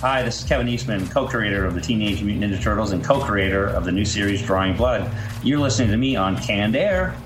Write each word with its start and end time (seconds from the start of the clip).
Hi, 0.00 0.22
this 0.22 0.40
is 0.40 0.48
Kevin 0.48 0.68
Eastman, 0.68 1.08
co-creator 1.08 1.66
of 1.66 1.74
the 1.74 1.80
Teenage 1.80 2.22
Mutant 2.22 2.52
Ninja 2.52 2.62
Turtles 2.62 2.92
and 2.92 3.02
co-creator 3.02 3.66
of 3.66 3.84
the 3.84 3.90
new 3.90 4.04
series 4.04 4.40
Drawing 4.40 4.76
Blood. 4.76 5.10
You're 5.42 5.58
listening 5.58 5.90
to 5.90 5.96
me 5.96 6.14
on 6.14 6.36
Canned 6.36 6.76
Air. 6.76 7.16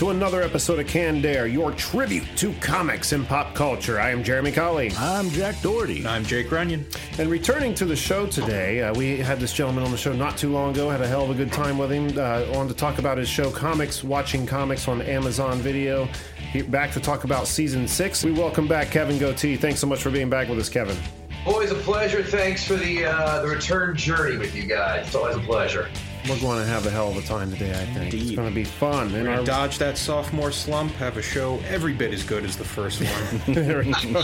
To 0.00 0.08
another 0.08 0.40
episode 0.40 0.78
of 0.78 0.86
Canned 0.86 1.26
Air, 1.26 1.46
your 1.46 1.72
tribute 1.72 2.24
to 2.36 2.54
comics 2.54 3.12
and 3.12 3.28
pop 3.28 3.54
culture. 3.54 4.00
I 4.00 4.08
am 4.08 4.24
Jeremy 4.24 4.50
Colley. 4.50 4.92
I'm 4.96 5.28
Jack 5.28 5.60
Doherty. 5.60 6.06
I'm 6.06 6.24
Jake 6.24 6.50
Runyon. 6.50 6.86
And 7.18 7.28
returning 7.28 7.74
to 7.74 7.84
the 7.84 7.94
show 7.94 8.26
today, 8.26 8.80
uh, 8.80 8.94
we 8.94 9.18
had 9.18 9.38
this 9.38 9.52
gentleman 9.52 9.84
on 9.84 9.90
the 9.90 9.98
show 9.98 10.14
not 10.14 10.38
too 10.38 10.50
long 10.50 10.70
ago, 10.70 10.88
had 10.88 11.02
a 11.02 11.06
hell 11.06 11.24
of 11.24 11.28
a 11.28 11.34
good 11.34 11.52
time 11.52 11.76
with 11.76 11.92
him. 11.92 12.16
Uh, 12.16 12.58
on 12.58 12.66
to 12.66 12.72
talk 12.72 12.98
about 12.98 13.18
his 13.18 13.28
show, 13.28 13.50
Comics, 13.50 14.02
Watching 14.02 14.46
Comics 14.46 14.88
on 14.88 15.02
Amazon 15.02 15.58
Video. 15.58 16.08
He, 16.50 16.62
back 16.62 16.92
to 16.92 17.00
talk 17.00 17.24
about 17.24 17.46
season 17.46 17.86
six. 17.86 18.24
We 18.24 18.32
welcome 18.32 18.66
back 18.66 18.90
Kevin 18.90 19.18
Gootee. 19.18 19.58
Thanks 19.58 19.80
so 19.80 19.86
much 19.86 20.02
for 20.02 20.10
being 20.10 20.30
back 20.30 20.48
with 20.48 20.58
us, 20.58 20.70
Kevin. 20.70 20.96
Always 21.44 21.72
a 21.72 21.74
pleasure. 21.74 22.22
Thanks 22.22 22.66
for 22.66 22.76
the 22.76 23.04
uh, 23.04 23.42
the 23.42 23.48
return 23.48 23.94
journey 23.98 24.38
with 24.38 24.54
you 24.54 24.64
guys. 24.64 25.08
It's 25.08 25.14
always 25.14 25.36
a 25.36 25.40
pleasure. 25.40 25.90
We're 26.28 26.38
going 26.40 26.58
to 26.58 26.66
have 26.66 26.86
a 26.86 26.90
hell 26.90 27.08
of 27.10 27.16
a 27.16 27.22
time 27.22 27.50
today, 27.50 27.70
I 27.72 27.84
think. 27.86 28.12
It's 28.14 28.30
going 28.32 28.48
to 28.48 28.54
be 28.54 28.64
fun. 28.64 29.06
And 29.14 29.24
We're 29.24 29.30
our, 29.30 29.36
gonna 29.36 29.46
dodge 29.46 29.78
that 29.78 29.96
sophomore 29.96 30.52
slump, 30.52 30.92
have 30.92 31.16
a 31.16 31.22
show 31.22 31.58
every 31.66 31.92
bit 31.94 32.12
as 32.12 32.22
good 32.22 32.44
as 32.44 32.56
the 32.56 32.64
first 32.64 33.00
one. 33.02 33.42
there 33.54 33.78
we 33.82 33.92
go. 33.92 34.22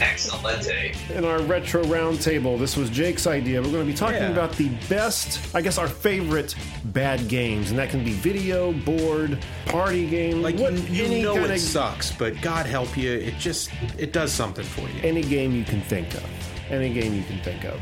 Excellent. 0.00 0.66
in 1.10 1.24
our 1.24 1.40
retro 1.42 1.84
roundtable. 1.84 2.58
This 2.58 2.76
was 2.76 2.88
Jake's 2.90 3.26
idea. 3.26 3.60
We're 3.60 3.70
going 3.72 3.86
to 3.86 3.92
be 3.92 3.96
talking 3.96 4.16
Yeah. 4.16 4.30
about 4.30 4.52
the 4.52 4.68
best, 4.88 5.54
I 5.54 5.60
guess, 5.60 5.78
our 5.78 5.88
favorite 5.88 6.54
bad 6.86 7.28
games, 7.28 7.70
and 7.70 7.78
that 7.78 7.90
can 7.90 8.02
be 8.04 8.12
video, 8.12 8.72
board, 8.72 9.38
party 9.66 10.08
game, 10.08 10.42
like 10.42 10.56
what, 10.56 10.72
you, 10.72 10.80
you 10.80 11.04
any 11.04 11.22
know 11.22 11.34
kind 11.34 11.46
it 11.46 11.50
of 11.52 11.60
sucks, 11.60 12.10
but 12.12 12.40
God 12.40 12.66
help 12.66 12.96
you, 12.96 13.12
it 13.12 13.36
just 13.38 13.70
it 13.98 14.12
does 14.12 14.32
something 14.32 14.64
for 14.64 14.80
you. 14.88 15.00
any 15.02 15.22
game 15.22 15.52
you 15.52 15.64
can 15.64 15.80
think 15.82 16.14
of, 16.14 16.24
any 16.70 16.92
game 16.92 17.14
you 17.14 17.22
can 17.24 17.38
think 17.40 17.64
of. 17.64 17.78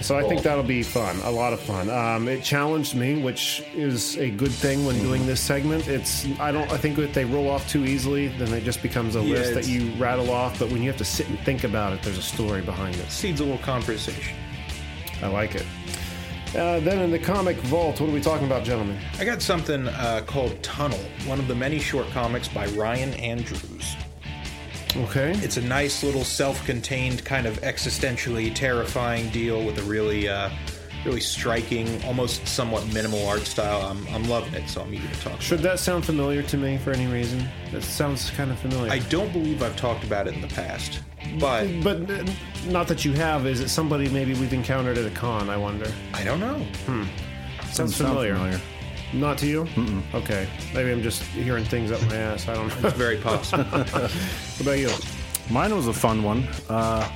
So 0.00 0.16
I 0.16 0.22
think 0.28 0.42
that'll 0.42 0.62
be 0.62 0.82
fun, 0.82 1.18
a 1.24 1.30
lot 1.30 1.52
of 1.52 1.60
fun. 1.60 1.90
Um, 1.90 2.28
it 2.28 2.42
challenged 2.42 2.94
me, 2.94 3.20
which 3.20 3.62
is 3.74 4.16
a 4.16 4.30
good 4.30 4.52
thing 4.52 4.86
when 4.86 4.98
doing 5.00 5.26
this 5.26 5.40
segment. 5.40 5.88
It's 5.88 6.24
I 6.38 6.52
don't 6.52 6.70
I 6.70 6.76
think 6.76 6.98
if 6.98 7.12
they 7.12 7.24
roll 7.24 7.48
off 7.48 7.68
too 7.68 7.84
easily, 7.84 8.28
then 8.28 8.52
it 8.52 8.62
just 8.64 8.80
becomes 8.82 9.16
a 9.16 9.20
Yeah, 9.20 9.34
list 9.34 9.54
that 9.54 9.64
it's- 9.64 9.68
you 9.68 9.90
rattle 10.00 10.30
off. 10.30 10.58
But 10.58 10.70
when 10.70 10.82
you 10.82 10.88
have 10.88 10.98
to 10.98 11.04
sit 11.04 11.28
and 11.28 11.38
think 11.40 11.64
about 11.64 11.92
it, 11.92 12.02
there's 12.02 12.18
a 12.18 12.22
story 12.22 12.60
behind 12.62 12.94
it. 12.96 13.10
Seeds 13.10 13.40
a 13.40 13.44
little 13.44 13.58
conversation. 13.58 14.36
I 15.22 15.26
like 15.26 15.56
it. 15.56 15.66
Uh, 16.56 16.80
then 16.80 17.00
in 17.00 17.10
the 17.10 17.18
comic 17.18 17.56
vault, 17.58 18.00
what 18.00 18.08
are 18.08 18.12
we 18.12 18.20
talking 18.22 18.46
about, 18.46 18.64
gentlemen? 18.64 18.98
I 19.18 19.24
got 19.24 19.42
something 19.42 19.86
uh, 19.88 20.22
called 20.26 20.62
Tunnel, 20.62 20.98
one 21.26 21.38
of 21.38 21.46
the 21.48 21.54
many 21.54 21.78
short 21.78 22.08
comics 22.12 22.48
by 22.48 22.66
Ryan 22.68 23.12
Andrews. 23.14 23.96
Okay. 24.96 25.32
It's 25.36 25.56
a 25.56 25.62
nice 25.62 26.02
little 26.02 26.24
self-contained 26.24 27.24
kind 27.24 27.46
of 27.46 27.60
existentially 27.60 28.54
terrifying 28.54 29.28
deal 29.30 29.64
with 29.64 29.78
a 29.78 29.82
really 29.82 30.28
uh, 30.28 30.50
really 31.04 31.20
striking, 31.20 32.02
almost 32.04 32.46
somewhat 32.46 32.86
minimal 32.92 33.26
art 33.26 33.42
style. 33.42 33.82
I'm, 33.82 34.06
I'm 34.08 34.28
loving 34.28 34.54
it, 34.54 34.68
so 34.68 34.82
I'm 34.82 34.92
eager 34.92 35.06
to 35.08 35.20
talk. 35.20 35.40
Should 35.40 35.60
that 35.60 35.78
sound 35.78 36.04
familiar 36.04 36.42
to 36.42 36.56
me 36.56 36.78
for 36.78 36.90
any 36.90 37.06
reason? 37.06 37.46
That 37.72 37.82
sounds 37.82 38.30
kind 38.30 38.50
of 38.50 38.58
familiar. 38.58 38.90
I 38.90 38.98
don't 39.00 39.32
believe 39.32 39.62
I've 39.62 39.76
talked 39.76 40.04
about 40.04 40.26
it 40.26 40.34
in 40.34 40.40
the 40.40 40.48
past, 40.48 41.00
but 41.38 41.66
but 41.82 42.10
uh, 42.10 42.24
not 42.66 42.88
that 42.88 43.04
you 43.04 43.12
have. 43.12 43.46
Is 43.46 43.60
it 43.60 43.68
somebody 43.68 44.08
maybe 44.08 44.34
we've 44.34 44.52
encountered 44.52 44.98
at 44.98 45.06
a 45.06 45.14
con? 45.14 45.48
I 45.50 45.56
wonder. 45.56 45.90
I 46.14 46.24
don't 46.24 46.40
know. 46.40 46.58
Hmm. 46.86 47.04
Sounds 47.70 47.94
Sound 47.94 47.94
familiar. 47.94 48.34
familiar. 48.34 48.60
Not 49.12 49.38
to 49.38 49.46
you? 49.46 49.64
Mm-mm. 49.64 50.02
Okay. 50.14 50.46
Maybe 50.74 50.92
I'm 50.92 51.02
just 51.02 51.22
hearing 51.22 51.64
things 51.64 51.90
up 51.90 52.00
my 52.06 52.16
ass. 52.16 52.48
I 52.48 52.54
don't 52.54 52.68
know. 52.82 52.88
It's 52.88 52.96
very 52.98 53.16
possible. 53.16 53.64
what 53.64 54.60
about 54.60 54.78
you? 54.78 54.90
Mine 55.50 55.74
was 55.74 55.86
a 55.86 55.92
fun 55.94 56.22
one. 56.22 56.46
Uh, 56.68 57.08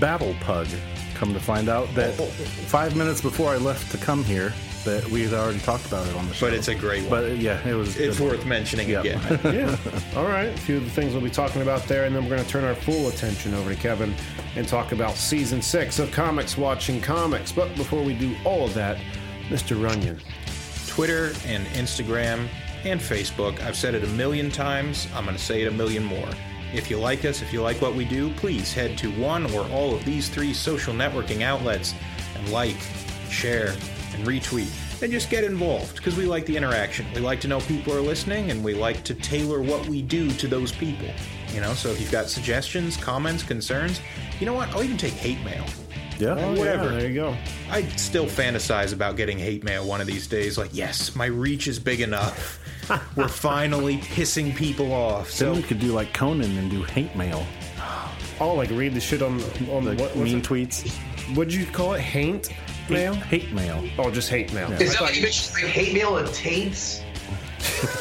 Battle 0.00 0.34
Pug. 0.40 0.66
Come 1.14 1.32
to 1.34 1.40
find 1.40 1.68
out 1.68 1.86
that 1.94 2.14
five 2.14 2.96
minutes 2.96 3.20
before 3.20 3.50
I 3.52 3.56
left 3.56 3.90
to 3.92 3.98
come 3.98 4.24
here, 4.24 4.52
that 4.84 5.06
we 5.10 5.22
had 5.22 5.32
already 5.32 5.60
talked 5.60 5.86
about 5.86 6.06
it 6.08 6.14
on 6.16 6.26
the 6.28 6.34
show. 6.34 6.46
but 6.46 6.52
it's 6.54 6.68
a 6.68 6.74
great 6.74 7.02
one. 7.08 7.10
But 7.10 7.36
yeah, 7.38 7.66
it 7.66 7.74
was. 7.74 7.96
it's 7.96 8.18
good. 8.18 8.32
worth 8.32 8.46
mentioning 8.46 8.88
Yeah. 8.88 9.00
again. 9.00 9.40
yeah. 9.44 9.76
All 10.16 10.24
right. 10.24 10.48
A 10.48 10.56
few 10.58 10.78
of 10.78 10.84
the 10.84 10.90
things 10.90 11.12
we'll 11.12 11.22
be 11.22 11.30
talking 11.30 11.62
about 11.62 11.82
there, 11.84 12.04
and 12.04 12.14
then 12.16 12.24
we're 12.24 12.30
going 12.30 12.42
to 12.44 12.48
turn 12.48 12.64
our 12.64 12.74
full 12.74 13.08
attention 13.08 13.54
over 13.54 13.72
to 13.74 13.80
Kevin 13.80 14.12
and 14.56 14.66
talk 14.66 14.92
about 14.92 15.14
season 15.14 15.62
six 15.62 15.98
of 15.98 16.10
Comics 16.10 16.56
Watching 16.58 17.00
Comics. 17.00 17.52
But 17.52 17.74
before 17.76 18.02
we 18.02 18.14
do 18.14 18.34
all 18.44 18.64
of 18.64 18.74
that, 18.74 18.98
Mr. 19.48 19.80
Runyon. 19.80 20.20
Twitter 20.94 21.32
and 21.44 21.66
Instagram 21.68 22.46
and 22.84 23.00
Facebook. 23.00 23.60
I've 23.62 23.74
said 23.74 23.96
it 23.96 24.04
a 24.04 24.08
million 24.08 24.48
times. 24.48 25.08
I'm 25.12 25.24
going 25.24 25.36
to 25.36 25.42
say 25.42 25.62
it 25.62 25.66
a 25.66 25.72
million 25.72 26.04
more. 26.04 26.28
If 26.72 26.88
you 26.88 26.98
like 26.98 27.24
us, 27.24 27.42
if 27.42 27.52
you 27.52 27.62
like 27.62 27.82
what 27.82 27.96
we 27.96 28.04
do, 28.04 28.32
please 28.34 28.72
head 28.72 28.96
to 28.98 29.10
one 29.20 29.44
or 29.52 29.68
all 29.70 29.92
of 29.92 30.04
these 30.04 30.28
three 30.28 30.54
social 30.54 30.94
networking 30.94 31.42
outlets 31.42 31.94
and 32.36 32.48
like, 32.52 32.76
share, 33.28 33.70
and 34.14 34.24
retweet. 34.24 34.70
And 35.02 35.10
just 35.10 35.30
get 35.30 35.42
involved 35.42 35.96
because 35.96 36.16
we 36.16 36.26
like 36.26 36.46
the 36.46 36.56
interaction. 36.56 37.06
We 37.12 37.20
like 37.20 37.40
to 37.40 37.48
know 37.48 37.58
people 37.58 37.92
are 37.92 38.00
listening 38.00 38.52
and 38.52 38.62
we 38.62 38.74
like 38.74 39.02
to 39.02 39.14
tailor 39.14 39.62
what 39.62 39.84
we 39.88 40.00
do 40.00 40.30
to 40.30 40.46
those 40.46 40.70
people. 40.70 41.08
You 41.52 41.60
know, 41.60 41.74
so 41.74 41.88
if 41.88 42.00
you've 42.00 42.12
got 42.12 42.30
suggestions, 42.30 42.96
comments, 42.96 43.42
concerns, 43.42 44.00
you 44.38 44.46
know 44.46 44.54
what? 44.54 44.68
I'll 44.68 44.84
even 44.84 44.96
take 44.96 45.14
hate 45.14 45.44
mail. 45.44 45.66
Yeah. 46.18 46.34
Oh, 46.38 46.54
Whatever. 46.56 46.84
Yeah, 46.92 46.98
there 46.98 47.08
you 47.08 47.14
go. 47.14 47.36
I 47.70 47.82
still 47.96 48.26
fantasize 48.26 48.92
about 48.92 49.16
getting 49.16 49.38
hate 49.38 49.64
mail 49.64 49.86
one 49.86 50.00
of 50.00 50.06
these 50.06 50.26
days. 50.26 50.56
Like, 50.58 50.70
yes, 50.72 51.14
my 51.16 51.26
reach 51.26 51.66
is 51.66 51.78
big 51.78 52.00
enough. 52.00 52.60
We're 53.16 53.28
finally 53.28 53.98
pissing 53.98 54.54
people 54.54 54.92
off. 54.92 55.28
Then 55.28 55.54
So 55.54 55.54
we 55.54 55.62
could 55.62 55.80
do 55.80 55.92
like 55.92 56.12
Conan 56.14 56.56
and 56.58 56.70
do 56.70 56.82
hate 56.82 57.16
mail, 57.16 57.46
Oh, 58.40 58.54
like 58.54 58.70
read 58.70 58.94
the 58.94 59.00
shit 59.00 59.22
on 59.22 59.40
on 59.70 59.84
like 59.84 59.98
what 60.00 60.16
mean 60.16 60.38
it? 60.38 60.44
tweets. 60.44 60.90
What'd 61.36 61.54
you 61.54 61.64
call 61.66 61.94
it? 61.94 62.00
Haint 62.00 62.50
mail? 62.90 63.14
Hate 63.14 63.52
mail. 63.52 63.82
Oh, 63.96 64.10
just 64.10 64.28
hate 64.28 64.52
mail. 64.52 64.70
Is 64.72 64.92
that 64.92 65.02
like 65.02 65.16
you 65.16 65.22
mentioned 65.22 65.54
like 65.54 65.72
hate 65.72 65.94
mail 65.94 66.18
and 66.18 66.28
taints? 66.34 67.00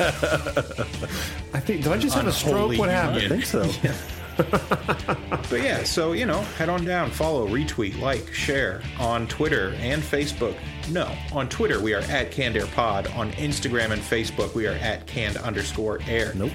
I 1.53 1.59
think. 1.59 1.84
Did 1.84 1.91
I 1.94 1.97
just 1.97 2.16
have 2.16 2.28
a 2.28 2.31
stroke? 2.31 2.53
Unholy 2.56 2.78
What 2.80 2.90
happened? 2.90 3.22
union. 3.22 3.41
think 3.41 3.45
so. 3.45 3.91
But 5.49 5.61
yeah, 5.61 5.83
so 5.83 6.13
you 6.13 6.25
know, 6.25 6.41
head 6.57 6.69
on 6.69 6.83
down, 6.83 7.11
follow, 7.11 7.47
retweet, 7.47 7.99
like, 7.99 8.33
share 8.33 8.81
on 8.99 9.27
Twitter 9.27 9.75
and 9.77 10.01
Facebook. 10.01 10.57
No, 10.89 11.16
on 11.31 11.47
Twitter 11.47 11.79
we 11.79 11.94
are 11.94 12.01
at 12.01 12.31
Canned 12.31 12.57
Air 12.57 12.66
Pod. 12.67 13.05
On 13.07 13.31
Instagram 13.33 13.91
and 13.91 14.01
Facebook 14.01 14.55
we 14.55 14.66
are 14.66 14.71
at 14.71 15.05
Canned 15.05 15.38
underscore 15.38 15.99
Air. 16.07 16.31
Nope. 16.33 16.53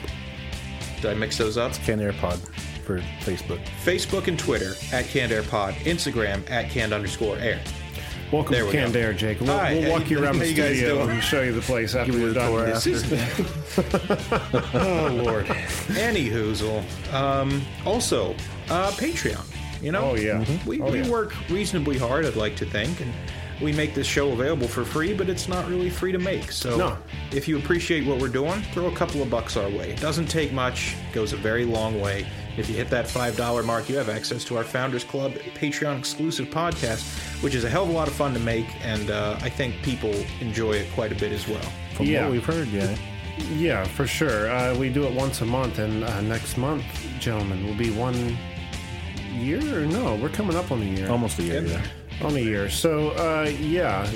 Did 0.97 1.13
I 1.13 1.15
mix 1.15 1.39
those 1.39 1.57
up? 1.57 1.75
Canned 1.75 2.01
Air 2.01 2.13
Pod 2.15 2.41
for 2.85 2.99
Facebook. 3.21 3.65
Facebook 3.85 4.27
and 4.27 4.39
Twitter 4.39 4.73
at 4.93 5.05
Canned 5.05 5.31
Air 5.31 5.45
Pod. 5.45 5.75
Instagram 5.75 6.49
at 6.51 6.71
Canned 6.71 6.93
underscore 6.93 7.37
Air. 7.39 7.61
Welcome 8.31 8.53
There 8.53 8.61
to 8.63 8.67
we 8.67 8.73
Canned 8.73 8.93
go. 8.93 9.01
Air, 9.01 9.13
Jake. 9.15 9.41
We'll, 9.41 9.57
we'll 9.57 9.91
walk 9.91 10.11
you 10.11 10.19
you- 10.19 10.25
around 10.25 10.39
the 10.39 10.47
studio 10.53 11.09
and 11.09 11.23
show 11.23 11.41
you 11.43 11.53
the 11.53 11.63
place 11.63 11.95
after 11.95 12.13
we're 12.13 12.33
the 12.33 12.35
done. 12.35 12.69
after. 12.69 12.91
oh 14.79 15.09
Lord. 15.25 15.47
Any 15.97 16.29
hoozle. 16.29 16.85
Um, 17.15 17.63
also, 17.87 18.33
uh, 18.69 18.91
Patreon. 18.93 19.43
You 19.83 19.93
know, 19.93 20.11
Oh, 20.11 20.15
yeah. 20.17 20.45
we, 20.67 20.79
Oh, 20.81 20.91
we 20.91 21.01
yeah. 21.03 21.09
work 21.09 21.35
reasonably 21.49 21.97
hard. 21.97 22.27
I'd 22.27 22.35
like 22.37 22.57
to 22.57 22.67
think, 22.67 23.01
and 23.01 23.13
we 23.63 23.73
make 23.73 23.95
this 23.95 24.07
show 24.09 24.33
available 24.33 24.67
for 24.69 24.85
free, 24.85 25.15
but 25.15 25.29
it's 25.31 25.47
not 25.49 25.67
really 25.69 25.89
free 25.89 26.11
to 26.13 26.19
make. 26.19 26.51
So, 26.53 26.77
No. 26.77 26.99
if 27.31 27.47
you 27.49 27.57
appreciate 27.59 28.05
what 28.05 28.19
we're 28.21 28.29
doing, 28.29 28.61
throw 28.75 28.87
a 28.89 28.95
couple 28.95 29.23
of 29.23 29.31
bucks 29.31 29.57
our 29.57 29.69
way. 29.71 29.91
It 29.93 30.01
doesn't 30.01 30.27
take 30.27 30.53
much. 30.53 30.97
Goes 31.13 31.33
a 31.33 31.37
very 31.37 31.65
long 31.65 32.01
way. 32.01 32.27
If 32.59 32.69
you 32.69 32.75
hit 32.75 32.91
that 32.91 33.07
five 33.09 33.37
dollar 33.37 33.63
mark, 33.63 33.89
you 33.89 33.97
have 33.97 34.09
access 34.09 34.45
to 34.45 34.57
our 34.57 34.65
Founders 34.65 35.05
Club 35.05 35.33
Patreon 35.55 35.97
exclusive 35.99 36.49
podcast, 36.49 37.03
which 37.43 37.55
is 37.55 37.63
a 37.65 37.71
hell 37.71 37.85
of 37.85 37.91
a 37.91 37.93
lot 37.93 38.09
of 38.09 38.15
fun 38.15 38.35
to 38.35 38.41
make, 38.41 38.67
and 38.85 39.11
uh, 39.11 39.39
I 39.41 39.49
think 39.49 39.81
people 39.83 40.13
enjoy 40.41 40.73
it 40.73 40.93
quite 40.95 41.13
a 41.13 41.15
bit 41.15 41.31
as 41.33 41.47
well. 41.47 41.71
From 41.95 42.07
Yeah. 42.07 42.25
what 42.25 42.33
we've 42.33 42.45
heard, 42.45 42.69
yeah. 42.69 42.97
Yeah, 43.57 43.85
for 43.85 44.07
sure. 44.09 44.51
Uh, 44.51 44.75
we 44.77 44.89
do 44.89 45.05
it 45.05 45.13
once 45.13 45.41
a 45.41 45.47
month, 45.47 45.79
and 45.79 46.03
uh, 46.03 46.21
next 46.23 46.57
month, 46.57 46.85
gentlemen, 47.21 47.65
will 47.65 47.77
be 47.77 47.91
one 47.93 48.37
year 49.33 49.61
or 49.83 49.87
no? 49.87 50.17
We're 50.17 50.29
coming 50.29 50.57
up 50.57 50.73
on 50.73 50.83
a 50.83 50.85
year. 50.85 51.09
Almost 51.09 51.39
a 51.39 51.45
year, 51.45 51.63
yeah. 51.65 51.83
on 52.23 52.35
a 52.37 52.41
year. 52.41 52.69
So, 52.69 53.11
uh, 53.11 53.49
yeah, 53.61 54.11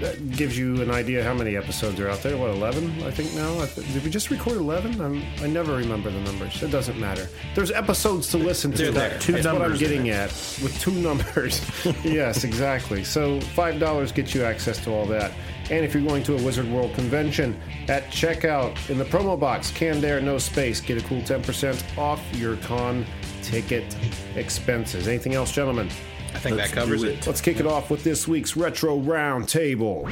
that 0.00 0.30
gives 0.32 0.56
you 0.56 0.80
an 0.82 0.90
idea 0.90 1.22
how 1.22 1.34
many 1.34 1.56
episodes 1.56 2.00
are 2.00 2.08
out 2.08 2.22
there. 2.22 2.36
What, 2.36 2.50
11, 2.50 3.02
I 3.02 3.10
think 3.10 3.34
now? 3.34 3.60
I 3.60 3.66
th- 3.66 3.92
Did 3.92 4.02
we 4.02 4.10
just 4.10 4.30
record 4.30 4.56
11? 4.56 5.00
I'm, 5.00 5.22
I 5.42 5.46
never 5.46 5.76
remember 5.76 6.10
the 6.10 6.20
numbers. 6.20 6.62
It 6.62 6.70
doesn't 6.70 6.98
matter. 6.98 7.28
There's 7.54 7.70
episodes 7.70 8.28
to 8.30 8.38
listen 8.38 8.72
to. 8.72 8.90
There. 8.90 9.18
Two 9.18 9.32
That's 9.32 9.46
what 9.46 9.62
I'm 9.62 9.76
getting 9.76 10.10
at 10.10 10.30
with 10.62 10.76
two 10.80 10.92
numbers. 10.92 11.60
yes, 12.04 12.44
exactly. 12.44 13.04
So 13.04 13.40
$5 13.40 14.14
gets 14.14 14.34
you 14.34 14.42
access 14.42 14.82
to 14.84 14.90
all 14.92 15.06
that. 15.06 15.32
And 15.70 15.84
if 15.84 15.94
you're 15.94 16.02
going 16.02 16.24
to 16.24 16.36
a 16.36 16.42
Wizard 16.42 16.68
World 16.68 16.94
convention, 16.94 17.60
at 17.88 18.04
checkout 18.06 18.90
in 18.90 18.98
the 18.98 19.04
promo 19.04 19.38
box, 19.38 19.70
can 19.70 20.04
air, 20.04 20.20
no 20.20 20.38
space, 20.38 20.80
get 20.80 20.98
a 20.98 21.06
cool 21.06 21.20
10% 21.20 21.98
off 21.98 22.20
your 22.34 22.56
con 22.56 23.06
ticket 23.42 23.96
expenses. 24.34 25.06
Anything 25.06 25.34
else, 25.34 25.52
gentlemen? 25.52 25.88
I 26.32 26.38
think 26.38 26.56
Let's 26.56 26.70
that 26.70 26.80
covers 26.80 27.02
do 27.02 27.08
it. 27.08 27.26
Let's 27.26 27.40
kick 27.40 27.60
it 27.60 27.66
off 27.66 27.90
with 27.90 28.04
this 28.04 28.26
week's 28.28 28.56
retro 28.56 28.98
round 28.98 29.48
table. 29.48 30.08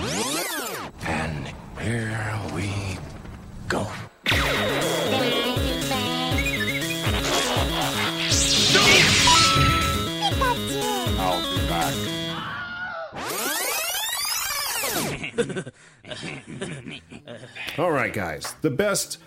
And 1.07 1.47
here 1.81 2.41
we 2.55 2.71
go. 3.69 3.87
I'll 11.21 11.41
be 11.57 11.69
back. 11.69 11.95
All 17.79 17.91
right, 17.91 18.13
guys. 18.13 18.55
The 18.63 18.71
best, 18.71 19.19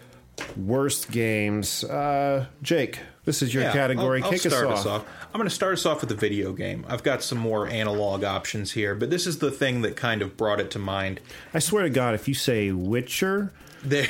worst 0.57 1.11
games. 1.11 1.83
Uh, 1.83 2.45
Jake, 2.61 2.99
this 3.25 3.41
is 3.41 3.53
your 3.53 3.63
Yeah, 3.63 3.73
category. 3.73 4.19
I'll, 4.19 4.25
I'll 4.25 4.31
Kick 4.31 4.41
start 4.41 4.67
us 4.67 4.85
off. 4.85 5.05
I'm 5.33 5.37
going 5.37 5.47
to 5.47 5.55
start 5.55 5.73
us 5.73 5.85
off 5.85 6.01
with 6.01 6.11
a 6.11 6.15
video 6.15 6.51
game. 6.51 6.85
I've 6.89 7.03
got 7.03 7.23
some 7.23 7.37
more 7.37 7.65
analog 7.65 8.25
options 8.25 8.73
here, 8.73 8.93
but 8.95 9.09
this 9.09 9.25
is 9.25 9.39
the 9.39 9.49
thing 9.49 9.81
that 9.83 9.95
kind 9.95 10.21
of 10.21 10.35
brought 10.35 10.59
it 10.59 10.69
to 10.71 10.79
mind. 10.79 11.21
I 11.53 11.59
swear 11.59 11.83
to 11.83 11.89
God, 11.89 12.15
if 12.15 12.27
you 12.27 12.33
say 12.33 12.73
Witcher, 12.73 13.53
There, 13.83 14.07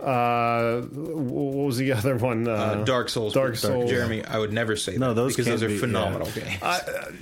uh, 0.00 0.80
what 0.82 1.66
was 1.66 1.76
the 1.76 1.92
other 1.98 2.16
one? 2.16 2.46
Uh, 2.46 2.52
uh, 2.52 2.84
Dark 2.84 3.08
Souls, 3.08 3.32
Dark 3.34 3.56
Souls. 3.56 3.90
Jeremy. 3.90 4.24
I 4.24 4.38
would 4.38 4.52
never 4.52 4.76
say 4.76 4.96
No, 4.96 5.08
that 5.08 5.14
those 5.14 5.32
because 5.36 5.46
those 5.46 5.62
are 5.62 5.68
be- 5.68 5.78
phenomenal 5.78 6.28
games. 6.30 6.60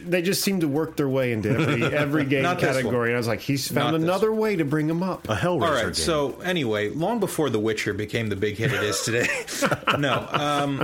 they 0.04 0.22
just 0.22 0.42
seem 0.42 0.60
to 0.60 0.68
work 0.68 0.96
their 0.96 1.08
way 1.08 1.32
into 1.32 1.50
every, 1.50 1.82
every 1.96 2.24
game 2.24 2.44
category. 2.56 3.10
And 3.10 3.16
I 3.16 3.18
was 3.18 3.28
like, 3.28 3.40
he's 3.40 3.66
found 3.70 3.92
Not 3.92 4.00
another 4.02 4.32
way 4.32 4.56
to 4.56 4.64
bring 4.64 4.86
them 4.86 5.02
up. 5.02 5.28
A 5.28 5.34
Hellraiser 5.36 5.62
All 5.62 5.72
right. 5.72 5.82
game. 5.84 5.94
So 5.94 6.38
anyway, 6.40 6.90
long 6.90 7.20
before 7.20 7.50
The 7.50 7.58
Witcher 7.60 7.94
became 7.94 8.28
the 8.28 8.36
big 8.36 8.56
hit 8.56 8.72
it 8.72 8.82
is 8.82 9.00
today. 9.02 9.26
no, 9.98 10.26
um, 10.32 10.78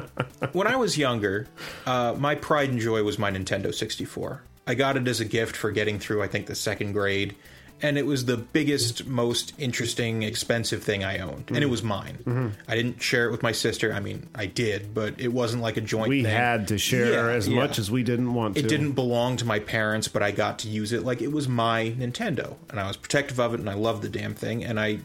when 0.53 0.67
I 0.67 0.77
was 0.77 0.97
younger, 0.99 1.47
uh, 1.87 2.15
my 2.19 2.35
pride 2.35 2.71
and 2.71 2.81
joy 2.81 3.03
was 3.03 3.19
my 3.19 3.31
Nintendo 3.31 3.75
64. 3.75 4.43
I 4.67 4.75
got 4.75 4.97
it 4.97 5.09
as 5.09 5.21
a 5.21 5.25
gift 5.25 5.57
for 5.57 5.73
getting 5.73 5.99
through, 5.99 6.23
I 6.23 6.29
think, 6.29 6.47
the 6.47 6.55
second 6.55 6.93
grade, 6.93 7.35
and 7.83 7.99
it 7.99 8.07
was 8.07 8.25
the 8.27 8.37
biggest, 8.37 9.07
most 9.07 9.53
interesting, 9.59 10.23
expensive 10.23 10.83
thing 10.83 11.03
I 11.03 11.19
owned, 11.19 11.45
and 11.49 11.57
it 11.57 11.63
mm-hmm. 11.63 11.71
was 11.71 11.83
mine. 11.83 12.19
Mm-hmm. 12.21 12.49
I 12.69 12.77
didn't 12.77 13.03
share 13.03 13.27
it 13.27 13.33
with 13.33 13.43
my 13.43 13.53
sister. 13.53 13.93
I 13.93 13.99
mean, 13.99 14.29
I 14.35 14.47
did, 14.47 14.95
but 14.95 15.21
it 15.21 15.33
wasn't 15.33 15.63
like 15.63 15.77
a 15.77 15.81
joint. 15.81 16.09
We 16.09 16.23
thing. 16.23 16.33
had 16.33 16.69
to 16.69 16.79
share 16.79 17.29
Yeah, 17.29 17.35
as 17.35 17.49
yeah. 17.49 17.57
much 17.57 17.79
as 17.79 17.91
we 17.91 18.05
didn't 18.05 18.33
want 18.33 18.55
to. 18.55 18.61
It 18.61 18.69
didn't 18.69 18.93
belong 18.93 19.37
to 19.39 19.45
my 19.45 19.59
parents, 19.59 20.07
but 20.07 20.23
I 20.23 20.31
got 20.31 20.61
to 20.61 20.69
use 20.69 20.93
it 20.93 21.03
like 21.03 21.21
it 21.21 21.33
was 21.33 21.49
my 21.49 21.93
Nintendo, 21.99 22.57
and 22.71 22.79
I 22.79 22.87
was 22.87 22.97
protective 22.97 23.41
of 23.41 23.55
it, 23.55 23.61
and 23.61 23.69
I 23.69 23.75
loved 23.75 24.03
the 24.03 24.09
damn 24.09 24.35
thing. 24.35 24.65
And 24.65 24.79
I 24.79 25.01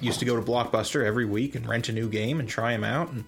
used 0.00 0.18
to 0.20 0.24
go 0.24 0.34
to 0.34 0.42
Blockbuster 0.42 1.04
every 1.04 1.26
week 1.26 1.54
and 1.54 1.68
rent 1.68 1.88
a 1.88 1.92
new 1.92 2.08
game 2.08 2.40
and 2.40 2.48
try 2.48 2.72
them 2.72 2.84
out, 2.84 3.10
and 3.10 3.24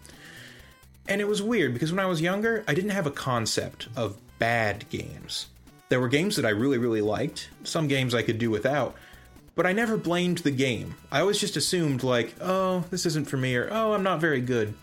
and 1.06 1.20
it 1.20 1.28
was 1.28 1.42
weird 1.42 1.74
because 1.74 1.92
when 1.92 2.00
I 2.00 2.06
was 2.06 2.22
younger, 2.22 2.64
I 2.66 2.72
didn't 2.72 2.90
have 2.90 3.06
a 3.06 3.10
concept 3.10 3.88
of 3.94 4.16
bad 4.38 4.88
games. 4.88 5.48
There 5.88 6.00
were 6.00 6.08
games 6.08 6.36
that 6.36 6.44
I 6.46 6.50
really, 6.50 6.78
really 6.78 7.02
liked. 7.02 7.50
Some 7.62 7.88
games 7.88 8.14
I 8.14 8.22
could 8.22 8.38
do 8.38 8.50
without, 8.50 8.94
but 9.54 9.66
I 9.66 9.72
never 9.72 9.96
blamed 9.96 10.38
the 10.38 10.50
game. 10.50 10.94
I 11.12 11.20
always 11.20 11.38
just 11.38 11.56
assumed 11.56 12.02
like, 12.02 12.34
oh, 12.40 12.84
this 12.90 13.06
isn't 13.06 13.28
for 13.28 13.36
me, 13.36 13.54
or 13.56 13.68
oh, 13.70 13.92
I'm 13.92 14.02
not 14.02 14.20
very 14.20 14.40
good. 14.40 14.74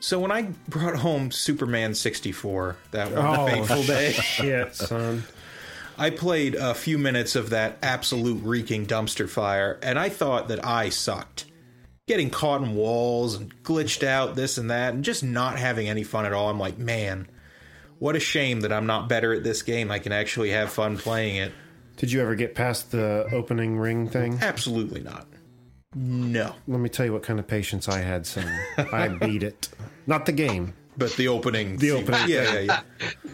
So 0.00 0.18
when 0.18 0.32
I 0.32 0.48
brought 0.68 0.96
home 0.96 1.30
Superman 1.30 1.94
64 1.94 2.76
that 2.90 3.12
one 3.12 3.24
Oh, 3.24 3.46
fateful 3.46 3.82
day, 3.84 4.12
Shit, 4.14 4.74
son. 4.74 5.22
I 5.96 6.10
played 6.10 6.54
a 6.56 6.74
few 6.74 6.98
minutes 6.98 7.36
of 7.36 7.50
that 7.50 7.78
absolute 7.82 8.42
reeking 8.42 8.86
dumpster 8.86 9.28
fire, 9.28 9.78
and 9.82 9.98
I 9.98 10.08
thought 10.08 10.48
that 10.48 10.64
I 10.64 10.88
sucked. 10.88 11.44
Getting 12.08 12.30
caught 12.30 12.62
in 12.62 12.74
walls 12.74 13.36
and 13.36 13.62
glitched 13.62 14.02
out, 14.04 14.34
this 14.34 14.58
and 14.58 14.70
that, 14.70 14.94
and 14.94 15.04
just 15.04 15.22
not 15.22 15.58
having 15.58 15.88
any 15.88 16.02
fun 16.02 16.26
at 16.26 16.32
all. 16.32 16.50
I'm 16.50 16.58
like, 16.58 16.78
man, 16.78 17.28
what 18.02 18.16
a 18.16 18.20
shame 18.20 18.62
that 18.62 18.72
I'm 18.72 18.86
not 18.86 19.08
better 19.08 19.32
at 19.32 19.44
this 19.44 19.62
game. 19.62 19.92
I 19.92 20.00
can 20.00 20.10
actually 20.10 20.50
have 20.50 20.72
fun 20.72 20.98
playing 20.98 21.36
it. 21.36 21.52
Did 21.98 22.10
you 22.10 22.20
ever 22.20 22.34
get 22.34 22.56
past 22.56 22.90
the 22.90 23.28
opening 23.32 23.78
ring 23.78 24.08
thing? 24.08 24.40
Absolutely 24.42 25.02
not. 25.02 25.28
No. 25.94 26.52
Let 26.66 26.80
me 26.80 26.88
tell 26.88 27.06
you 27.06 27.12
what 27.12 27.22
kind 27.22 27.38
of 27.38 27.46
patience 27.46 27.88
I 27.88 28.00
had, 28.00 28.26
son. 28.26 28.52
I 28.76 29.06
beat 29.06 29.44
it. 29.44 29.68
Not 30.08 30.26
the 30.26 30.32
game. 30.32 30.74
But 30.96 31.12
the 31.12 31.28
opening. 31.28 31.76
The 31.76 31.92
opening 31.92 32.28
Yeah, 32.28 32.58
yeah, 32.58 32.80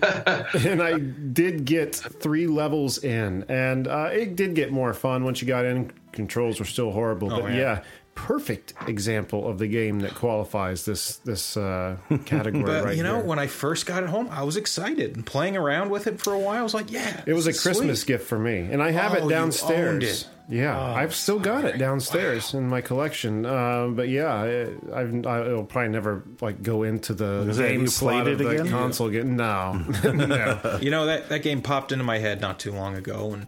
yeah. 0.02 0.44
and 0.70 0.82
I 0.82 0.98
did 0.98 1.64
get 1.64 1.94
three 1.96 2.46
levels 2.46 3.02
in, 3.02 3.44
and 3.48 3.88
uh, 3.88 4.10
it 4.12 4.36
did 4.36 4.54
get 4.54 4.70
more 4.70 4.92
fun 4.92 5.24
once 5.24 5.40
you 5.40 5.48
got 5.48 5.64
in. 5.64 5.90
Controls 6.12 6.58
were 6.60 6.66
still 6.66 6.92
horrible, 6.92 7.28
but 7.30 7.42
Oh, 7.42 7.46
yeah. 7.46 7.56
yeah. 7.56 7.82
Perfect 8.26 8.74
example 8.86 9.48
of 9.48 9.58
the 9.58 9.66
game 9.68 10.00
that 10.00 10.14
qualifies 10.14 10.84
this 10.84 11.16
this 11.18 11.56
uh, 11.56 11.96
category 12.26 12.64
But 12.64 12.84
right 12.84 12.96
you 12.96 13.02
know, 13.02 13.16
here. 13.16 13.24
when 13.24 13.38
I 13.38 13.46
first 13.46 13.86
got 13.86 14.02
it 14.02 14.08
home, 14.08 14.28
I 14.30 14.42
was 14.42 14.56
excited 14.56 15.14
and 15.16 15.24
playing 15.24 15.56
around 15.56 15.90
with 15.90 16.06
it 16.06 16.20
for 16.20 16.32
a 16.32 16.38
while. 16.38 16.58
I 16.58 16.62
was 16.62 16.74
like, 16.74 16.90
yeah, 16.90 17.22
It 17.26 17.32
was 17.32 17.46
a 17.46 17.50
this 17.50 17.62
Christmas 17.62 18.00
sweet. 18.02 18.08
gift 18.14 18.26
for 18.28 18.38
me, 18.38 18.58
and 18.70 18.82
I 18.82 18.90
have 18.90 19.14
Oh, 19.14 19.26
it 19.26 19.30
downstairs. 19.30 20.04
it. 20.22 20.28
Yeah, 20.50 20.80
I've 20.80 21.14
still 21.14 21.38
got 21.38 21.66
it 21.66 21.76
downstairs 21.76 22.54
in 22.54 22.68
my 22.68 22.80
collection. 22.80 23.44
Uh, 23.44 23.88
but 23.88 24.08
yeah, 24.08 24.32
I, 24.32 24.98
I've 24.98 25.26
I'll 25.26 25.64
probably 25.64 25.90
never 25.90 26.24
like 26.40 26.62
go 26.62 26.84
into 26.84 27.12
the 27.12 27.44
Was 27.46 27.58
game 27.58 27.82
you 27.82 27.86
slot 27.88 28.24
played 28.24 28.32
of 28.32 28.40
it 28.40 28.44
the 28.44 28.50
again? 28.50 28.70
console 28.70 29.08
again. 29.08 29.36
No, 29.36 29.72
no. 30.04 30.78
You 30.80 30.90
know 30.90 31.04
that 31.04 31.28
that 31.28 31.42
game 31.42 31.60
popped 31.60 31.92
into 31.92 32.02
my 32.04 32.16
head 32.16 32.40
not 32.40 32.58
too 32.58 32.72
long 32.72 32.96
ago, 32.96 33.34
and 33.34 33.46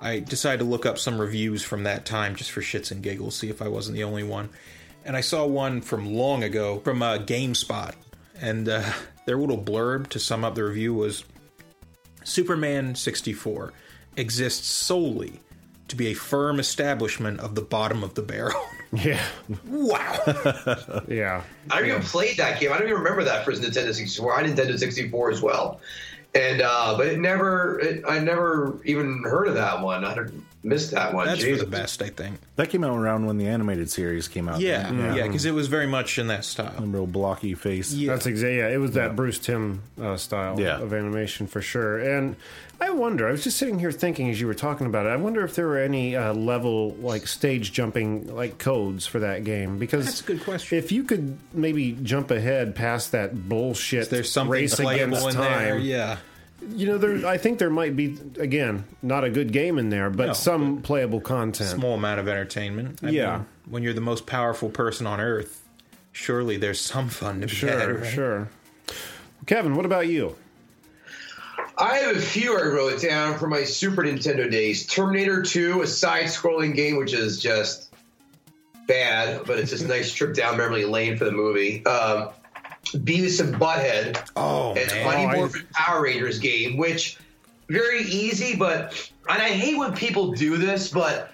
I 0.00 0.18
decided 0.18 0.58
to 0.58 0.64
look 0.64 0.84
up 0.84 0.98
some 0.98 1.20
reviews 1.20 1.62
from 1.62 1.84
that 1.84 2.04
time 2.06 2.34
just 2.34 2.50
for 2.50 2.60
shits 2.60 2.90
and 2.90 3.04
giggles, 3.04 3.36
see 3.36 3.48
if 3.48 3.62
I 3.62 3.68
wasn't 3.68 3.96
the 3.96 4.02
only 4.04 4.24
one. 4.24 4.50
And 5.04 5.16
I 5.16 5.20
saw 5.20 5.46
one 5.46 5.80
from 5.80 6.12
long 6.12 6.42
ago 6.42 6.80
from 6.80 7.02
uh, 7.04 7.18
GameSpot, 7.18 7.94
and 8.40 8.68
uh, 8.68 8.82
their 9.26 9.36
little 9.36 9.62
blurb 9.62 10.08
to 10.08 10.18
sum 10.18 10.44
up 10.44 10.56
the 10.56 10.64
review 10.64 10.92
was: 10.92 11.22
Superman 12.24 12.96
64 12.96 13.72
exists 14.16 14.66
solely 14.66 15.38
to 15.92 15.96
be 15.96 16.08
a 16.08 16.14
firm 16.14 16.58
establishment 16.58 17.38
of 17.40 17.54
the 17.54 17.62
bottom 17.62 18.02
of 18.02 18.14
the 18.14 18.22
barrel. 18.22 18.60
yeah, 18.92 19.22
wow. 19.66 20.18
yeah. 21.08 21.42
I 21.70 21.78
don't 21.80 21.88
even 21.88 22.02
played 22.02 22.36
that 22.38 22.60
game. 22.60 22.72
I 22.72 22.78
don't 22.78 22.88
even 22.88 22.98
remember 22.98 23.24
that 23.24 23.44
for 23.44 23.52
Nintendo 23.52 23.94
64. 23.94 24.34
I 24.34 24.42
had 24.46 24.56
Nintendo 24.56 24.78
64 24.78 25.30
as 25.30 25.40
well, 25.40 25.80
and 26.34 26.60
uh, 26.62 26.94
but 26.96 27.06
it 27.06 27.18
never. 27.20 27.78
It, 27.80 28.04
I 28.08 28.18
never 28.18 28.80
even 28.84 29.22
heard 29.22 29.48
of 29.48 29.54
that 29.54 29.80
one. 29.80 30.04
I 30.04 30.14
don't- 30.14 30.44
missed 30.64 30.92
that 30.92 31.12
one. 31.12 31.26
That's 31.26 31.42
for 31.42 31.56
the 31.56 31.66
best, 31.66 32.00
I 32.02 32.08
think. 32.08 32.38
That 32.54 32.70
came 32.70 32.84
out 32.84 32.96
around 32.96 33.26
when 33.26 33.36
the 33.36 33.48
animated 33.48 33.90
series 33.90 34.28
came 34.28 34.48
out. 34.48 34.60
Yeah, 34.60 34.92
yeah, 35.12 35.26
because 35.26 35.44
it 35.44 35.50
was 35.54 35.66
very 35.66 35.88
much 35.88 36.20
in 36.20 36.28
that 36.28 36.44
style. 36.44 36.72
A 36.78 36.82
real 36.82 37.04
blocky 37.08 37.54
face. 37.54 37.92
Yeah. 37.92 38.12
That's 38.12 38.26
exactly. 38.26 38.58
Yeah, 38.58 38.68
it 38.68 38.76
was 38.76 38.92
that 38.92 39.16
Bruce 39.16 39.40
Timm 39.40 39.82
uh, 40.00 40.16
style 40.16 40.60
Yeah. 40.60 40.78
of 40.80 40.92
animation 40.94 41.48
for 41.48 41.60
sure. 41.60 41.98
And 41.98 42.36
I 42.80 42.90
wonder. 42.90 43.28
I 43.28 43.30
was 43.32 43.44
just 43.44 43.58
sitting 43.58 43.78
here 43.78 43.92
thinking 43.92 44.28
as 44.30 44.40
you 44.40 44.46
were 44.48 44.54
talking 44.54 44.86
about 44.86 45.06
it. 45.06 45.10
I 45.10 45.16
wonder 45.16 45.44
if 45.44 45.54
there 45.54 45.66
were 45.68 45.78
any 45.78 46.16
uh, 46.16 46.34
level 46.34 46.90
like 46.94 47.26
stage 47.28 47.72
jumping 47.72 48.34
like 48.34 48.58
codes 48.58 49.06
for 49.06 49.20
that 49.20 49.44
game 49.44 49.78
because 49.78 50.04
That's 50.06 50.20
a 50.20 50.24
good 50.24 50.42
question. 50.42 50.78
If 50.78 50.90
you 50.90 51.04
could 51.04 51.38
maybe 51.52 51.92
jump 52.02 52.30
ahead 52.32 52.74
past 52.74 53.12
that 53.12 53.48
bullshit 53.48 54.10
There's 54.10 54.30
something 54.32 54.50
race 54.50 54.74
playable 54.74 55.16
against 55.18 55.36
time, 55.36 55.62
there. 55.64 55.78
Yeah. 55.78 56.18
you 56.70 56.86
know, 56.88 56.98
there. 56.98 57.24
I 57.26 57.38
think 57.38 57.58
there 57.60 57.70
might 57.70 57.94
be 57.94 58.18
again 58.38 58.84
not 59.00 59.22
a 59.22 59.30
good 59.30 59.52
game 59.52 59.78
in 59.78 59.88
there, 59.90 60.10
but 60.10 60.26
No, 60.28 60.32
some 60.32 60.82
playable 60.82 61.20
content. 61.20 61.70
small 61.70 61.94
amount 61.94 62.18
of 62.18 62.26
entertainment. 62.26 62.98
I 63.04 63.10
Yeah. 63.10 63.36
mean, 63.36 63.46
when 63.68 63.82
you're 63.84 63.94
the 63.94 64.00
most 64.00 64.26
powerful 64.26 64.70
person 64.70 65.06
on 65.06 65.20
earth, 65.20 65.62
surely 66.10 66.56
there's 66.56 66.80
some 66.80 67.08
fun 67.08 67.40
to 67.42 67.46
be 67.46 67.52
Sure, 67.52 67.70
had. 67.78 67.88
right? 68.00 68.12
sure. 68.12 68.48
Kevin, 69.46 69.76
what 69.76 69.86
about 69.86 70.08
you? 70.08 70.34
I 71.78 71.98
have 71.98 72.16
a 72.16 72.20
few 72.20 72.58
I 72.58 72.62
wrote 72.62 73.00
down 73.00 73.38
from 73.38 73.50
my 73.50 73.64
Super 73.64 74.02
Nintendo 74.02 74.50
days. 74.50 74.86
Terminator 74.86 75.42
2, 75.42 75.82
a 75.82 75.86
side-scrolling 75.86 76.74
game, 76.74 76.96
which 76.96 77.12
is 77.14 77.40
just 77.40 77.94
bad, 78.86 79.44
but 79.46 79.58
it's 79.58 79.70
just 79.70 79.84
a 79.84 79.88
nice 79.88 80.12
trip 80.12 80.34
down 80.34 80.56
memory 80.56 80.84
lane 80.84 81.16
for 81.16 81.24
the 81.24 81.32
movie. 81.32 81.84
Um, 81.86 82.30
Beavis 82.84 83.40
and 83.40 83.54
Butthead, 83.54 84.30
Oh 84.36 84.74
and 84.74 84.90
man, 84.90 85.04
Mighty 85.04 85.38
Morphin 85.38 85.66
Power 85.72 86.02
Rangers 86.02 86.38
game, 86.38 86.76
which 86.76 87.16
very 87.68 88.02
easy, 88.02 88.54
but 88.56 89.10
and 89.30 89.40
I 89.40 89.48
hate 89.48 89.78
when 89.78 89.94
people 89.94 90.32
do 90.32 90.58
this, 90.58 90.90
but 90.90 91.30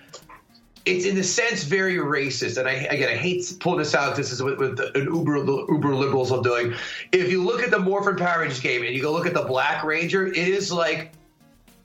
it's 0.96 1.04
in 1.06 1.16
a 1.18 1.22
sense 1.22 1.64
very 1.64 1.96
racist. 1.96 2.58
And 2.58 2.68
I 2.68 2.72
again, 2.72 3.08
I 3.08 3.16
hate 3.16 3.56
pulling 3.60 3.78
this 3.78 3.94
out. 3.94 4.16
This 4.16 4.32
is 4.32 4.42
what, 4.42 4.58
what 4.58 4.76
the, 4.76 4.96
an 4.98 5.04
uber 5.04 5.36
uber 5.36 5.94
liberals 5.94 6.32
are 6.32 6.42
doing. 6.42 6.74
If 7.12 7.30
you 7.30 7.44
look 7.44 7.62
at 7.62 7.70
the 7.70 7.78
Morphin 7.78 8.16
Power 8.16 8.40
Rangers 8.40 8.60
game 8.60 8.82
and 8.84 8.94
you 8.94 9.02
go 9.02 9.12
look 9.12 9.26
at 9.26 9.34
the 9.34 9.42
Black 9.42 9.84
Ranger, 9.84 10.26
it 10.26 10.36
is 10.36 10.72
like 10.72 11.12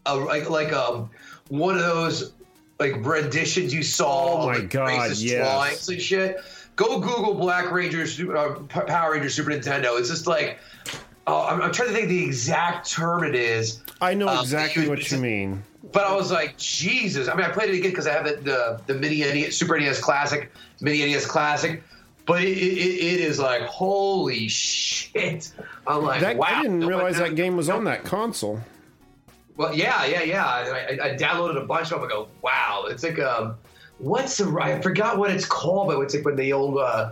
a 0.05 0.15
like 0.15 0.49
like 0.49 0.71
a 0.71 1.07
one 1.49 1.75
of 1.75 1.81
those 1.81 2.33
like 2.79 2.93
renditions 3.05 3.73
you 3.73 3.83
saw. 3.83 4.41
Oh 4.43 4.47
my 4.47 4.57
like, 4.57 4.69
God, 4.69 4.89
racist 4.89 5.23
yes. 5.23 5.89
and 5.89 6.01
shit. 6.01 6.37
Go 6.75 6.99
Google 6.99 7.35
Black 7.35 7.71
Rangers 7.71 8.19
uh, 8.19 8.55
Power 8.67 9.13
Ranger 9.13 9.29
Super 9.29 9.51
Nintendo. 9.51 9.99
It's 9.99 10.09
just 10.09 10.27
like. 10.27 10.59
Oh, 11.25 11.45
I'm, 11.47 11.61
I'm 11.61 11.71
trying 11.71 11.87
to 11.87 11.93
think 11.95 12.09
the 12.09 12.21
exact 12.21 12.91
term 12.91 13.23
it 13.23 13.33
is. 13.33 13.81
I 14.01 14.13
know 14.13 14.27
Um, 14.27 14.39
exactly 14.41 14.83
it- 14.83 14.89
what 14.89 15.09
you 15.09 15.19
mean. 15.19 15.63
But 15.91 16.05
I 16.05 16.15
was 16.15 16.31
like, 16.31 16.57
Jesus. 16.57 17.27
I 17.27 17.35
mean, 17.35 17.45
I 17.45 17.49
played 17.51 17.69
it 17.69 17.77
again 17.77 17.91
because 17.91 18.07
I 18.07 18.13
have 18.13 18.23
the, 18.25 18.35
the 18.37 18.81
the 18.93 18.99
mini 18.99 19.19
NES, 19.19 19.55
Super 19.57 19.77
NES 19.79 19.99
Classic, 19.99 20.51
mini 20.81 20.99
NES 21.11 21.25
Classic. 21.25 21.83
but 22.25 22.41
it, 22.41 22.47
it, 22.57 22.77
it 22.77 23.19
is 23.19 23.37
like 23.39 23.63
holy 23.63 24.47
shit. 24.47 25.51
I'm 25.85 26.03
like, 26.03 26.21
That, 26.21 26.37
wow. 26.37 26.47
I 26.49 26.61
didn't 26.61 26.85
realize 26.87 27.17
that 27.17 27.35
game 27.35 27.57
was 27.57 27.69
on 27.69 27.83
that 27.83 28.05
console. 28.05 28.61
Well, 29.57 29.75
yeah, 29.75 30.05
yeah, 30.05 30.23
yeah. 30.23 30.45
I, 30.45 30.61
I- 31.01 31.05
I 31.11 31.15
downloaded 31.17 31.61
a 31.61 31.65
bunch 31.65 31.91
of 31.91 31.99
them. 32.01 32.09
I 32.09 32.11
go, 32.13 32.27
wow. 32.41 32.85
It's 32.87 33.03
like 33.03 33.19
um, 33.19 33.55
what's 33.99 34.37
the 34.37 34.57
I 34.59 34.79
forgot 34.81 35.17
what 35.17 35.31
it's 35.31 35.45
called, 35.45 35.87
but 35.89 35.99
it's 35.99 36.15
like 36.15 36.23
when 36.25 36.37
the 36.37 36.53
old, 36.53 36.77
uh, 36.79 37.11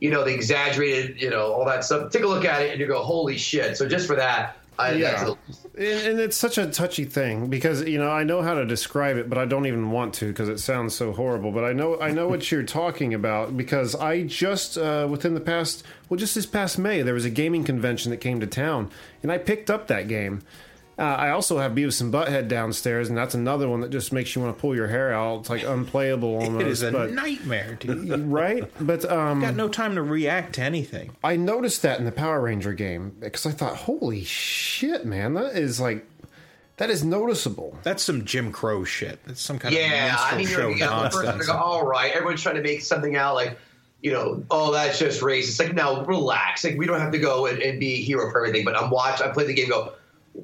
you 0.00 0.10
know, 0.10 0.24
the 0.24 0.34
exaggerated, 0.34 1.20
you 1.22 1.30
know, 1.30 1.52
all 1.52 1.64
that 1.64 1.84
stuff. 1.84 2.10
Take 2.10 2.24
a 2.24 2.26
look 2.26 2.44
at 2.44 2.62
it 2.62 2.72
and 2.72 2.80
you 2.80 2.86
go, 2.88 3.00
holy 3.02 3.38
shit. 3.38 3.76
So 3.76 3.88
just 3.88 4.06
for 4.08 4.16
that, 4.16 4.56
I, 4.78 4.92
Yeah. 4.92 5.26
a, 5.26 5.30
And, 5.76 6.06
and 6.06 6.20
it's 6.20 6.36
such 6.36 6.56
a 6.58 6.66
touchy 6.66 7.04
thing 7.04 7.48
because 7.48 7.82
you 7.82 7.98
know 7.98 8.10
I 8.10 8.24
know 8.24 8.42
how 8.42 8.54
to 8.54 8.64
describe 8.64 9.16
it, 9.16 9.28
but 9.28 9.38
I 9.38 9.44
don't 9.44 9.66
even 9.66 9.90
want 9.90 10.14
to 10.14 10.28
because 10.28 10.48
it 10.48 10.58
sounds 10.60 10.94
so 10.94 11.12
horrible. 11.12 11.50
But 11.52 11.64
I 11.64 11.72
know 11.72 12.00
I 12.00 12.10
know 12.10 12.28
what 12.28 12.50
you're 12.50 12.62
talking 12.62 13.14
about 13.14 13.56
because 13.56 13.94
I 13.94 14.22
just 14.22 14.78
uh, 14.78 15.06
within 15.10 15.34
the 15.34 15.40
past 15.40 15.84
well 16.08 16.18
just 16.18 16.34
this 16.34 16.46
past 16.46 16.78
May 16.78 17.02
there 17.02 17.14
was 17.14 17.24
a 17.24 17.30
gaming 17.30 17.64
convention 17.64 18.10
that 18.10 18.18
came 18.18 18.40
to 18.40 18.46
town 18.46 18.90
and 19.22 19.32
I 19.32 19.38
picked 19.38 19.70
up 19.70 19.88
that 19.88 20.08
game. 20.08 20.42
Uh, 20.98 21.02
I 21.02 21.30
also 21.30 21.58
have 21.58 21.72
Beavis 21.72 22.00
and 22.00 22.12
Butthead 22.12 22.48
downstairs, 22.48 23.08
and 23.08 23.16
that's 23.16 23.34
another 23.34 23.68
one 23.68 23.80
that 23.82 23.90
just 23.90 24.12
makes 24.12 24.34
you 24.34 24.42
want 24.42 24.56
to 24.56 24.60
pull 24.60 24.74
your 24.74 24.88
hair 24.88 25.12
out. 25.12 25.40
It's 25.40 25.50
like 25.50 25.62
unplayable 25.62 26.34
almost. 26.40 26.60
It 26.60 26.66
is 26.66 26.82
a 26.82 26.90
but, 26.90 27.12
nightmare, 27.12 27.76
dude. 27.78 28.08
right? 28.26 28.68
But 28.80 29.10
um, 29.10 29.40
Got 29.40 29.54
no 29.54 29.68
time 29.68 29.94
to 29.94 30.02
react 30.02 30.54
to 30.54 30.62
anything. 30.62 31.12
I 31.22 31.36
noticed 31.36 31.82
that 31.82 32.00
in 32.00 32.04
the 32.04 32.12
Power 32.12 32.40
Ranger 32.40 32.72
game 32.72 33.16
because 33.20 33.46
I 33.46 33.52
thought, 33.52 33.76
holy 33.76 34.24
shit, 34.24 35.06
man, 35.06 35.34
that 35.34 35.56
is 35.56 35.78
like 35.78 36.04
that 36.78 36.90
is 36.90 37.04
noticeable. 37.04 37.76
That's 37.82 38.02
some 38.02 38.24
Jim 38.24 38.50
Crow 38.50 38.84
shit. 38.84 39.20
That's 39.24 39.40
some 39.40 39.58
kind 39.58 39.74
of 39.74 39.80
yeah. 39.80 40.14
of 40.14 40.20
I 40.20 40.30
mean, 40.30 40.38
minstrel 40.38 40.70
you're, 40.70 40.78
show 40.78 40.84
you 40.84 40.90
got 40.90 41.02
the 41.02 41.08
person 41.08 41.20
to 41.20 41.26
nonsense. 41.38 41.46
go, 41.46 41.58
all 41.58 41.86
right. 41.86 42.12
Everyone's 42.12 42.42
trying 42.42 42.54
to 42.54 42.62
make 42.62 42.82
something 42.82 43.16
out 43.16 43.34
like, 43.34 43.58
you 44.00 44.12
know, 44.12 44.44
oh, 44.50 44.72
that's 44.72 44.98
just 44.98 45.20
racist. 45.20 45.58
Like, 45.58 45.74
now 45.74 46.04
relax. 46.04 46.62
Like, 46.62 46.78
we 46.78 46.86
don't 46.86 47.00
have 47.00 47.10
to 47.12 47.18
go 47.18 47.46
and, 47.46 47.60
and 47.60 47.80
be 47.80 47.94
a 47.94 47.96
hero 47.96 48.30
for 48.30 48.38
everything. 48.38 48.64
But 48.64 48.76
I'm 48.76 48.90
watching. 48.90 49.26
I 49.26 49.30
play 49.32 49.44
the 49.44 49.54
game. 49.54 49.68
Go, 49.68 49.92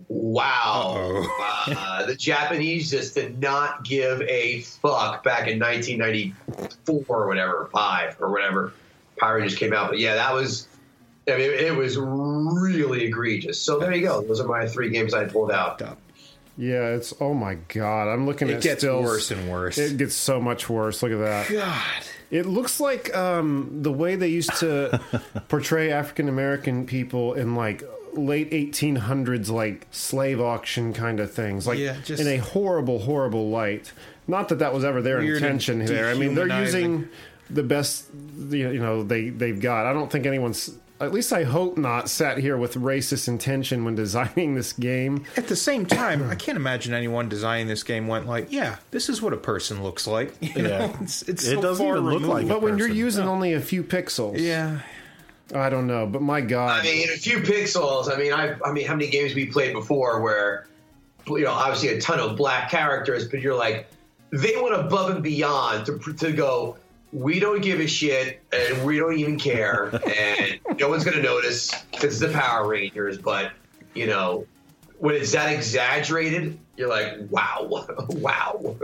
wow. 0.08 1.26
Uh, 1.66 2.04
the 2.04 2.14
Japanese 2.14 2.90
just 2.90 3.14
did 3.14 3.40
not 3.40 3.84
give 3.84 4.20
a 4.22 4.60
fuck 4.60 5.24
back 5.24 5.48
in 5.48 5.58
1994 5.58 7.04
or 7.08 7.26
whatever, 7.26 7.70
five 7.72 8.16
or 8.20 8.30
whatever. 8.30 8.74
Power 9.16 9.36
Rangers 9.36 9.58
came 9.58 9.72
out. 9.72 9.88
But 9.88 9.98
yeah, 9.98 10.14
that 10.14 10.34
was. 10.34 10.68
I 11.26 11.32
mean, 11.38 11.50
it 11.52 11.74
was 11.74 11.96
really 11.96 13.04
egregious. 13.04 13.58
So 13.58 13.78
there 13.78 13.94
you 13.94 14.02
go. 14.06 14.20
Those 14.20 14.40
are 14.40 14.46
my 14.46 14.66
three 14.68 14.90
games 14.90 15.14
I 15.14 15.24
pulled 15.24 15.50
out. 15.52 15.80
Yeah, 16.58 16.88
it's 16.90 17.14
oh 17.18 17.32
my 17.32 17.54
god. 17.68 18.08
I'm 18.12 18.26
looking 18.26 18.48
It 18.50 18.56
at 18.56 18.62
gets 18.62 18.80
stills. 18.82 19.04
worse 19.06 19.30
and 19.30 19.50
worse. 19.50 19.78
It 19.78 19.96
gets 19.96 20.14
so 20.14 20.38
much 20.40 20.68
worse. 20.68 21.02
Look 21.02 21.12
at 21.12 21.18
that. 21.18 21.50
God. 21.50 22.04
It 22.30 22.44
looks 22.44 22.78
like 22.78 23.16
um, 23.16 23.70
the 23.82 23.92
way 23.92 24.16
they 24.16 24.28
used 24.28 24.54
to 24.56 25.00
portray 25.48 25.90
African 25.92 26.28
American 26.28 26.84
people 26.84 27.32
in 27.34 27.54
like 27.54 27.82
late 28.18 28.50
1800s, 28.50 29.50
like 29.50 29.86
slave 29.90 30.40
auction 30.40 30.92
kind 30.92 31.20
of 31.20 31.32
things, 31.32 31.66
like 31.66 31.78
Yeah, 31.78 31.96
just- 32.04 32.20
in 32.20 32.28
a 32.28 32.36
horrible, 32.38 33.00
horrible 33.00 33.50
light. 33.50 33.92
Not 34.26 34.48
that 34.48 34.58
that 34.60 34.72
was 34.72 34.84
ever 34.84 35.02
their 35.02 35.20
intention 35.20 35.84
there. 35.84 36.08
I 36.08 36.14
mean, 36.14 36.34
they're 36.34 36.48
using 36.60 37.08
the 37.50 37.62
best 37.62 38.06
you 38.48 38.78
know 38.80 39.02
they 39.02 39.28
they've 39.28 39.60
got. 39.60 39.86
I 39.86 39.92
don't 39.92 40.10
think 40.10 40.24
anyone's. 40.26 40.70
At 41.00 41.12
least 41.12 41.32
I 41.32 41.42
hope 41.42 41.76
not 41.76 42.08
sat 42.08 42.38
here 42.38 42.56
with 42.56 42.74
racist 42.76 43.28
intention 43.28 43.84
when 43.84 43.94
designing 44.04 44.54
this 44.54 44.72
game. 44.72 45.24
At 45.36 45.48
the 45.48 45.56
same 45.56 45.84
time, 45.84 46.30
I 46.30 46.36
can't 46.36 46.56
imagine 46.56 46.94
anyone 46.94 47.28
designing 47.28 47.66
this 47.66 47.82
game 47.82 48.06
went 48.06 48.26
like, 48.26 48.50
"Yeah, 48.50 48.76
this 48.92 49.10
is 49.10 49.20
what 49.20 49.34
a 49.34 49.36
person 49.36 49.82
looks 49.82 50.06
like." 50.06 50.32
You 50.40 50.62
know, 50.62 50.68
Yeah. 50.70 50.96
it's, 51.02 51.20
it's 51.22 51.44
It 51.44 51.56
so 51.56 51.60
doesn't 51.60 51.84
far 51.84 51.96
even 51.96 52.04
look 52.06 52.14
removed. 52.22 52.32
like 52.32 52.48
But 52.48 52.62
when 52.62 52.78
you're 52.78 52.88
person. 52.88 52.98
using 52.98 53.28
only 53.28 53.52
a 53.52 53.60
few 53.60 53.82
pixels, 53.82 54.38
Yeah, 54.40 54.78
I 55.52 55.68
don't 55.68 55.86
know. 55.86 56.06
But 56.06 56.22
my 56.22 56.40
God, 56.40 56.80
I 56.80 56.82
mean, 56.82 57.08
a 57.10 57.16
few 57.16 57.38
pixels. 57.38 58.12
I 58.12 58.18
mean, 58.18 58.32
I, 58.32 58.56
I 58.64 58.72
mean, 58.72 58.86
how 58.86 58.94
many 58.94 59.10
games 59.10 59.34
we 59.34 59.46
played 59.46 59.74
before 59.74 60.20
where, 60.20 60.66
you 61.26 61.40
know, 61.40 61.52
obviously 61.52 61.90
a 61.90 62.00
ton 62.00 62.20
of 62.20 62.36
black 62.36 62.70
characters, 62.70 63.28
but 63.28 63.40
you're 63.40 63.56
like, 63.56 63.88
they 64.30 64.56
went 64.60 64.74
above 64.74 65.10
and 65.10 65.22
beyond 65.22 65.86
to 65.86 65.98
to 66.14 66.32
go. 66.32 66.76
We 67.12 67.38
don't 67.38 67.62
give 67.62 67.78
a 67.78 67.86
shit, 67.86 68.42
and 68.52 68.84
we 68.84 68.98
don't 68.98 69.16
even 69.16 69.38
care, 69.38 69.90
and 70.18 70.80
no 70.80 70.88
one's 70.88 71.04
gonna 71.04 71.22
notice 71.22 71.72
because 71.92 72.20
it's 72.20 72.32
the 72.32 72.36
Power 72.36 72.66
Rangers. 72.66 73.18
But 73.18 73.52
you 73.94 74.08
know, 74.08 74.46
when 74.98 75.14
it's 75.14 75.32
that 75.32 75.52
exaggerated, 75.52 76.58
you're 76.76 76.88
like, 76.88 77.14
wow, 77.30 77.68
wow. 78.08 78.76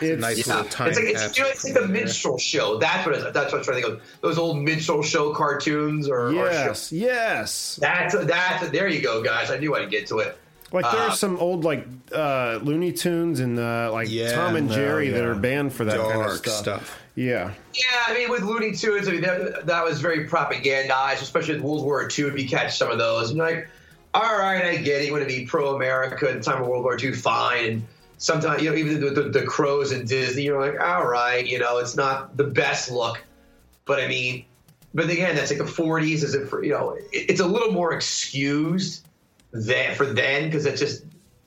it's, 0.00 0.20
nice 0.20 0.46
Yeah. 0.46 0.56
little 0.56 0.70
time 0.70 0.88
It's 0.88 0.98
like 0.98 1.08
it's, 1.08 1.36
you 1.38 1.44
know, 1.44 1.50
it's 1.50 1.64
like 1.64 1.74
the 1.74 1.86
minstrel 1.86 2.38
show. 2.38 2.78
That's 2.78 3.06
what 3.06 3.14
it's, 3.14 3.24
that's 3.32 3.52
what 3.52 3.58
I'm 3.58 3.64
trying 3.64 3.82
to 3.82 3.88
think 3.88 4.00
of. 4.00 4.20
Those 4.20 4.38
old 4.38 4.58
minstrel 4.58 5.02
show 5.02 5.32
cartoons 5.32 6.08
or, 6.08 6.28
or 6.28 6.32
yes, 6.32 6.90
yes. 6.92 7.78
That's 7.80 8.14
that's 8.26 8.68
there 8.70 8.88
you 8.88 9.00
go, 9.02 9.22
guys. 9.22 9.50
I 9.50 9.58
knew 9.58 9.74
I'd 9.76 9.90
get 9.90 10.06
to 10.08 10.18
it. 10.18 10.36
Like 10.72 10.90
there 10.90 11.00
Uh, 11.02 11.08
are 11.10 11.12
some 11.16 11.36
old 11.38 11.64
like 11.64 11.86
uh, 12.12 12.58
Looney 12.62 12.92
Tunes 12.92 13.38
and 13.38 13.56
uh, 13.58 13.90
like 13.92 14.10
Yeah, 14.10 14.32
Tom 14.34 14.56
and 14.56 14.68
no, 14.68 14.74
Jerry 14.74 15.10
that 15.10 15.24
are 15.24 15.36
banned 15.36 15.72
for 15.72 15.84
that 15.84 15.96
kind 16.00 16.22
of 16.22 16.36
stuff. 16.38 16.54
stuff. 16.54 17.00
Yeah, 17.14 17.52
Yeah, 17.72 17.82
I 18.08 18.14
mean 18.14 18.28
with 18.28 18.42
Looney 18.42 18.72
Tunes, 18.72 19.08
I 19.08 19.12
mean 19.12 19.20
that, 19.22 19.64
that 19.66 19.84
was 19.84 20.00
very 20.00 20.26
propagandized, 20.28 21.22
especially 21.22 21.54
with 21.54 21.62
World 21.62 21.84
War 21.84 22.02
II. 22.02 22.26
If 22.26 22.38
you 22.38 22.48
catch 22.48 22.76
some 22.76 22.90
of 22.90 22.98
those, 22.98 23.30
and 23.30 23.38
you're 23.38 23.46
like, 23.50 23.68
all 24.14 24.38
right, 24.38 24.64
I 24.64 24.76
get 24.76 25.02
it. 25.02 25.06
You 25.06 25.12
want 25.12 25.28
to 25.28 25.34
be 25.34 25.46
pro-America 25.46 26.28
in 26.30 26.38
the 26.38 26.42
time 26.42 26.62
of 26.62 26.68
World 26.68 26.84
War 26.84 26.98
II, 26.98 27.12
fine. 27.12 27.64
And 27.64 27.86
sometimes, 28.18 28.62
you 28.62 28.70
know, 28.70 28.76
even 28.76 29.00
the, 29.00 29.10
the, 29.10 29.22
the 29.28 29.42
crows 29.42 29.92
and 29.92 30.08
Disney, 30.08 30.42
you're 30.42 30.60
like, 30.60 30.80
all 30.80 31.06
right, 31.06 31.46
you 31.46 31.58
know, 31.58 31.78
it's 31.78 31.96
not 31.96 32.36
the 32.36 32.44
best 32.44 32.90
look, 32.90 33.22
but 33.84 34.00
I 34.00 34.08
mean, 34.08 34.44
but 34.94 35.10
again, 35.10 35.36
that's 35.36 35.50
like 35.50 35.58
the 35.58 35.64
40s. 35.64 36.22
Is 36.22 36.34
it 36.34 36.48
for 36.48 36.64
you 36.64 36.72
know? 36.72 36.92
It, 36.92 37.30
it's 37.30 37.40
a 37.40 37.46
little 37.46 37.70
more 37.70 37.92
excused 37.92 39.06
than 39.52 39.94
for 39.94 40.06
then 40.06 40.46
because 40.46 40.64
it's 40.64 40.80
just 40.80 41.04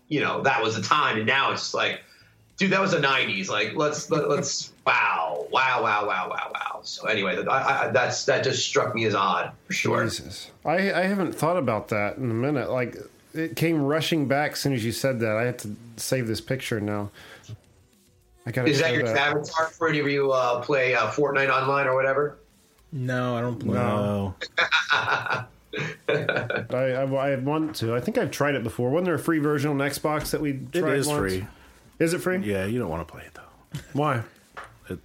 you 0.08 0.20
know 0.20 0.42
that 0.44 0.62
was 0.62 0.76
the 0.76 0.84
time, 0.84 1.18
and 1.18 1.26
now 1.26 1.52
it's 1.52 1.62
just 1.62 1.74
like, 1.74 2.02
dude, 2.60 2.72
that 2.72 2.82
was 2.82 2.92
the 2.92 3.00
'90s. 3.00 3.50
Like, 3.50 3.76
let's 3.76 4.12
let, 4.12 4.30
let's 4.30 4.72
wow, 4.86 5.48
wow, 5.52 5.82
wow, 5.82 6.06
wow, 6.06 6.30
wow, 6.30 6.52
wow. 6.54 6.80
So 6.84 7.08
anyway, 7.08 7.44
I, 7.48 7.88
I, 7.88 7.88
that's 7.90 8.26
that 8.26 8.44
just 8.44 8.66
struck 8.68 8.94
me 8.94 9.06
as 9.06 9.16
odd 9.16 9.52
for 9.66 9.74
sure. 9.74 10.04
Jesus. 10.04 10.52
I 10.64 10.94
I 10.94 11.04
haven't 11.04 11.34
thought 11.34 11.58
about 11.58 11.88
that 11.88 12.18
in 12.18 12.30
a 12.30 12.34
minute. 12.34 12.70
Like 12.70 12.98
it 13.34 13.56
came 13.56 13.82
rushing 13.82 14.28
back 14.28 14.52
as 14.52 14.60
soon 14.60 14.74
as 14.74 14.86
you 14.86 14.92
said 14.92 15.20
that. 15.22 15.36
I 15.36 15.44
had 15.44 15.58
to 15.60 15.76
save 15.98 16.28
this 16.28 16.42
picture 16.42 16.80
now. 16.80 17.10
I 18.46 18.52
got 18.52 18.68
Is 18.68 18.80
that 18.80 18.94
your 18.94 19.06
avatar 19.08 19.68
for 19.68 19.90
any 19.90 20.00
of 20.00 20.08
you 20.08 20.32
uh, 20.32 20.62
play 20.62 20.96
uh, 20.96 21.08
Fortnite 21.12 21.50
online 21.50 21.88
or 21.88 21.96
whatever? 21.96 22.38
No, 22.92 23.36
I 23.36 23.42
don't. 23.42 23.60
Play. 23.60 23.74
No. 23.76 24.36
No. 24.36 24.36
I, 26.10 26.66
I 26.72 27.04
I 27.04 27.36
want 27.36 27.76
to. 27.78 27.96
I 27.96 28.00
think 28.00 28.18
I've 28.18 28.32
tried 28.32 28.56
it 28.56 28.64
before. 28.64 28.90
Wasn't 28.90 29.06
there 29.06 29.14
a 29.16 29.20
free 29.20 29.40
version 29.40 29.70
on 29.70 29.78
Xbox 29.78 30.32
that 30.32 30.42
we 30.42 30.52
It 30.52 30.80
tried 30.80 30.98
is 30.98 31.08
once? 31.08 31.20
free. 31.20 31.48
Is 32.00 32.14
it 32.14 32.20
free? 32.20 32.38
Yeah, 32.38 32.66
you 32.66 32.80
don't 32.80 32.90
want 32.90 33.08
to 33.08 33.12
play 33.12 33.24
it 33.24 33.34
though. 33.34 33.80
Why? 33.94 34.24
It, 34.90 35.00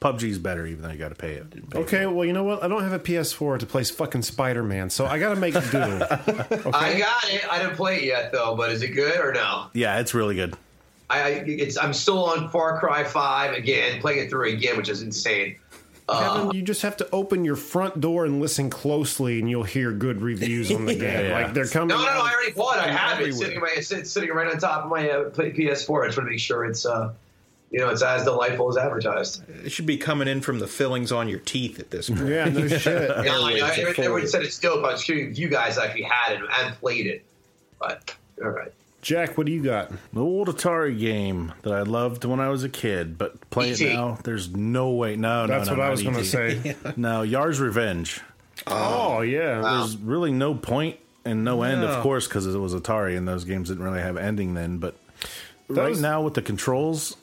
PUBG's 0.00 0.38
better, 0.38 0.66
even 0.66 0.82
though 0.82 0.90
you 0.90 0.98
got 0.98 1.08
to 1.08 1.14
pay 1.14 1.32
it. 1.32 1.70
Pay 1.70 1.78
Okay, 1.78 2.06
well, 2.06 2.24
you 2.24 2.32
know 2.32 2.44
what? 2.44 2.62
I 2.62 2.68
don't 2.68 2.82
have 2.82 2.92
a 2.92 2.98
PS4 2.98 3.58
to 3.60 3.66
play 3.66 3.82
fucking 3.84 4.22
Spider 4.22 4.62
Man, 4.62 4.90
so 4.90 5.06
I 5.06 5.18
got 5.18 5.30
to 5.30 5.36
make 5.36 5.54
do. 5.54 5.58
I 5.72 6.98
got 6.98 7.24
it. 7.30 7.50
I 7.50 7.58
didn't 7.58 7.76
play 7.76 7.96
it 7.96 8.04
yet 8.04 8.32
though, 8.32 8.54
but 8.54 8.70
is 8.70 8.82
it 8.82 8.88
good 8.88 9.18
or 9.18 9.32
no? 9.32 9.68
Yeah, 9.72 9.98
it's 9.98 10.14
really 10.14 10.34
good. 10.34 10.54
I, 11.08 11.20
I 11.20 11.28
it's 11.46 11.78
I'm 11.78 11.92
still 11.92 12.24
on 12.24 12.50
Far 12.50 12.78
Cry 12.80 13.04
Five 13.04 13.54
again, 13.54 14.00
playing 14.00 14.24
it 14.24 14.30
through 14.30 14.48
again, 14.52 14.76
which 14.76 14.88
is 14.88 15.02
insane. 15.02 15.56
Kevin, 16.08 16.52
you 16.52 16.62
just 16.62 16.82
have 16.82 16.96
to 16.98 17.08
open 17.10 17.44
your 17.44 17.56
front 17.56 18.00
door 18.00 18.24
and 18.24 18.40
listen 18.40 18.70
closely, 18.70 19.40
and 19.40 19.50
you'll 19.50 19.64
hear 19.64 19.90
good 19.92 20.22
reviews 20.22 20.70
on 20.70 20.84
the 20.86 20.94
game. 20.98 21.26
Yeah. 21.26 21.42
Like 21.42 21.54
they're 21.54 21.66
coming. 21.66 21.88
No, 21.88 21.96
no, 21.96 22.02
no! 22.04 22.08
I 22.20 22.32
already 22.32 22.52
bought. 22.52 22.76
it. 22.78 22.84
I 22.84 22.92
have 22.92 23.20
it 23.20 23.34
sitting, 23.34 23.60
my, 23.60 23.70
it's 23.76 24.10
sitting 24.10 24.30
right 24.30 24.46
on 24.52 24.58
top 24.58 24.84
of 24.84 24.90
my 24.90 25.10
uh, 25.10 25.30
PS4. 25.30 25.58
I 25.58 25.72
just 25.72 25.88
want 25.90 26.12
to 26.14 26.22
make 26.22 26.38
sure 26.38 26.64
it's, 26.64 26.86
uh, 26.86 27.12
you 27.70 27.80
know, 27.80 27.88
it's 27.88 28.02
as 28.02 28.22
delightful 28.24 28.68
as 28.68 28.76
advertised. 28.76 29.42
It 29.64 29.72
should 29.72 29.86
be 29.86 29.96
coming 29.96 30.28
in 30.28 30.40
from 30.42 30.60
the 30.60 30.68
fillings 30.68 31.10
on 31.10 31.28
your 31.28 31.40
teeth 31.40 31.80
at 31.80 31.90
this 31.90 32.08
point. 32.08 32.28
Yeah, 32.28 32.44
no 32.50 32.68
shit. 32.78 33.08
No, 33.08 33.44
I, 33.44 33.60
I, 33.62 33.70
everyone 33.76 34.26
said 34.28 34.42
it's 34.42 34.58
dope. 34.60 34.84
I 34.84 34.92
was 34.92 35.02
curious 35.02 35.32
if 35.32 35.38
you 35.38 35.48
guys 35.48 35.76
actually 35.76 36.02
had 36.02 36.34
it 36.34 36.42
and 36.60 36.74
played 36.76 37.06
it. 37.06 37.24
But 37.80 38.14
all 38.42 38.50
right, 38.50 38.72
Jack, 39.02 39.36
what 39.38 39.46
do 39.46 39.52
you 39.52 39.62
got? 39.62 39.92
The 40.12 40.20
old 40.20 40.48
Atari 40.48 40.98
game 40.98 41.52
that 41.62 41.72
I 41.72 41.82
loved 41.82 42.24
when 42.24 42.40
I 42.40 42.48
was 42.48 42.64
a 42.64 42.68
kid, 42.68 43.16
but 43.16 43.48
play 43.50 43.70
it 43.70 43.80
now. 43.80 44.18
There's 44.24 44.50
no 44.54 44.90
way. 44.90 45.14
No, 45.16 45.46
no, 45.46 45.58
That's 45.58 45.68
no, 45.68 45.74
what 45.74 45.82
I 45.82 45.84
not 45.84 45.90
was 45.92 46.02
going 46.02 46.14
to 46.16 46.20
E.T.. 46.22 46.28
say. 46.30 46.76
No, 46.96 47.22
Yars' 47.22 47.60
Revenge. 47.60 48.20
Oh 48.66 49.20
yeah, 49.20 49.60
There's 49.60 49.96
really 49.98 50.32
no 50.32 50.54
point 50.54 50.96
and 51.24 51.44
no 51.44 51.62
end, 51.62 51.82
No. 51.82 51.88
of 51.88 52.02
course, 52.02 52.26
because 52.26 52.46
it 52.52 52.58
was 52.58 52.74
Atari, 52.74 53.16
and 53.16 53.28
those 53.28 53.44
games 53.44 53.68
didn't 53.68 53.84
really 53.84 54.00
have 54.00 54.16
ending 54.16 54.54
then. 54.54 54.78
But 54.78 54.96
right 55.68 55.90
was- 55.90 56.00
now 56.00 56.22
with 56.22 56.34
the 56.34 56.42
controls, 56.42 57.16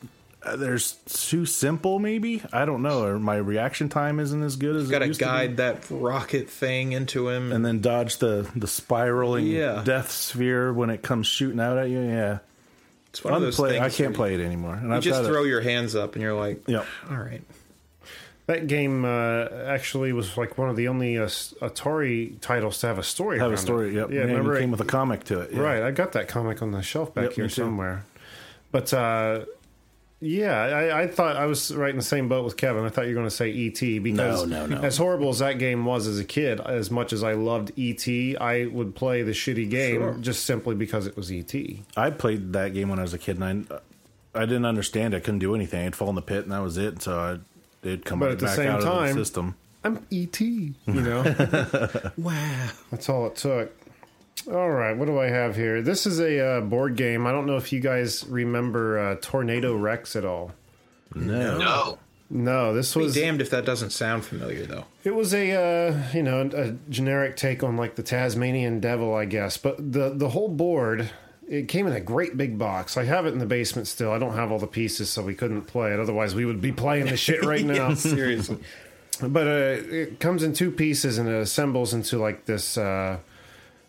there's 0.58 0.94
too 1.08 1.46
simple. 1.46 2.00
Maybe 2.00 2.42
I 2.52 2.66
don't 2.66 2.82
know. 2.82 3.04
Or 3.06 3.20
my 3.20 3.38
reaction 3.38 3.90
time 3.90 4.20
isn't 4.20 4.44
as 4.44 4.56
good 4.56 4.76
as 4.76 4.90
Got 4.90 4.98
it 4.98 5.00
to 5.02 5.08
used 5.08 5.20
to 5.22 5.26
be. 5.26 5.30
guide 5.30 5.58
that 5.58 5.86
rocket 5.90 6.50
thing 6.50 6.92
into 6.92 7.30
him. 7.30 7.52
and 7.52 7.66
then 7.66 7.80
dodge 7.82 8.18
the 8.18 8.50
the 8.56 8.68
spiraling 8.68 9.48
Yeah. 9.48 9.82
death 9.86 10.12
sphere 10.12 10.72
when 10.74 10.90
it 10.90 11.02
comes 11.02 11.28
shooting 11.28 11.60
out 11.60 11.78
at 11.78 11.90
you. 11.90 12.00
Yeah, 12.02 12.40
it's 13.10 13.24
one 13.24 13.34
of 13.34 13.42
those 13.42 13.58
things 13.58 13.80
I 13.80 13.90
can't 13.90 14.16
play 14.16 14.34
it 14.36 14.40
anymore. 14.42 14.76
And 14.76 14.90
You 14.90 14.96
I've 14.96 15.04
just 15.04 15.22
got 15.22 15.28
throw 15.30 15.44
it. 15.44 15.48
your 15.48 15.62
hands 15.62 15.96
up 15.96 16.14
and 16.16 16.22
you're 16.22 16.34
like, 16.34 16.68
Yep. 16.68 16.86
all 17.10 17.18
right. 17.18 17.42
That 18.48 18.68
game 18.68 19.06
uh, 19.06 19.46
actually 19.68 20.12
was 20.12 20.36
like 20.38 20.58
one 20.58 20.68
of 20.70 20.76
the 20.76 20.90
only 20.90 21.18
uh, 21.18 21.28
Atari 21.28 22.34
titles 22.42 22.80
to 22.80 22.88
have 22.88 23.00
a 23.00 23.04
story. 23.04 23.40
Have 23.40 23.54
a 23.54 23.58
story. 23.58 23.90
It. 23.90 23.94
Yep. 23.94 24.12
Yeah, 24.12 24.22
and 24.24 24.30
remember 24.32 24.54
it 24.56 24.58
it- 24.58 24.60
came 24.62 24.72
with 24.72 24.82
a 24.82 24.86
comic 24.86 25.24
to 25.26 25.40
it. 25.40 25.52
yeah. 25.54 25.62
Right, 25.62 25.82
I 25.82 25.92
got 25.92 26.12
that 26.12 26.28
comic 26.28 26.62
on 26.62 26.72
the 26.72 26.82
shelf 26.82 27.14
back 27.14 27.24
Yep, 27.24 27.34
here 27.34 27.48
somewhere. 27.50 28.04
But 28.74 28.94
uh, 28.94 29.46
yeah, 30.24 30.54
I, 30.62 31.02
I 31.02 31.08
thought 31.08 31.36
I 31.36 31.46
was 31.46 31.74
right 31.76 31.90
in 31.90 31.98
the 31.98 32.02
same 32.02 32.30
boat 32.30 32.46
with 32.46 32.56
Kevin. 32.58 32.86
I 32.86 32.90
thought 32.90 33.04
you 33.04 33.10
were 33.10 33.16
going 33.22 33.28
to 33.30 33.36
say 33.36 33.50
ET 33.68 33.80
because 34.04 34.46
No, 34.46 34.66
no, 34.66 34.66
no. 34.66 34.82
as 34.82 34.98
horrible 34.98 35.30
as 35.30 35.40
that 35.40 35.60
game 35.60 35.86
was 35.86 36.08
as 36.08 36.20
a 36.20 36.24
kid, 36.24 36.62
as 36.62 36.90
much 36.90 37.12
as 37.14 37.24
I 37.24 37.34
loved 37.34 37.72
ET, 37.78 38.08
I 38.42 38.68
would 38.72 38.96
play 38.96 39.22
the 39.24 39.32
shitty 39.34 39.70
game 39.70 40.02
Sure. 40.02 40.14
just 40.22 40.46
simply 40.46 40.76
because 40.76 41.08
it 41.08 41.16
was 41.18 41.32
E 41.32 41.40
ET. 41.40 41.54
I 41.98 42.10
played 42.10 42.54
that 42.54 42.74
game 42.74 42.90
when 42.90 43.00
I 43.00 43.02
was 43.04 43.14
a 43.14 43.18
kid, 43.20 43.40
and 43.40 43.68
I, 43.70 44.40
I 44.42 44.46
didn't 44.46 44.66
understand. 44.66 45.14
I 45.14 45.20
couldn't 45.20 45.40
do 45.40 45.54
anything. 45.56 45.86
I'd 45.86 45.96
fall 45.96 46.10
in 46.10 46.16
the 46.16 46.22
pit, 46.22 46.44
and 46.44 46.52
that 46.54 46.62
was 46.62 46.78
it. 46.78 47.02
So 47.02 47.20
I, 47.20 47.38
it'd 47.88 48.06
come 48.06 48.20
But 48.20 48.26
right 48.28 48.32
at 48.34 48.40
the 48.40 48.46
back 48.46 48.56
same 48.56 48.70
out 48.70 48.84
of 48.84 49.08
the 49.08 49.14
system. 49.14 49.56
I'm 49.84 49.98
ET, 50.12 50.40
you 50.40 50.74
know. 50.88 51.24
Wow. 52.18 52.70
That's 52.90 53.10
all 53.10 53.28
it 53.28 53.36
took. 53.36 53.72
All 54.52 54.70
right, 54.70 54.96
what 54.98 55.06
do 55.06 55.20
I 55.20 55.28
have 55.28 55.56
here? 55.56 55.82
This 55.82 56.06
is 56.06 56.20
a 56.20 56.58
uh, 56.58 56.62
board 56.62 56.96
game. 56.98 57.26
I 57.26 57.32
don't 57.32 57.46
know 57.46 57.56
if 57.56 57.72
you 57.72 57.80
guys 57.80 58.26
remember 58.28 59.00
uh, 59.00 59.16
Tornado 59.22 59.76
Rex 59.76 60.16
at 60.16 60.26
all. 60.26 60.52
No. 61.16 61.58
No. 61.58 61.98
No, 62.30 62.74
this 62.74 62.94
Be 62.96 63.02
was 63.04 63.14
damned 63.14 63.42
if 63.42 63.52
that 63.52 63.64
doesn't 63.64 63.92
sound 63.92 64.26
familiar, 64.26 64.66
though. 64.66 64.86
it 65.04 65.14
was 65.14 65.36
a 65.36 65.52
uh, 65.52 66.04
you 66.14 66.24
know 66.24 66.50
a 66.54 66.72
generic 66.90 67.36
take 67.38 67.62
on 67.62 67.78
like 67.78 67.94
the 67.96 68.02
Tasmanian 68.02 68.80
Devil, 68.80 69.14
I 69.14 69.26
guess. 69.26 69.58
But 69.58 69.92
the 69.94 70.10
the 70.10 70.30
whole 70.30 70.48
board 70.50 71.12
it 71.48 71.68
came 71.68 71.86
in 71.86 71.94
a 71.94 72.00
great 72.00 72.36
big 72.36 72.58
box. 72.58 72.98
I 72.98 73.04
have 73.04 73.28
it 73.28 73.34
in 73.34 73.40
the 73.40 73.46
basement 73.46 73.88
still. 73.88 74.12
I 74.12 74.18
don't 74.18 74.34
have 74.34 74.52
all 74.52 74.58
the 74.58 74.66
pieces, 74.66 75.10
so 75.12 75.22
we 75.22 75.36
couldn't 75.36 75.64
play 75.64 75.94
it. 75.94 76.00
Otherwise, 76.00 76.34
we 76.34 76.46
would 76.46 76.62
be 76.62 76.72
playing 76.72 77.06
the 77.06 77.18
shit 77.18 77.44
right 77.44 77.66
now. 77.66 77.94
Seriously. 77.94 78.58
But 79.22 79.46
uh, 79.48 79.84
it 79.94 80.20
comes 80.20 80.42
in 80.42 80.54
two 80.54 80.72
pieces 80.72 81.20
and 81.20 81.30
it 81.30 81.36
assembles 81.36 81.94
into 81.94 82.18
like 82.18 82.46
this. 82.46 82.78
Uh, 82.80 83.20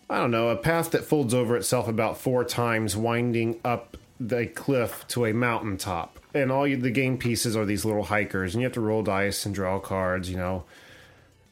I 0.08 0.18
don't 0.18 0.30
know, 0.30 0.50
a 0.50 0.56
path 0.56 0.90
that 0.90 1.04
folds 1.04 1.32
over 1.32 1.56
itself 1.56 1.88
about 1.88 2.18
four 2.18 2.44
times, 2.44 2.96
winding 2.96 3.60
up 3.64 3.96
the 4.20 4.46
cliff 4.46 5.06
to 5.08 5.26
a 5.26 5.32
mountaintop. 5.32 6.18
And 6.34 6.52
all 6.52 6.66
you, 6.66 6.76
the 6.76 6.90
game 6.90 7.16
pieces 7.18 7.56
are 7.56 7.64
these 7.64 7.84
little 7.84 8.04
hikers, 8.04 8.54
and 8.54 8.60
you 8.60 8.66
have 8.66 8.74
to 8.74 8.80
roll 8.80 9.02
dice 9.02 9.46
and 9.46 9.54
draw 9.54 9.78
cards. 9.78 10.30
You 10.30 10.36
know, 10.36 10.64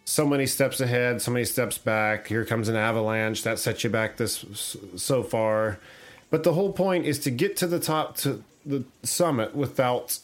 so 0.05 0.27
many 0.27 0.47
steps 0.47 0.81
ahead, 0.81 1.23
so 1.23 1.31
many 1.31 1.45
steps 1.45 1.79
back. 1.79 2.27
Here 2.27 2.45
comes 2.45 2.69
an 2.69 2.77
avalanche 2.77 3.43
that 3.45 3.59
sets 3.59 3.85
you 3.85 3.91
back 3.91 4.17
this 4.17 4.45
so 4.97 5.23
far. 5.23 5.79
But 6.31 6.45
the 6.45 6.55
whole 6.55 6.73
point 6.73 7.07
is 7.07 7.19
to 7.21 7.31
get 7.31 7.57
to 7.59 7.67
the 7.67 7.79
top 7.79 8.17
to 8.19 8.43
the 8.65 8.85
summit 9.03 9.55
without 9.55 10.19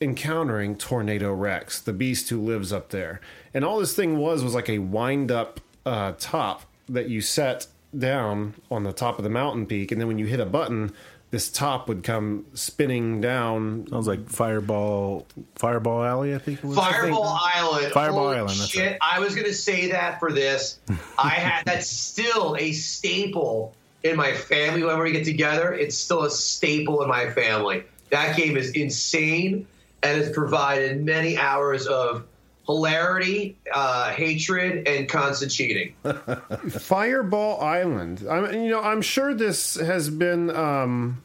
encountering 0.00 0.76
Tornado 0.76 1.32
Rex, 1.32 1.80
the 1.80 1.92
beast 1.92 2.28
who 2.28 2.40
lives 2.40 2.72
up 2.72 2.90
there. 2.90 3.20
And 3.52 3.64
all 3.64 3.78
this 3.78 3.94
thing 3.94 4.18
was 4.18 4.44
was 4.44 4.54
like 4.54 4.68
a 4.68 4.78
wind 4.78 5.30
up 5.30 5.60
uh, 5.86 6.12
top 6.18 6.62
that 6.88 7.08
you 7.08 7.20
set 7.20 7.66
down 7.96 8.54
on 8.70 8.84
the 8.84 8.92
top 8.92 9.18
of 9.18 9.24
the 9.24 9.30
mountain 9.30 9.66
peak, 9.66 9.92
and 9.92 10.00
then 10.00 10.08
when 10.08 10.18
you 10.18 10.26
hit 10.26 10.40
a 10.40 10.46
button, 10.46 10.92
this 11.30 11.50
top 11.50 11.88
would 11.88 12.04
come 12.04 12.46
spinning 12.54 13.20
down. 13.20 13.86
Sounds 13.88 14.06
like 14.06 14.28
Fireball, 14.28 15.26
Fireball 15.56 16.04
Alley. 16.04 16.34
I 16.34 16.38
think 16.38 16.58
it 16.58 16.64
was. 16.64 16.76
Fireball 16.76 17.24
Island. 17.24 17.92
Fireball 17.92 18.24
Holy 18.24 18.36
Island, 18.36 18.50
that's 18.50 18.68
Shit. 18.68 18.92
right. 18.92 18.98
I 19.02 19.18
was 19.18 19.34
going 19.34 19.46
to 19.48 19.54
say 19.54 19.90
that 19.90 20.20
for 20.20 20.30
this. 20.30 20.78
I 21.18 21.30
had 21.30 21.64
that's 21.64 21.88
still 21.88 22.56
a 22.56 22.72
staple 22.72 23.74
in 24.04 24.16
my 24.16 24.32
family. 24.32 24.82
Whenever 24.82 25.02
we 25.02 25.12
get 25.12 25.24
together, 25.24 25.72
it's 25.72 25.98
still 25.98 26.22
a 26.22 26.30
staple 26.30 27.02
in 27.02 27.08
my 27.08 27.30
family. 27.30 27.82
That 28.10 28.36
game 28.36 28.56
is 28.56 28.70
insane 28.70 29.66
and 30.04 30.20
it's 30.20 30.32
provided 30.32 31.02
many 31.02 31.36
hours 31.36 31.86
of 31.86 32.24
hilarity, 32.66 33.56
uh, 33.72 34.10
hatred, 34.10 34.88
and 34.88 35.08
constant 35.08 35.52
cheating. 35.52 35.94
Fireball 36.68 37.60
Island. 37.60 38.26
I'm, 38.28 38.52
you 38.54 38.70
know, 38.70 38.80
I'm 38.80 39.02
sure 39.02 39.34
this 39.34 39.74
has 39.74 40.08
been 40.10 40.50
um, 40.50 41.20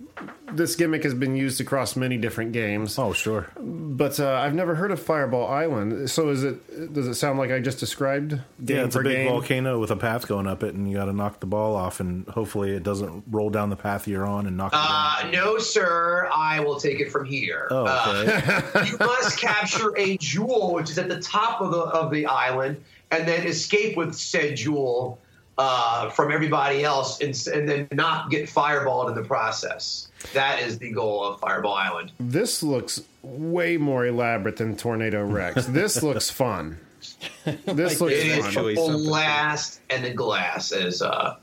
this 0.51 0.75
gimmick 0.75 1.03
has 1.03 1.13
been 1.13 1.36
used 1.36 1.62
across 1.62 1.95
many 1.95 2.17
different 2.17 2.51
games, 2.51 2.97
Oh, 2.97 3.13
sure. 3.13 3.47
but 3.60 4.19
uh, 4.19 4.32
I've 4.34 4.53
never 4.55 4.75
heard 4.75 4.91
of 4.91 5.01
Fireball 5.01 5.47
Island. 5.47 6.10
So, 6.10 6.29
is 6.29 6.43
it? 6.43 6.93
Does 6.93 7.08
it 7.08 7.13
sound 7.15 7.38
like 7.39 7.51
I 7.51 7.60
just 7.60 7.79
described? 7.79 8.32
Game 8.63 8.77
Yeah, 8.77 8.86
it's 8.86 8.95
a 8.95 8.99
big 9.01 9.17
game? 9.17 9.29
volcano 9.29 9.79
with 9.79 9.91
a 9.91 9.95
path 9.95 10.27
going 10.27 10.47
up 10.47 10.63
it, 10.63 10.73
and 10.75 10.89
you 10.89 10.97
got 10.97 11.05
to 11.05 11.13
knock 11.13 11.39
the 11.39 11.45
ball 11.45 11.75
off, 11.75 11.99
and 11.99 12.27
hopefully 12.27 12.71
it 12.71 12.84
doesn't 12.84 13.23
roll 13.29 13.49
down 13.49 13.69
the 13.69 13.75
path 13.75 14.08
you're 14.08 14.25
on 14.25 14.47
and 14.47 14.58
knock 14.58 14.73
you 14.73 14.77
down. 14.79 14.88
Uh, 14.89 15.32
no, 15.32 15.58
sir. 15.58 16.29
I 16.34 16.60
will 16.60 16.79
take 16.79 16.99
it 16.99 17.12
from 17.12 17.25
here. 17.25 17.67
Oh, 17.71 17.86
Uh, 17.88 18.86
you 18.89 18.97
must 18.99 19.39
capture 19.39 19.95
a 19.97 20.17
jewel, 20.17 20.73
which 20.73 20.89
is 20.89 20.97
at 20.97 21.10
the 21.10 21.19
top 21.21 21.62
of 21.62 21.71
the 21.71 21.77
of 21.79 22.12
the 22.12 22.25
island, 22.25 22.82
and 23.12 23.27
then 23.27 23.45
escape 23.47 23.95
with 23.97 24.13
said 24.15 24.55
jewel 24.58 25.19
uh, 25.60 26.10
from 26.12 26.32
everybody 26.32 26.86
else, 26.86 27.19
and, 27.19 27.36
and 27.54 27.67
then 27.67 27.88
not 27.91 28.32
get 28.32 28.48
fireballed 28.48 29.10
in 29.10 29.15
the 29.15 29.28
process. 29.28 30.08
That 30.34 30.62
is 30.62 30.80
the 30.80 30.89
goal 30.89 31.22
of 31.26 31.41
Fireball 31.41 31.74
Island. 31.74 32.13
This 32.17 32.63
looks 32.63 33.02
way 33.22 33.76
more 33.76 34.06
elaborate 34.06 34.56
than 34.56 34.78
Tornado 34.78 35.26
Rex. 35.26 35.65
this 35.67 36.02
looks 36.02 36.30
fun. 36.30 36.80
This 37.65 38.00
looks 38.00 38.13
It 38.13 38.28
is 38.28 38.38
fun. 38.38 38.45
Actually, 38.45 38.74
a 38.74 38.76
blast 38.76 39.82
and 39.89 40.04
the 40.04 40.13
glass, 40.13 40.72
as 40.72 41.02
uh, 41.02 41.36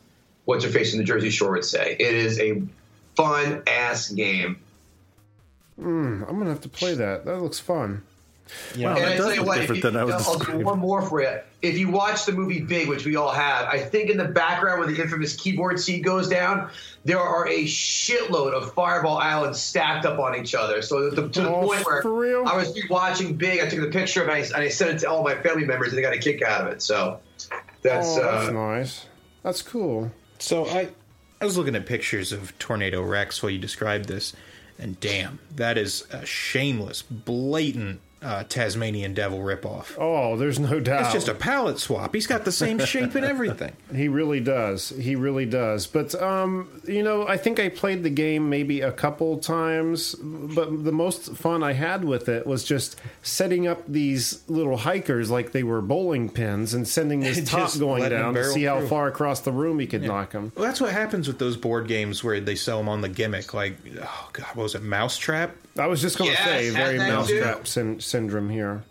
what's 0.44 0.64
her 0.64 0.70
face 0.70 0.92
in 0.92 0.98
the 0.98 1.04
Jersey 1.04 1.30
Shore 1.30 1.52
would 1.52 1.64
say. 1.64 1.96
It 1.98 2.14
is 2.14 2.38
a 2.40 2.62
fun 3.16 3.62
ass 3.66 4.10
game. 4.10 4.60
I'm 5.78 6.24
gonna 6.24 6.50
have 6.50 6.60
to 6.62 6.68
play 6.68 6.94
that. 6.94 7.26
That 7.26 7.42
looks 7.42 7.58
fun. 7.58 8.02
Wow, 8.78 8.90
And 8.90 8.98
that 8.98 9.12
I 9.12 9.16
does 9.16 9.26
tell 9.26 9.34
you 9.34 9.44
what, 9.44 9.58
different 9.58 9.84
you, 9.84 9.90
than 9.90 9.96
I 10.00 10.04
was 10.04 10.26
I'll 10.26 10.38
do 10.38 10.58
one 10.58 10.78
more 10.78 11.02
for 11.02 11.20
you. 11.20 11.38
If 11.62 11.78
you 11.78 11.90
watch 11.90 12.26
the 12.26 12.32
movie 12.32 12.60
Big, 12.60 12.88
which 12.88 13.04
we 13.04 13.16
all 13.16 13.32
have, 13.32 13.66
I 13.66 13.78
think 13.78 14.10
in 14.10 14.16
the 14.16 14.26
background 14.26 14.80
where 14.80 14.88
the 14.88 15.00
infamous 15.00 15.34
keyboard 15.34 15.80
seat 15.80 16.02
goes 16.02 16.28
down, 16.28 16.70
there 17.04 17.18
are 17.18 17.48
a 17.48 17.64
shitload 17.64 18.52
of 18.52 18.72
Fireball 18.74 19.18
Islands 19.18 19.60
stacked 19.60 20.06
up 20.06 20.18
on 20.18 20.36
each 20.36 20.54
other. 20.54 20.82
So 20.82 21.10
the, 21.10 21.28
to 21.28 21.40
the 21.40 21.48
Oh, 21.48 21.66
point 21.66 21.84
where 21.86 22.02
for 22.02 22.14
real? 22.14 22.44
I 22.46 22.56
was 22.56 22.78
watching 22.88 23.34
Big, 23.34 23.60
I 23.60 23.68
took 23.68 23.80
the 23.80 23.90
picture 23.90 24.22
and 24.22 24.30
I, 24.30 24.38
and 24.38 24.56
I 24.56 24.68
sent 24.68 24.90
it 24.92 24.98
to 25.00 25.10
all 25.10 25.24
my 25.24 25.34
family 25.34 25.64
members, 25.64 25.88
and 25.88 25.98
they 25.98 26.02
got 26.02 26.14
a 26.14 26.18
kick 26.18 26.42
out 26.42 26.66
of 26.66 26.72
it. 26.72 26.82
So 26.82 27.20
that's, 27.82 28.16
oh, 28.16 28.22
that's 28.22 28.48
uh, 28.48 28.52
nice. 28.52 29.06
That's 29.42 29.62
cool. 29.62 30.12
So 30.38 30.66
I, 30.66 30.88
I 31.40 31.44
was 31.44 31.56
looking 31.56 31.74
at 31.74 31.86
pictures 31.86 32.32
of 32.32 32.56
Tornado 32.58 33.02
Rex 33.02 33.42
while 33.42 33.50
you 33.50 33.58
described 33.58 34.06
this, 34.06 34.34
and 34.78 35.00
damn, 35.00 35.38
that 35.54 35.78
is 35.78 36.06
a 36.10 36.24
shameless, 36.26 37.02
blatant 37.02 38.00
uh, 38.26 38.42
Tasmanian 38.44 39.14
Devil 39.14 39.38
ripoff. 39.38 39.96
Oh, 39.98 40.36
there's 40.36 40.58
no 40.58 40.80
doubt. 40.80 41.02
It's 41.04 41.12
just 41.12 41.28
a 41.28 41.34
palette 41.34 41.78
swap. 41.78 42.12
He's 42.14 42.26
got 42.26 42.44
the 42.44 42.52
same 42.52 42.78
shape 42.80 43.14
and 43.14 43.24
everything. 43.24 43.72
He 43.96 44.08
really 44.08 44.40
does. 44.40 44.88
He 44.90 45.14
really 45.16 45.46
does. 45.46 45.86
But 45.86 46.14
um, 46.20 46.68
you 46.86 47.02
know, 47.02 47.26
I 47.26 47.36
think 47.36 47.60
I 47.60 47.68
played 47.68 48.02
the 48.02 48.10
game 48.10 48.50
maybe 48.50 48.80
a 48.80 48.90
couple 48.92 49.38
times, 49.38 50.14
but 50.20 50.84
the 50.84 50.92
most 50.92 51.34
fun 51.36 51.62
I 51.62 51.72
had 51.72 52.04
with 52.04 52.28
it 52.28 52.46
was 52.46 52.64
just 52.64 52.96
setting 53.22 53.66
up 53.66 53.82
these 53.86 54.42
little 54.48 54.76
hikers 54.76 55.30
like 55.30 55.52
they 55.52 55.62
were 55.62 55.80
bowling 55.80 56.28
pins 56.28 56.74
and 56.74 56.86
sending 56.86 57.20
this 57.20 57.42
top 57.48 57.72
going 57.78 58.08
down 58.10 58.34
to 58.34 58.44
see 58.44 58.64
how 58.64 58.80
through. 58.80 58.88
far 58.88 59.06
across 59.08 59.40
the 59.40 59.52
room 59.52 59.78
he 59.78 59.86
could 59.86 60.02
knock 60.02 60.32
them. 60.32 60.52
Well, 60.56 60.64
that's 60.66 60.80
what 60.80 60.92
happens 60.92 61.28
with 61.28 61.38
those 61.38 61.56
board 61.56 61.86
games 61.88 62.22
where 62.24 62.40
they 62.40 62.56
sell 62.56 62.78
them 62.78 62.88
on 62.88 63.00
the 63.00 63.08
gimmick. 63.08 63.54
Like, 63.54 63.76
oh 64.02 64.28
god, 64.32 64.46
what 64.54 64.64
was 64.64 64.74
it, 64.74 64.82
Mousetrap? 64.82 65.54
I 65.78 65.86
was 65.86 66.00
just 66.00 66.16
going 66.18 66.30
to 66.30 66.36
Yes, 66.38 66.44
say, 66.48 66.70
very 66.70 66.96
that- 66.96 67.08
that 67.10 67.26
too. 67.28 67.34
mousetrap 67.40 67.66
syn- 67.66 68.00
syndrome 68.16 68.48
here. 68.48 68.82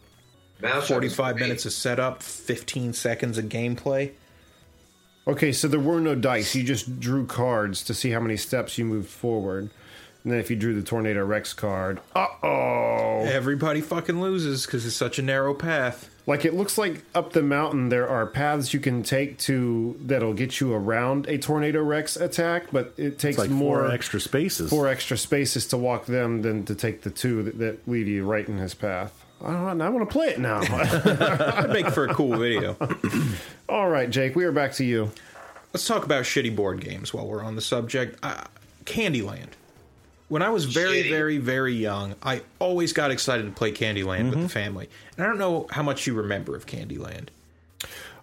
Mouse 0.62 0.88
Forty-five 0.88 1.38
minutes 1.38 1.66
of 1.66 1.74
setup, 1.74 2.22
fifteen 2.22 2.94
seconds 2.94 3.40
of 3.40 3.46
gameplay. 3.46 4.12
Okay, 5.28 5.52
so 5.52 5.68
there 5.68 5.80
were 5.80 6.00
no 6.00 6.14
dice. 6.14 6.56
You 6.56 6.64
just 6.64 7.00
drew 7.00 7.26
cards 7.26 7.84
to 7.86 7.96
see 7.96 8.12
how 8.12 8.20
many 8.20 8.38
steps 8.38 8.78
you 8.78 8.86
moved 8.86 9.10
forward. 9.10 9.72
And 10.24 10.32
then 10.32 10.40
if 10.40 10.52
you 10.52 10.56
drew 10.56 10.76
the 10.76 10.84
Tornado 10.84 11.26
Rex 11.26 11.54
card, 11.54 12.00
uh 12.16 12.28
oh. 12.44 13.22
Everybody 13.26 13.82
fucking 13.82 14.22
loses 14.22 14.68
because 14.68 14.86
it's 14.86 14.96
such 14.96 15.18
a 15.18 15.24
narrow 15.24 15.56
path. 15.56 16.10
Like 16.28 16.44
it 16.44 16.56
looks 16.56 16.78
like 16.78 17.04
up 17.14 17.34
the 17.34 17.44
mountain 17.44 17.90
there 17.90 18.08
are 18.08 18.26
paths 18.26 18.74
you 18.74 18.80
can 18.80 19.04
take 19.04 19.38
to 19.40 19.96
that'll 20.02 20.34
get 20.34 20.60
you 20.60 20.74
around 20.74 21.28
a 21.28 21.38
Tornado 21.38 21.84
Rex 21.84 22.18
attack, 22.18 22.72
but 22.72 22.94
it 22.98 23.20
takes 23.20 23.38
like 23.38 23.50
more 23.50 23.84
four 23.84 23.92
extra 23.92 24.20
spaces. 24.20 24.70
four 24.70 24.88
extra 24.88 25.18
spaces 25.18 25.68
to 25.68 25.78
walk 25.78 26.06
them 26.08 26.42
than 26.42 26.66
to 26.66 26.74
take 26.74 27.02
the 27.02 27.12
two 27.12 27.44
that, 27.44 27.60
that 27.60 27.88
lead 27.88 28.08
you 28.08 28.26
right 28.26 28.48
in 28.48 28.58
his 28.58 28.74
path. 28.74 29.24
I 29.44 29.52
don't 29.52 29.78
know. 29.78 29.86
I 29.86 29.90
want 29.90 30.10
to 30.10 30.12
play 30.12 30.30
it 30.30 30.40
now. 30.40 30.62
I'd 30.62 31.70
make 31.70 31.90
for 31.90 32.06
a 32.06 32.14
cool 32.14 32.38
video. 32.38 32.76
All 33.70 33.90
right, 33.90 34.10
Jake, 34.10 34.36
we 34.36 34.46
are 34.46 34.52
back 34.52 34.74
to 34.74 34.86
you. 34.86 35.12
Let's 35.74 35.86
talk 35.86 36.06
about 36.06 36.24
shitty 36.24 36.56
board 36.56 36.82
games 36.82 37.14
while 37.14 37.28
we're 37.28 37.44
on 37.44 37.56
the 37.56 37.62
subject. 37.62 38.18
Uh, 38.24 38.46
Candyland. 38.86 39.50
When 40.28 40.42
I 40.42 40.50
was 40.50 40.66
very, 40.66 41.04
Shitty. 41.04 41.10
very, 41.10 41.38
very 41.38 41.74
young, 41.74 42.16
I 42.24 42.42
always 42.60 42.94
got 42.94 43.12
excited 43.12 43.44
to 43.46 43.52
play 43.52 43.72
Candyland 43.72 44.24
with 44.26 44.32
the 44.32 44.38
mm-hmm. 44.40 44.48
family. 44.48 44.90
And 45.18 45.26
I 45.26 45.30
don't 45.30 45.38
know 45.38 45.68
how 45.70 45.84
much 45.84 46.08
you 46.08 46.16
remember 46.16 46.56
of 46.56 46.66
Candyland. 46.66 47.28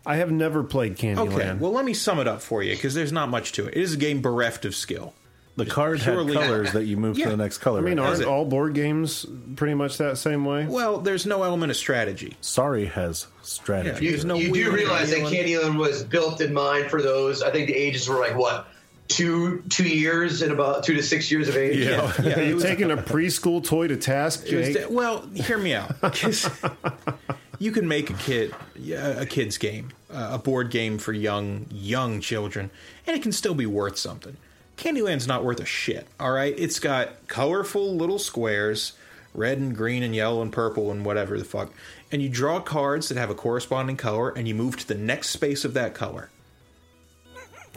I 0.05 0.17
have 0.17 0.33
never 0.33 0.65
played 0.65 0.97
Candyland. 0.97 1.33
Okay, 1.33 1.55
well, 1.55 1.71
let 1.71 1.85
me 1.85 1.95
sum 1.95 2.19
it 2.19 2.27
up 2.27 2.43
for 2.43 2.63
you 2.63 2.75
because 2.75 2.95
there's 2.95 3.13
not 3.13 3.29
much 3.29 3.53
to 3.53 3.67
it. 3.67 3.77
It 3.77 3.83
is 3.83 3.95
a 3.95 3.97
game 3.97 4.21
bereft 4.21 4.65
of 4.65 4.75
skill. 4.75 5.15
The 5.55 5.67
card 5.67 6.01
had 6.01 6.15
colors 6.17 6.73
that 6.73 6.85
you 6.85 6.97
move 6.97 7.19
Yeah. 7.19 7.27
to 7.27 7.31
the 7.33 7.37
next 7.37 7.59
color. 7.59 7.81
I 7.81 7.83
mean, 7.83 8.01
right? 8.01 8.09
aren't 8.09 8.25
all 8.25 8.47
board 8.47 8.75
games 8.75 9.27
pretty 9.57 9.75
much 9.75 9.99
that 9.99 10.17
same 10.17 10.47
way? 10.47 10.67
Well, 10.67 10.99
there's 10.99 11.27
no 11.27 11.43
element 11.43 11.71
of 11.71 11.77
strategy. 11.77 12.37
Sorry 12.41 12.87
has 12.87 13.27
strategy. 13.43 14.07
Yeah. 14.07 14.13
You, 14.13 14.25
no 14.25 14.35
you 14.37 14.53
do 14.53 14.73
realize 14.73 15.11
that. 15.11 15.21
Candyland 15.21 15.77
was 15.77 16.05
built 16.05 16.41
in 16.41 16.55
mind 16.55 16.91
for 16.91 17.03
those. 17.03 17.43
I 17.43 17.51
think 17.51 17.67
the 17.67 17.77
ages 17.77 18.09
were 18.09 18.19
like 18.19 18.35
what 18.35 18.67
two 19.09 19.63
two 19.69 19.89
years 19.89 20.43
and 20.43 20.53
about 20.53 20.85
two 20.85 20.95
to 20.95 21.03
six 21.03 21.31
years 21.31 21.49
of 21.49 21.57
age. 21.57 21.77
Yeah, 21.79 22.13
yeah. 22.23 22.39
Are 22.39 22.43
you 22.43 22.61
taking 22.61 22.91
a 22.91 22.97
preschool 23.13 23.63
toy 23.65 23.89
to 23.89 23.97
task, 23.97 24.47
It 24.47 24.77
was 24.77 24.91
well, 24.91 25.27
hear 25.29 25.59
me 25.59 25.75
out. 25.75 25.93
you 27.59 27.73
can 27.73 27.87
make 27.87 28.11
a 28.11 28.15
kid 28.15 28.55
a 28.91 29.27
kid's 29.27 29.59
game, 29.59 29.91
uh, 30.11 30.31
a 30.33 30.39
board 30.39 30.71
game 30.71 30.99
for 30.99 31.13
young 31.13 31.67
young 31.71 32.21
children, 32.21 32.71
and 33.07 33.17
it 33.17 33.23
can 33.23 33.33
still 33.33 33.55
be 33.55 33.67
worth 33.67 33.97
something. 33.99 34.37
Candyland's 34.77 35.29
not 35.29 35.45
worth 35.45 35.61
a 35.61 35.67
shit. 35.67 36.07
All 36.19 36.33
right, 36.33 36.55
it's 36.57 36.79
got 36.79 37.29
colorful 37.29 37.95
little 37.95 38.19
squares, 38.19 38.95
red 39.35 39.59
and 39.59 39.77
green 39.77 40.03
and 40.03 40.15
yellow 40.15 40.43
and 40.43 40.53
purple 40.53 40.91
and 40.91 41.05
whatever 41.05 41.39
the 41.39 41.45
fuck, 41.45 41.73
and 42.11 42.23
you 42.23 42.29
draw 42.29 42.61
cards 42.61 43.09
that 43.09 43.19
have 43.19 43.31
a 43.31 43.35
corresponding 43.35 43.97
color, 43.97 44.31
and 44.31 44.49
you 44.49 44.55
move 44.55 44.79
to 44.79 44.89
the 44.89 44.95
next 44.95 45.29
space 45.29 45.65
of 45.65 45.75
that 45.75 45.95
color. 45.95 46.31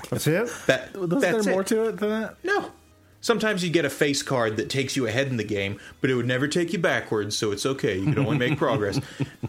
That's 0.10 0.28
it. 0.28 0.42
Wasn't 0.44 0.66
That 0.68 0.94
there 0.94 1.20
that's 1.34 1.48
more 1.48 1.62
it. 1.62 1.68
to 1.68 1.86
it 1.90 1.98
than 1.98 2.10
that? 2.10 2.36
No. 2.44 2.72
Sometimes 3.22 3.64
you 3.64 3.72
get 3.72 3.86
a 3.86 3.90
face 3.90 4.22
card 4.22 4.58
that 4.58 4.70
takes 4.70 4.96
you 4.96 5.08
ahead 5.08 5.28
in 5.30 5.38
the 5.38 5.44
game, 5.44 5.80
but 6.00 6.12
it 6.12 6.16
would 6.16 6.28
never 6.28 6.48
take 6.48 6.74
you 6.74 6.80
backwards, 6.80 7.36
so 7.36 7.52
it's 7.52 7.66
okay. 7.66 7.98
You 7.98 8.14
can 8.14 8.20
only 8.20 8.38
make 8.38 8.58
progress. 8.60 9.00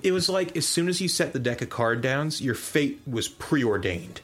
It 0.03 0.13
was 0.13 0.31
like 0.31 0.57
as 0.57 0.67
soon 0.67 0.89
as 0.89 1.01
you 1.03 1.09
set 1.09 1.35
the 1.35 1.39
deck 1.39 1.61
of 1.61 1.69
card 1.69 2.01
downs, 2.01 2.41
your 2.41 2.55
fate 2.55 3.01
was 3.07 3.29
preordained. 3.29 4.23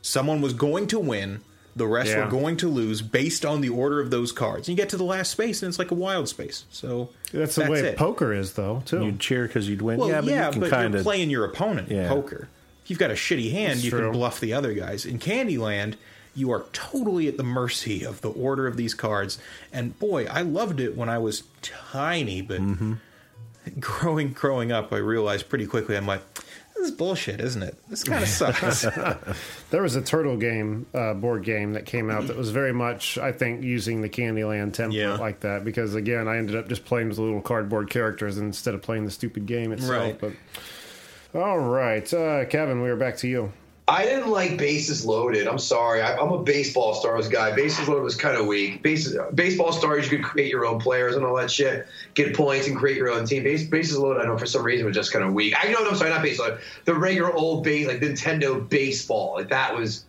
Someone 0.00 0.40
was 0.40 0.54
going 0.54 0.86
to 0.88 0.98
win, 0.98 1.40
the 1.74 1.86
rest 1.86 2.08
Yeah. 2.10 2.24
were 2.24 2.30
going 2.30 2.56
to 2.58 2.68
lose 2.68 3.02
based 3.02 3.44
on 3.44 3.60
the 3.60 3.68
order 3.68 4.00
of 4.00 4.10
those 4.10 4.32
cards. 4.32 4.66
And 4.66 4.78
you 4.78 4.82
get 4.82 4.88
to 4.90 4.96
the 4.96 5.04
last 5.04 5.30
space, 5.30 5.62
and 5.62 5.68
it's 5.68 5.78
like 5.78 5.90
a 5.90 5.94
wild 5.94 6.26
space. 6.28 6.64
So 6.70 7.10
That's 7.34 7.56
the 7.56 7.68
way 7.70 7.80
it. 7.80 7.98
poker 7.98 8.32
is, 8.32 8.54
though, 8.54 8.82
too. 8.86 9.04
You'd 9.04 9.20
cheer 9.20 9.46
because 9.46 9.68
you'd 9.68 9.82
win. 9.82 9.98
Well, 9.98 10.08
yeah, 10.08 10.22
but 10.22 10.54
you 10.54 10.60
can 10.62 10.70
kind 10.70 10.92
you're 10.94 11.00
of. 11.00 11.04
playing 11.04 11.28
your 11.28 11.44
opponent 11.44 11.88
in 11.90 11.96
Yeah. 11.98 12.08
poker. 12.08 12.48
You've 12.86 12.98
got 12.98 13.10
a 13.10 13.14
shitty 13.14 13.50
hand, 13.52 13.72
That's 13.74 13.84
you 13.84 13.90
true. 13.90 14.00
can 14.02 14.12
bluff 14.12 14.40
the 14.40 14.52
other 14.52 14.72
guys. 14.74 15.04
In 15.04 15.18
Candyland, 15.18 15.94
you 16.34 16.52
are 16.52 16.64
totally 16.72 17.28
at 17.28 17.36
the 17.36 17.42
mercy 17.42 18.04
of 18.04 18.20
the 18.20 18.30
order 18.30 18.66
of 18.66 18.76
these 18.76 18.94
cards. 18.94 19.38
And 19.72 19.98
boy, 19.98 20.26
I 20.26 20.42
loved 20.42 20.80
it 20.80 20.96
when 20.96 21.08
I 21.08 21.18
was 21.18 21.42
tiny, 21.62 22.42
but 22.42 22.60
Mm-hmm. 22.60 22.94
growing 23.80 24.32
growing 24.32 24.72
up, 24.72 24.92
I 24.92 24.98
realized 24.98 25.48
pretty 25.48 25.66
quickly 25.66 25.96
I'm 25.96 26.06
like, 26.06 26.22
this 26.76 26.90
is 26.90 26.90
bullshit, 26.92 27.40
isn't 27.40 27.62
it? 27.62 27.76
This 27.88 28.04
kind 28.04 28.22
of 28.22 28.28
sucks. 28.28 28.84
There 29.70 29.82
was 29.82 29.96
a 29.96 30.02
turtle 30.02 30.36
game, 30.36 30.86
uh, 30.94 31.14
board 31.14 31.42
game 31.42 31.72
that 31.72 31.86
came 31.86 32.08
out 32.10 32.28
that 32.28 32.36
was 32.36 32.50
very 32.50 32.72
much, 32.72 33.18
I 33.18 33.32
think, 33.32 33.64
using 33.64 34.00
the 34.02 34.08
Candyland 34.08 34.72
template 34.72 34.92
Yeah. 34.92 35.14
like 35.16 35.40
that. 35.40 35.64
Because 35.64 35.94
again, 35.96 36.28
I 36.28 36.36
ended 36.36 36.54
up 36.54 36.68
just 36.68 36.84
playing 36.84 37.08
with 37.08 37.16
the 37.16 37.22
little 37.22 37.40
cardboard 37.40 37.90
characters 37.90 38.38
instead 38.38 38.74
of 38.74 38.82
playing 38.82 39.06
the 39.06 39.10
stupid 39.10 39.46
game 39.46 39.72
itself. 39.72 39.90
Right. 39.90 40.20
But 40.20 40.32
all 41.36 41.58
right, 41.58 42.12
uh, 42.14 42.44
Kevin, 42.46 42.82
we 42.82 42.88
are 42.88 42.96
back 42.96 43.16
to 43.18 43.28
you. 43.28 43.52
I 43.88 44.04
didn't 44.04 44.30
like 44.30 44.56
bases 44.58 45.04
loaded. 45.06 45.46
I'm 45.46 45.60
sorry. 45.60 46.02
I, 46.02 46.16
I'm 46.16 46.32
a 46.32 46.42
baseball 46.42 46.92
stars 46.94 47.28
guy. 47.28 47.54
Bases 47.54 47.86
loaded 47.86 48.02
was 48.02 48.16
kind 48.16 48.36
of 48.36 48.46
weak. 48.46 48.82
Bases, 48.82 49.16
baseball 49.34 49.70
stars, 49.70 50.10
you 50.10 50.18
could 50.18 50.26
create 50.26 50.50
your 50.50 50.66
own 50.66 50.80
players 50.80 51.14
and 51.14 51.24
all 51.24 51.36
that 51.36 51.50
shit, 51.52 51.86
get 52.14 52.34
points 52.34 52.66
and 52.66 52.76
create 52.76 52.96
your 52.96 53.10
own 53.10 53.26
team. 53.26 53.44
Base, 53.44 53.64
bases 53.64 53.96
loaded, 53.96 54.22
I 54.22 54.26
know 54.26 54.36
for 54.38 54.46
some 54.46 54.64
reason 54.64 54.86
was 54.86 54.96
just 54.96 55.12
kind 55.12 55.24
of 55.24 55.34
weak. 55.34 55.54
I 55.56 55.70
know, 55.70 55.84
no, 55.84 55.90
I'm 55.90 55.96
sorry, 55.96 56.10
not 56.10 56.22
base 56.22 56.40
loaded. 56.40 56.58
The 56.84 56.94
regular 56.94 57.32
old 57.32 57.62
base, 57.62 57.86
like 57.86 58.00
Nintendo 58.00 58.68
baseball, 58.68 59.34
like 59.36 59.50
that 59.50 59.76
was 59.76 60.04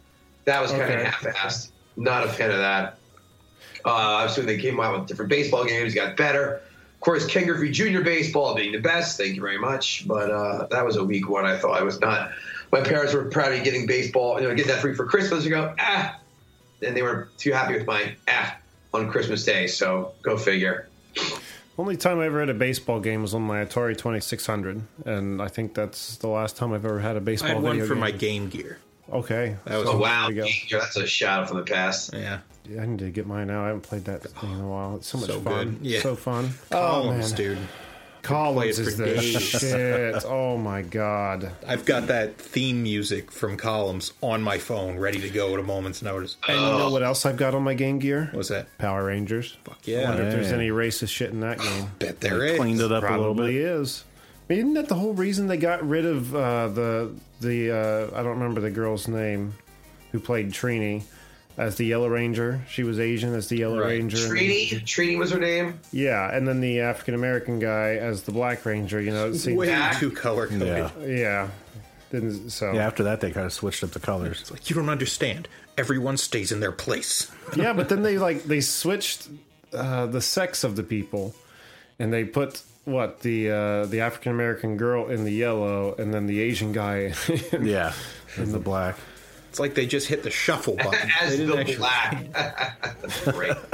that 0.46 0.60
was 0.62 0.72
kind 0.72 0.84
Okay. 0.84 1.02
of 1.02 1.08
half-assed. 1.08 1.70
Not 1.98 2.26
a 2.26 2.30
fan 2.30 2.50
of 2.50 2.58
that. 2.58 2.98
Uh, 3.86 3.90
obviously, 3.92 4.46
they 4.46 4.58
came 4.58 4.80
out 4.80 4.98
with 4.98 5.08
different 5.08 5.30
baseball 5.30 5.66
games, 5.66 5.94
got 5.94 6.18
better. 6.18 6.62
Of 6.97 7.01
course, 7.01 7.27
Ken 7.27 7.45
Griffey 7.45 7.71
Jr. 7.71 8.01
baseball 8.01 8.55
being 8.55 8.71
the 8.71 8.79
best. 8.79 9.17
Thank 9.17 9.36
you 9.36 9.41
very 9.41 9.60
much. 9.60 10.07
But 10.07 10.31
uh, 10.31 10.67
that 10.71 10.83
was 10.83 10.95
a 10.95 11.03
weak 11.03 11.29
one. 11.29 11.45
I 11.45 11.57
thought 11.57 11.79
I 11.79 11.83
was 11.83 12.01
not. 12.01 12.31
My 12.71 12.81
parents 12.81 13.13
were 13.13 13.25
proud 13.25 13.53
of 13.53 13.63
getting 13.63 13.86
baseball, 13.86 14.41
you 14.41 14.47
know, 14.47 14.55
getting 14.55 14.71
that 14.71 14.81
free 14.81 14.95
for 14.95 15.05
Christmas. 15.05 15.45
You 15.45 15.51
go 15.51 15.75
ah, 15.79 16.19
and 16.81 16.97
they 16.97 17.03
were 17.03 17.29
too 17.38 17.53
happy 17.53 17.75
with 17.77 17.86
my 17.86 18.15
ah 18.27 18.57
on 18.93 19.10
Christmas 19.10 19.45
Day. 19.45 19.67
So 19.67 20.13
go 20.23 20.38
figure. 20.38 20.89
Only 21.77 21.95
time 21.95 22.19
I 22.19 22.25
ever 22.25 22.39
had 22.39 22.49
a 22.49 22.55
baseball 22.55 22.99
game 22.99 23.21
was 23.21 23.36
on 23.36 23.43
my 23.43 23.63
Atari 23.63 23.95
2600, 23.95 24.81
and 25.05 25.39
I 25.39 25.47
think 25.47 25.75
that's 25.75 26.17
the 26.17 26.27
last 26.27 26.57
time 26.57 26.73
I've 26.73 26.83
ever 26.83 26.99
had 26.99 27.15
a 27.15 27.21
baseball 27.21 27.49
had 27.49 27.62
one 27.62 27.73
video 27.73 27.88
for 27.88 27.93
game. 27.93 28.01
my 28.01 28.12
Game 28.12 28.49
Gear. 28.49 28.79
Okay. 29.12 29.55
That 29.65 29.77
was 29.77 29.88
Oh 29.88 29.97
wow, 29.97 30.27
there 30.27 30.36
you 30.36 30.41
go. 30.41 30.47
Yeah, 30.47 30.79
that's 30.79 30.97
a 30.97 31.05
shout 31.05 31.43
out 31.43 31.49
from 31.49 31.57
the 31.57 31.63
past. 31.63 32.13
Yeah. 32.13 32.39
Yeah, 32.69 32.82
I 32.82 32.86
need 32.86 32.99
to 32.99 33.10
get 33.12 33.25
mine 33.27 33.49
out. 33.49 33.63
I 33.63 33.67
haven't 33.67 33.82
played 33.82 34.06
that 34.06 34.23
thing 34.23 34.51
in 34.51 34.60
a 34.62 34.67
while. 34.67 34.95
It's 34.97 35.08
so 35.08 35.17
much 35.17 35.27
So 35.30 35.39
fun. 35.41 35.75
good. 35.77 35.86
Yeah. 35.86 35.99
So 36.01 36.15
fun. 36.15 36.49
Columns, 36.69 37.25
oh, 37.25 37.27
man. 37.30 37.38
dude. 37.38 37.58
Columns 38.23 38.56
play 38.58 38.67
it 38.69 38.80
is 38.80 38.97
the 38.97 39.06
days. 39.06 39.41
shit. 39.41 40.25
Oh 40.25 40.58
my 40.58 40.82
god. 40.82 41.51
I've 41.65 41.86
got 41.86 42.08
that 42.08 42.36
theme 42.38 42.84
music 42.84 43.32
from 43.32 43.56
Columns 43.56 44.12
on 44.21 44.41
my 44.41 44.58
phone 44.58 44.97
ready 44.97 45.19
to 45.21 45.30
go 45.30 45.53
at 45.53 45.60
a 45.60 45.63
moment's 45.63 46.01
notice. 46.01 46.36
And 46.47 46.58
you 46.60 46.65
know 46.77 46.89
what 46.91 47.03
else 47.03 47.25
I've 47.25 47.38
got 47.38 47.56
on 47.56 47.63
my 47.63 47.73
Game 47.73 47.99
Gear? 47.99 48.30
What's 48.34 48.49
that? 48.49 48.75
Power 48.80 49.06
Rangers. 49.06 49.56
Fuck 49.63 49.77
I 49.88 49.91
yeah. 49.91 50.10
wonder 50.10 50.23
if 50.23 50.34
there's 50.34 50.51
any 50.51 50.69
racist 50.69 51.10
shit 51.10 51.30
in 51.32 51.39
that 51.39 51.60
game. 51.60 51.91
Bet 51.99 52.19
there 52.19 52.39
They 52.39 52.51
is. 52.53 52.60
cleaned 52.60 52.82
it 52.82 52.91
up 52.91 53.03
a 53.03 53.08
little 53.08 53.34
Probably 53.34 53.53
bit. 53.53 53.62
is. 53.65 54.03
I 54.49 54.53
mean, 54.53 54.60
isn't 54.60 54.73
that 54.73 54.88
the 54.89 54.95
whole 54.95 55.13
reason 55.13 55.47
they 55.47 55.58
got 55.58 55.88
rid 55.88 56.06
of 56.06 56.36
uh, 56.36 56.67
the 56.69 57.12
the 57.39 57.71
uh, 57.71 58.08
I 58.19 58.23
don't 58.23 58.39
remember 58.39 58.60
the 58.60 58.71
girl's 58.71 59.08
name 59.08 59.53
who 60.12 60.19
played 60.19 60.51
Trini 60.51 61.03
as 61.58 61.76
the 61.76 61.86
Yellow 61.86 62.08
Ranger. 62.08 62.62
She 62.70 62.84
was 62.84 63.00
Asian 63.00 63.34
as 63.34 63.50
the 63.50 63.58
Yellow 63.58 63.80
Right. 63.80 63.89
Ranger. 64.00 64.17
and- 64.17 64.32
Trini, 64.38 64.70
Trini 64.84 65.17
was 65.17 65.32
her 65.32 65.39
name. 65.39 65.80
yeah, 65.91 66.36
and 66.36 66.48
then 66.48 66.62
the 66.62 66.82
African 66.82 67.15
American 67.15 67.60
guy 67.60 67.96
as 67.96 68.22
the 68.24 68.32
Black 68.32 68.65
Ranger. 68.65 69.02
You 69.02 69.12
know, 69.12 69.30
it 69.30 69.36
seemed, 69.36 69.58
Way 69.58 69.67
Yeah. 69.67 69.91
too 70.00 70.12
color 70.12 70.48
coded. 70.48 70.67
Yeah. 70.67 70.89
yeah. 71.06 71.48
Didn't 72.12 72.52
so 72.52 72.72
Yeah, 72.72 72.88
after 72.88 73.04
that, 73.04 73.20
they 73.20 73.32
kind 73.32 73.46
of 73.46 73.52
switched 73.52 73.84
up 73.84 73.91
the 73.91 74.00
colors. 74.00 74.39
It's 74.41 74.52
like 74.52 74.70
you 74.70 74.76
don't 74.78 74.88
understand. 74.89 75.48
Everyone 75.78 76.15
stays 76.15 76.52
in 76.54 76.60
their 76.62 76.72
place. 76.72 77.30
yeah, 77.58 77.74
but 77.74 77.89
then 77.89 78.02
they 78.04 78.17
like 78.17 78.43
they 78.43 78.62
switched 78.62 79.28
uh, 79.74 80.06
the 80.06 80.22
sex 80.22 80.63
of 80.63 80.76
the 80.78 80.84
people, 80.84 81.36
and 82.00 82.13
they 82.13 82.24
put 82.24 82.62
what 82.86 83.20
the 83.20 83.52
uh, 83.52 83.86
the 83.88 84.00
African 84.00 84.32
American 84.32 84.78
girl 84.78 85.10
in 85.10 85.26
the 85.26 85.32
yellow, 85.34 85.96
and 85.96 86.13
then 86.13 86.28
the 86.28 86.39
Asian 86.39 86.72
guy. 86.72 87.13
in- 87.52 87.65
Yeah, 87.65 87.91
in 88.38 88.54
the 88.54 88.60
black. 88.60 88.96
It's 89.58 89.60
like 89.60 89.74
they 89.74 89.88
just 89.88 90.08
hit 90.08 90.22
the 90.22 90.30
shuffle 90.30 90.76
button. 90.84 91.10
As 91.20 91.32
They 91.32 91.38
didn't 91.38 91.56
the 91.56 91.60
actually- 91.62 91.78
black. 91.78 92.32
That's 93.02 93.24
great. 93.32 93.58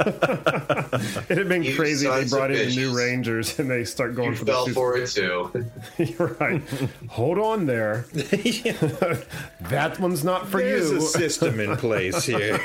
It'd 1.28 1.36
have 1.38 1.48
been 1.48 1.62
You 1.62 1.76
crazy 1.76 2.06
if 2.06 2.24
they 2.30 2.34
brought 2.34 2.50
in 2.50 2.70
the 2.70 2.74
new. 2.74 2.96
Rangers 2.96 3.58
and 3.58 3.70
they 3.70 3.84
start 3.84 4.14
going 4.14 4.30
You 4.30 4.36
for 4.36 4.46
fell 4.46 4.64
the 4.66 4.72
for 4.72 4.96
it 4.96 5.08
too. 5.10 5.50
You're 5.98 6.28
right. 6.40 6.62
Hold 7.10 7.38
on 7.38 7.66
there. 7.66 8.06
that 9.60 9.96
one's 10.00 10.24
not 10.24 10.48
for 10.48 10.62
There's 10.62 10.90
you. 10.90 10.98
There's 11.00 11.04
a 11.14 11.18
system 11.18 11.60
in 11.60 11.76
place 11.76 12.24
here. 12.24 12.58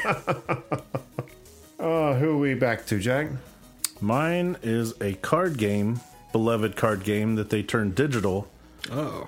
Uh, 1.77 2.13
who 2.15 2.32
are 2.32 2.38
we 2.38 2.53
back 2.53 2.86
to, 2.86 2.99
Jack? 2.99 3.27
Mine 3.99 4.55
is 4.63 4.93
a 5.01 5.13
card 5.15 5.58
game, 5.58 5.99
beloved 6.32 6.77
card 6.77 7.03
game 7.03 7.36
that 7.36 7.49
they 7.49 7.63
turned 7.63 7.95
digital, 7.95 8.47
Oh, 8.89 9.27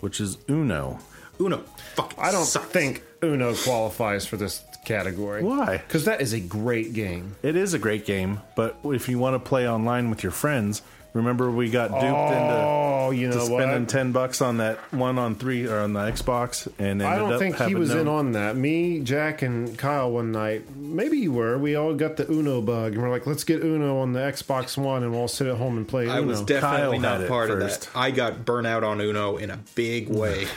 which 0.00 0.20
is 0.20 0.36
Uno. 0.48 0.98
Uno. 1.38 1.64
Fuck. 1.94 2.14
I 2.18 2.30
don't 2.32 2.44
sucks. 2.44 2.66
think 2.66 3.02
Uno 3.22 3.54
qualifies 3.54 4.26
for 4.26 4.36
this 4.36 4.64
category. 4.84 5.42
Why? 5.42 5.78
Because 5.78 6.04
that 6.04 6.20
is 6.20 6.32
a 6.32 6.40
great 6.40 6.92
game. 6.92 7.36
It 7.42 7.56
is 7.56 7.74
a 7.74 7.78
great 7.78 8.06
game, 8.06 8.40
but 8.54 8.76
if 8.84 9.08
you 9.08 9.18
want 9.18 9.34
to 9.34 9.48
play 9.48 9.68
online 9.68 10.10
with 10.10 10.22
your 10.22 10.32
friends, 10.32 10.82
remember 11.12 11.50
we 11.50 11.70
got 11.70 11.88
duped 11.90 12.04
Oh, 12.04 13.10
you 13.12 13.26
into 13.26 13.38
know 13.38 13.44
to 13.48 13.52
spending 13.54 13.80
what? 13.80 13.88
ten 13.88 14.12
bucks 14.12 14.40
on 14.40 14.58
that 14.58 14.78
one 14.92 15.18
on 15.18 15.34
three 15.34 15.66
or 15.66 15.78
on 15.80 15.92
the 15.94 16.00
Xbox, 16.00 16.66
and 16.78 17.02
ended 17.02 17.06
I 17.08 17.16
don't 17.18 17.32
up 17.32 17.38
think 17.40 17.56
he 17.62 17.74
was 17.74 17.90
no, 17.94 18.00
in 18.00 18.08
on 18.08 18.32
that. 18.32 18.54
Me, 18.56 19.00
Jack, 19.00 19.42
and 19.42 19.76
Kyle 19.76 20.10
one 20.12 20.30
night. 20.32 20.76
Maybe 20.76 21.18
you 21.18 21.32
were. 21.32 21.58
We 21.58 21.74
all 21.74 21.94
got 21.94 22.16
the 22.16 22.30
Uno 22.30 22.60
bug, 22.60 22.92
and 22.92 23.02
we're 23.02 23.10
like, 23.10 23.26
let's 23.26 23.42
get 23.44 23.62
Uno 23.64 23.98
on 23.98 24.12
the 24.12 24.20
Xbox 24.20 24.76
One, 24.76 25.02
and 25.02 25.10
we'll 25.12 25.22
all 25.22 25.28
sit 25.28 25.46
at 25.48 25.56
home 25.56 25.76
and 25.76 25.88
play 25.88 26.08
I 26.08 26.18
Uno. 26.18 26.28
was 26.28 26.42
definitely 26.42 26.98
Kyle 27.00 27.18
not 27.18 27.28
part 27.28 27.50
of 27.50 27.58
first. 27.60 27.92
that. 27.92 27.98
I 27.98 28.10
got 28.12 28.44
burnt 28.44 28.66
out 28.66 28.84
on 28.84 29.00
Uno 29.00 29.36
in 29.38 29.50
a 29.50 29.58
big 29.74 30.08
way. 30.08 30.46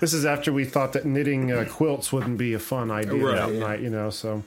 This 0.00 0.12
is 0.12 0.24
after 0.24 0.52
we 0.52 0.64
thought 0.64 0.92
that 0.94 1.04
knitting 1.04 1.50
uh, 1.52 1.64
quilts 1.68 2.12
wouldn't 2.12 2.38
be 2.38 2.52
a 2.54 2.58
fun 2.58 2.90
idea 2.90 3.24
Right, 3.24 3.36
that 3.36 3.52
yeah. 3.54 3.58
night, 3.60 3.80
you 3.80 3.90
know. 3.90 4.10
So 4.10 4.42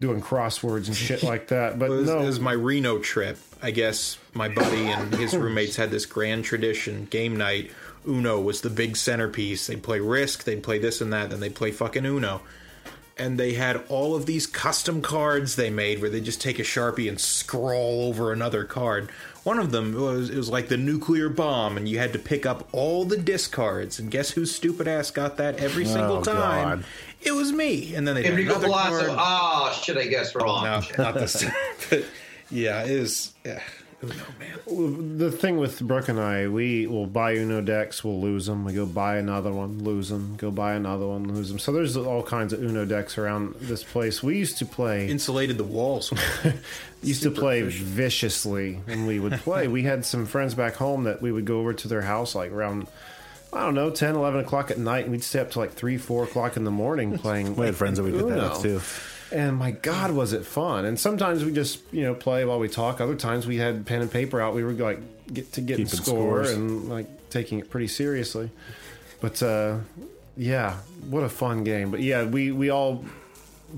doing 0.00 0.20
crosswords 0.20 0.86
and 0.88 0.96
shit 0.96 1.22
like 1.22 1.48
that. 1.48 1.78
But 1.78 1.86
It 1.86 1.94
was, 1.94 2.06
no, 2.08 2.20
it 2.20 2.26
was 2.26 2.40
my 2.40 2.52
Reno 2.52 2.98
trip. 2.98 3.38
I 3.62 3.70
guess 3.70 4.18
my 4.34 4.48
buddy 4.48 4.86
and 4.88 5.14
his 5.14 5.36
roommates 5.36 5.76
had 5.76 5.90
this 5.90 6.04
grand 6.06 6.44
tradition 6.44 7.06
game 7.06 7.36
night. 7.36 7.70
Uno 8.06 8.40
was 8.40 8.60
the 8.62 8.70
big 8.70 8.96
centerpiece. 8.96 9.66
They'd 9.68 9.82
play 9.82 10.00
Risk, 10.00 10.44
they'd 10.44 10.62
play 10.62 10.78
this 10.78 11.00
and 11.00 11.12
that, 11.12 11.30
then 11.30 11.38
they'd 11.40 11.54
play 11.54 11.70
fucking 11.70 12.04
Uno. 12.04 12.40
and 13.18 13.38
they 13.38 13.52
had 13.52 13.80
all 13.88 14.16
of 14.16 14.24
these 14.26 14.46
custom 14.46 15.02
cards 15.02 15.54
they 15.54 15.70
made 15.70 16.00
where 16.00 16.10
they 16.10 16.20
just 16.20 16.40
take 16.40 16.58
a 16.58 16.62
sharpie 16.62 17.08
and 17.08 17.20
scrawl 17.20 18.02
over 18.08 18.32
another 18.32 18.64
card. 18.64 19.10
One 19.44 19.58
of 19.58 19.70
them 19.70 19.92
was 19.94 20.30
it 20.30 20.36
was 20.36 20.48
like 20.48 20.68
the 20.68 20.76
nuclear 20.76 21.28
bomb, 21.28 21.76
and 21.76 21.88
you 21.88 21.98
had 21.98 22.12
to 22.14 22.18
pick 22.18 22.46
up 22.46 22.68
all 22.72 23.04
the 23.04 23.16
discards. 23.16 23.98
And 23.98 24.10
guess 24.10 24.30
whose 24.30 24.54
stupid 24.54 24.88
ass 24.88 25.10
got 25.10 25.36
that 25.36 25.58
every 25.58 25.84
single 25.84 26.18
Oh, 26.18 26.22
time? 26.22 26.78
God. 26.80 26.84
It 27.20 27.32
was 27.32 27.52
me. 27.52 27.94
And 27.94 28.06
then 28.08 28.14
they 28.14 28.22
did 28.22 28.30
Enrico 28.32 28.50
another 28.52 28.66
Palazzo. 28.68 29.06
card. 29.14 29.18
Oh, 29.20 29.80
shit, 29.82 29.96
I 29.98 30.06
guess 30.06 30.34
wrong. 30.34 30.64
No, 30.64 30.80
not 30.98 31.14
this. 31.14 31.44
but 32.52 32.58
yeah, 32.58 32.82
it 32.82 32.90
is. 32.90 33.32
Yeah, 33.44 33.60
Uno, 34.02 34.14
man. 34.38 35.18
The 35.18 35.30
thing 35.30 35.58
with 35.58 35.80
Brooke 35.80 36.08
and 36.08 36.18
I, 36.18 36.48
we 36.48 36.86
will 36.86 37.06
buy 37.06 37.34
Uno 37.36 37.60
decks, 37.60 38.02
we'll 38.02 38.20
lose 38.20 38.46
them. 38.46 38.64
We 38.64 38.72
go 38.72 38.84
buy 38.84 39.16
another 39.16 39.52
one, 39.52 39.84
lose 39.84 40.08
them. 40.08 40.34
Go 40.36 40.50
buy 40.50 40.74
another 40.74 41.06
one, 41.06 41.32
lose 41.32 41.48
them. 41.48 41.58
So 41.58 41.72
there's 41.72 41.96
all 41.96 42.22
kinds 42.22 42.52
of 42.52 42.62
Uno 42.62 42.84
decks 42.84 43.16
around 43.16 43.54
this 43.60 43.82
place. 43.84 44.22
We 44.22 44.38
used 44.38 44.58
to 44.58 44.66
play. 44.66 45.08
Insulated 45.08 45.56
the 45.56 45.64
walls. 45.64 46.12
used 47.02 47.22
to 47.22 47.30
play 47.30 47.62
viciously 47.62 48.74
when 48.84 49.06
we 49.06 49.18
would 49.20 49.34
play. 49.40 49.68
we 49.68 49.82
had 49.82 50.04
some 50.04 50.26
friends 50.26 50.54
back 50.54 50.74
home 50.74 51.04
that 51.04 51.22
we 51.22 51.32
would 51.32 51.44
go 51.44 51.60
over 51.60 51.72
to 51.72 51.88
their 51.88 52.02
house 52.02 52.34
like 52.34 52.50
around, 52.50 52.88
I 53.52 53.60
don't 53.60 53.74
know, 53.74 53.90
10, 53.90 54.16
11 54.16 54.40
o'clock 54.40 54.70
at 54.70 54.78
night, 54.78 55.04
and 55.04 55.12
we'd 55.12 55.24
stay 55.24 55.40
up 55.40 55.52
to 55.52 55.60
like 55.60 55.72
3, 55.72 55.96
4 55.96 56.24
o'clock 56.24 56.56
in 56.56 56.64
the 56.64 56.70
morning 56.70 57.18
playing. 57.18 57.56
We 57.56 57.66
had 57.66 57.76
friends 57.76 57.98
that 57.98 58.04
we 58.04 58.10
did 58.10 58.28
that 58.28 58.52
with 58.52 58.62
too. 58.62 58.80
And 59.32 59.56
my 59.56 59.70
God, 59.70 60.10
was 60.12 60.32
it 60.32 60.44
fun! 60.44 60.84
And 60.84 61.00
sometimes 61.00 61.44
we 61.44 61.52
just 61.52 61.80
you 61.90 62.02
know 62.02 62.14
play 62.14 62.44
while 62.44 62.58
we 62.58 62.68
talk. 62.68 63.00
Other 63.00 63.14
times 63.16 63.46
we 63.46 63.56
had 63.56 63.86
pen 63.86 64.02
and 64.02 64.10
paper 64.10 64.40
out. 64.40 64.54
We 64.54 64.62
were 64.62 64.72
like 64.72 65.00
get 65.32 65.52
to 65.52 65.60
get 65.60 65.78
Keeping 65.78 65.86
score 65.86 66.44
scores. 66.44 66.50
and 66.50 66.88
like 66.88 67.30
taking 67.30 67.58
it 67.58 67.70
pretty 67.70 67.88
seriously. 67.88 68.50
But 69.20 69.42
uh, 69.42 69.78
yeah, 70.36 70.74
what 71.08 71.22
a 71.22 71.28
fun 71.28 71.64
game! 71.64 71.90
But 71.90 72.00
yeah, 72.00 72.24
we 72.24 72.52
we 72.52 72.70
all 72.70 73.04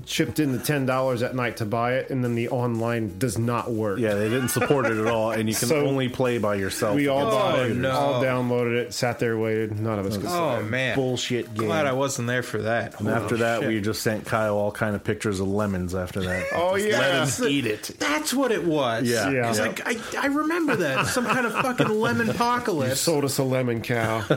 chipped 0.05 0.39
in 0.39 0.51
the 0.51 0.59
ten 0.59 0.85
dollars 0.85 1.21
at 1.23 1.35
night 1.35 1.57
to 1.57 1.65
buy 1.65 1.93
it, 1.95 2.09
and 2.09 2.23
then 2.23 2.35
the 2.35 2.49
online 2.49 3.17
does 3.17 3.37
not 3.37 3.71
work. 3.71 3.99
Yeah, 3.99 4.15
they 4.15 4.29
didn't 4.29 4.49
support 4.49 4.85
it 4.85 4.97
at 4.97 5.07
all, 5.07 5.31
and 5.31 5.47
you 5.47 5.55
can 5.55 5.67
So- 5.69 5.85
only 5.85 6.09
play 6.09 6.37
by 6.37 6.55
yourself. 6.55 6.95
We 6.95 7.07
all 7.07 7.19
against 7.19 7.37
bought 7.37 7.59
it, 7.59 7.67
computers. 7.69 7.85
Oh, 7.85 7.89
no. 7.91 7.97
all 7.99 8.23
downloaded 8.23 8.75
it, 8.77 8.93
sat 8.93 9.19
there, 9.19 9.37
waited. 9.37 9.79
None 9.79 9.99
of 9.99 10.05
us 10.05 10.17
could. 10.17 10.25
Oh 10.27 10.61
man, 10.63 10.95
bullshit 10.95 11.45
game. 11.53 11.67
Glad 11.67 11.85
I 11.85 11.93
wasn't 11.93 12.27
there 12.27 12.43
for 12.43 12.61
that. 12.63 12.99
And 12.99 13.07
after 13.09 13.37
that, 13.37 13.65
we 13.65 13.79
just 13.81 14.01
sent 14.01 14.25
Kyle 14.25 14.57
all 14.57 14.71
kind 14.71 14.95
of 14.95 15.03
pictures 15.03 15.39
of 15.39 15.47
lemons. 15.47 15.93
After 15.95 16.21
that, 16.21 16.45
Oh, 16.53 16.77
Just 16.77 16.89
yeah. 16.89 16.99
let 16.99 17.39
him 17.39 17.47
eat 17.47 17.65
it. 17.65 17.91
That's 17.99 18.33
what 18.33 18.51
it 18.51 18.63
was. 18.65 19.07
Yeah. 19.09 19.29
Yeah. 19.29 19.49
It's 19.49 19.59
like 19.59 19.81
I, 19.85 19.97
I 20.23 20.27
remember 20.27 20.75
that 20.77 21.07
some 21.07 21.25
kind 21.25 21.45
of 21.45 21.53
fucking 21.53 21.89
lemon 21.89 22.29
apocalypse. 22.29 22.99
Sold 23.01 23.23
us 23.25 23.37
a 23.37 23.43
lemon 23.43 23.81
cow. 23.81 24.23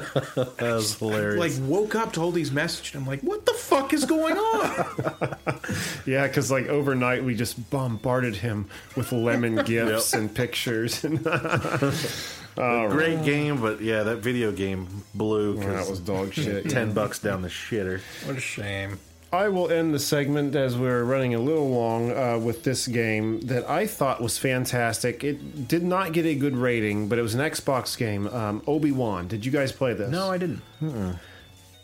That 0.59 0.61
was 0.75 0.99
hilarious. 0.99 1.59
like 1.59 1.69
woke 1.69 1.95
up 1.95 2.13
to 2.15 2.21
all 2.21 2.31
these 2.33 2.51
messages. 2.53 2.95
and 2.95 3.03
I'm 3.03 3.09
like, 3.09 3.21
what 3.23 3.47
the 3.47 3.53
fuck 3.55 3.93
is 3.93 4.05
going 4.05 4.37
on? 4.37 5.37
yeah, 6.07 6.27
because 6.27 6.51
like 6.51 6.67
overnight 6.67 7.25
we 7.25 7.35
just 7.35 7.71
bombarded 7.71 8.37
him 8.37 8.69
with 8.97 9.13
lemon 9.13 9.57
gifts 9.65 10.13
and 10.15 10.35
pictures. 10.35 11.05
And 11.05 11.23
Great 12.57 13.25
game, 13.25 13.61
but 13.61 13.81
yeah, 13.81 14.03
that 14.03 14.17
video 14.19 14.51
game 14.53 15.05
blew. 15.15 15.57
'cause 15.57 15.65
that 15.67 15.89
was 15.89 16.01
dog 16.01 16.33
shit. 16.35 16.69
ten 16.69 16.93
bucks 16.93 17.19
down 17.21 17.43
the 17.43 17.49
shitter. 17.49 18.01
what 18.27 18.37
a 18.37 18.41
shame. 18.41 18.99
I 19.31 19.49
will 19.49 19.71
end 19.71 19.93
the 19.93 19.99
segment 19.99 20.57
as 20.57 20.75
we're 20.79 21.05
running 21.05 21.35
a 21.35 21.39
little 21.39 21.69
long 21.69 22.11
uh, 22.17 22.39
with 22.39 22.65
this 22.65 22.87
game 22.89 23.41
that 23.43 23.69
I 23.69 23.87
thought 23.87 24.23
was 24.23 24.39
fantastic. 24.39 25.23
It 25.23 25.69
did 25.69 25.83
not 25.83 26.15
get 26.15 26.25
a 26.25 26.35
good 26.35 26.57
rating, 26.57 27.09
but 27.11 27.19
it 27.19 27.23
was 27.23 27.35
an 27.35 27.43
Xbox 27.43 27.97
game. 27.99 28.27
Um, 28.29 28.63
Obi 28.67 28.91
Wan. 28.91 29.29
Did 29.29 29.45
you 29.45 29.53
guys 29.53 29.71
play 29.71 29.93
this? 29.93 30.09
No, 30.11 30.31
I 30.31 30.39
didn't. 30.39 30.63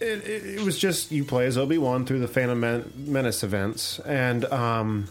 It, 0.05 0.27
it, 0.29 0.47
it 0.59 0.61
was 0.63 0.79
just 0.79 1.11
you 1.11 1.25
play 1.25 1.47
as 1.47 1.57
Obi 1.59 1.79
Wan 1.79 2.05
through 2.07 2.21
the 2.21 2.29
Phantom 2.29 2.59
Men- 2.61 2.93
Menace 2.97 3.43
events, 3.43 3.99
and 4.01 4.45
um, 4.47 5.09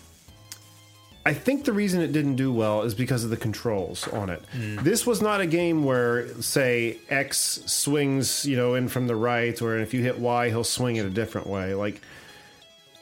I 1.26 1.34
think 1.34 1.66
the 1.66 1.74
reason 1.74 2.02
it 2.02 2.12
didn't 2.12 2.36
do 2.36 2.52
well 2.52 2.82
is 2.84 2.94
because 2.94 3.24
of 3.24 3.30
the 3.30 3.38
controls 3.38 4.08
on 4.10 4.30
it. 4.30 4.44
This 4.54 5.06
was 5.08 5.22
not 5.22 5.40
a 5.42 5.46
game 5.48 5.84
where, 5.86 6.28
say, 6.42 7.00
X 7.10 7.62
swings, 7.66 8.46
you 8.46 8.58
know, 8.58 8.76
in 8.76 8.88
from 8.90 9.08
the 9.08 9.16
right, 9.16 9.60
or 9.62 9.78
if 9.78 9.94
you 9.94 10.02
hit 10.04 10.20
Y, 10.20 10.50
he'll 10.50 10.64
swing 10.66 10.98
it 10.98 11.06
a 11.06 11.10
different 11.10 11.48
way. 11.48 11.74
Like 11.74 12.02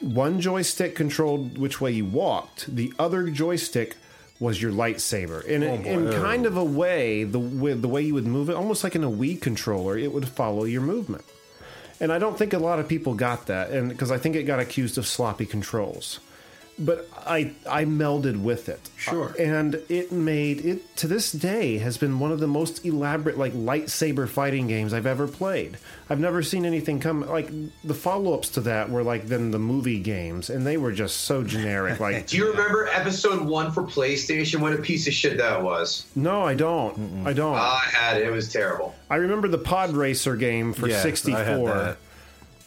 one 0.00 0.40
joystick 0.40 0.94
controlled 0.94 1.58
which 1.58 1.80
way 1.80 1.90
you 1.90 2.04
walked, 2.04 2.74
the 2.74 2.92
other 2.98 3.28
joystick 3.30 3.96
was 4.38 4.60
your 4.60 4.72
lightsaber. 4.72 5.44
In, 5.44 5.62
a, 5.62 5.74
in 5.74 6.12
kind 6.12 6.46
of 6.46 6.56
a 6.56 6.64
way, 6.64 7.22
the 7.22 7.38
way, 7.38 7.74
the 7.74 7.88
way 7.88 8.02
you 8.02 8.14
would 8.14 8.26
move 8.26 8.50
it, 8.50 8.54
almost 8.56 8.82
like 8.82 8.96
in 8.96 9.04
a 9.04 9.10
Wii 9.10 9.40
controller, 9.40 9.96
it 9.96 10.12
would 10.12 10.28
follow 10.28 10.64
your 10.64 10.80
movement. 10.82 11.24
And 12.02 12.12
I 12.12 12.18
don't 12.18 12.36
think 12.36 12.52
a 12.52 12.58
lot 12.58 12.80
of 12.80 12.88
people 12.88 13.14
got 13.14 13.46
that, 13.46 13.70
and 13.70 13.88
because 13.88 14.10
I 14.10 14.18
think 14.18 14.34
it 14.34 14.42
got 14.42 14.58
accused 14.58 14.98
of 14.98 15.06
sloppy 15.06 15.46
controls. 15.46 16.18
But 16.78 17.08
I 17.26 17.52
I 17.68 17.84
melded 17.84 18.42
with 18.42 18.68
it. 18.68 18.80
Sure. 18.96 19.30
Uh, 19.38 19.42
and 19.42 19.74
it 19.88 20.10
made 20.10 20.64
it 20.64 20.96
to 20.96 21.06
this 21.06 21.30
day 21.30 21.78
has 21.78 21.98
been 21.98 22.18
one 22.18 22.32
of 22.32 22.40
the 22.40 22.46
most 22.46 22.84
elaborate 22.84 23.36
like 23.36 23.52
lightsaber 23.52 24.28
fighting 24.28 24.68
games 24.68 24.92
I've 24.94 25.06
ever 25.06 25.28
played. 25.28 25.76
I've 26.08 26.18
never 26.20 26.42
seen 26.42 26.64
anything 26.64 26.98
come 26.98 27.26
like 27.28 27.50
the 27.84 27.94
follow-ups 27.94 28.48
to 28.50 28.60
that 28.62 28.90
were 28.90 29.02
like 29.02 29.26
then 29.26 29.50
the 29.50 29.58
movie 29.58 30.00
games 30.00 30.50
and 30.50 30.66
they 30.66 30.76
were 30.76 30.92
just 30.92 31.18
so 31.22 31.42
generic 31.42 32.00
like 32.00 32.26
Do 32.28 32.36
you 32.36 32.50
remember 32.50 32.88
episode 32.88 33.42
one 33.42 33.70
for 33.72 33.82
PlayStation? 33.82 34.60
What 34.60 34.72
a 34.72 34.78
piece 34.78 35.06
of 35.06 35.12
shit 35.12 35.38
that 35.38 35.62
was. 35.62 36.06
No, 36.14 36.42
I 36.42 36.54
don't. 36.54 37.26
I 37.26 37.32
don't. 37.32 37.54
I 37.54 37.80
had 37.92 38.16
it. 38.16 38.26
It 38.26 38.30
was 38.30 38.52
terrible. 38.52 38.94
I 39.10 39.16
remember 39.16 39.48
the 39.48 39.58
Pod 39.58 39.90
Racer 39.90 40.36
game 40.36 40.72
for 40.72 40.88
Yes, 40.88 41.04
I 41.04 41.08
had 41.08 41.18
64. 41.18 41.96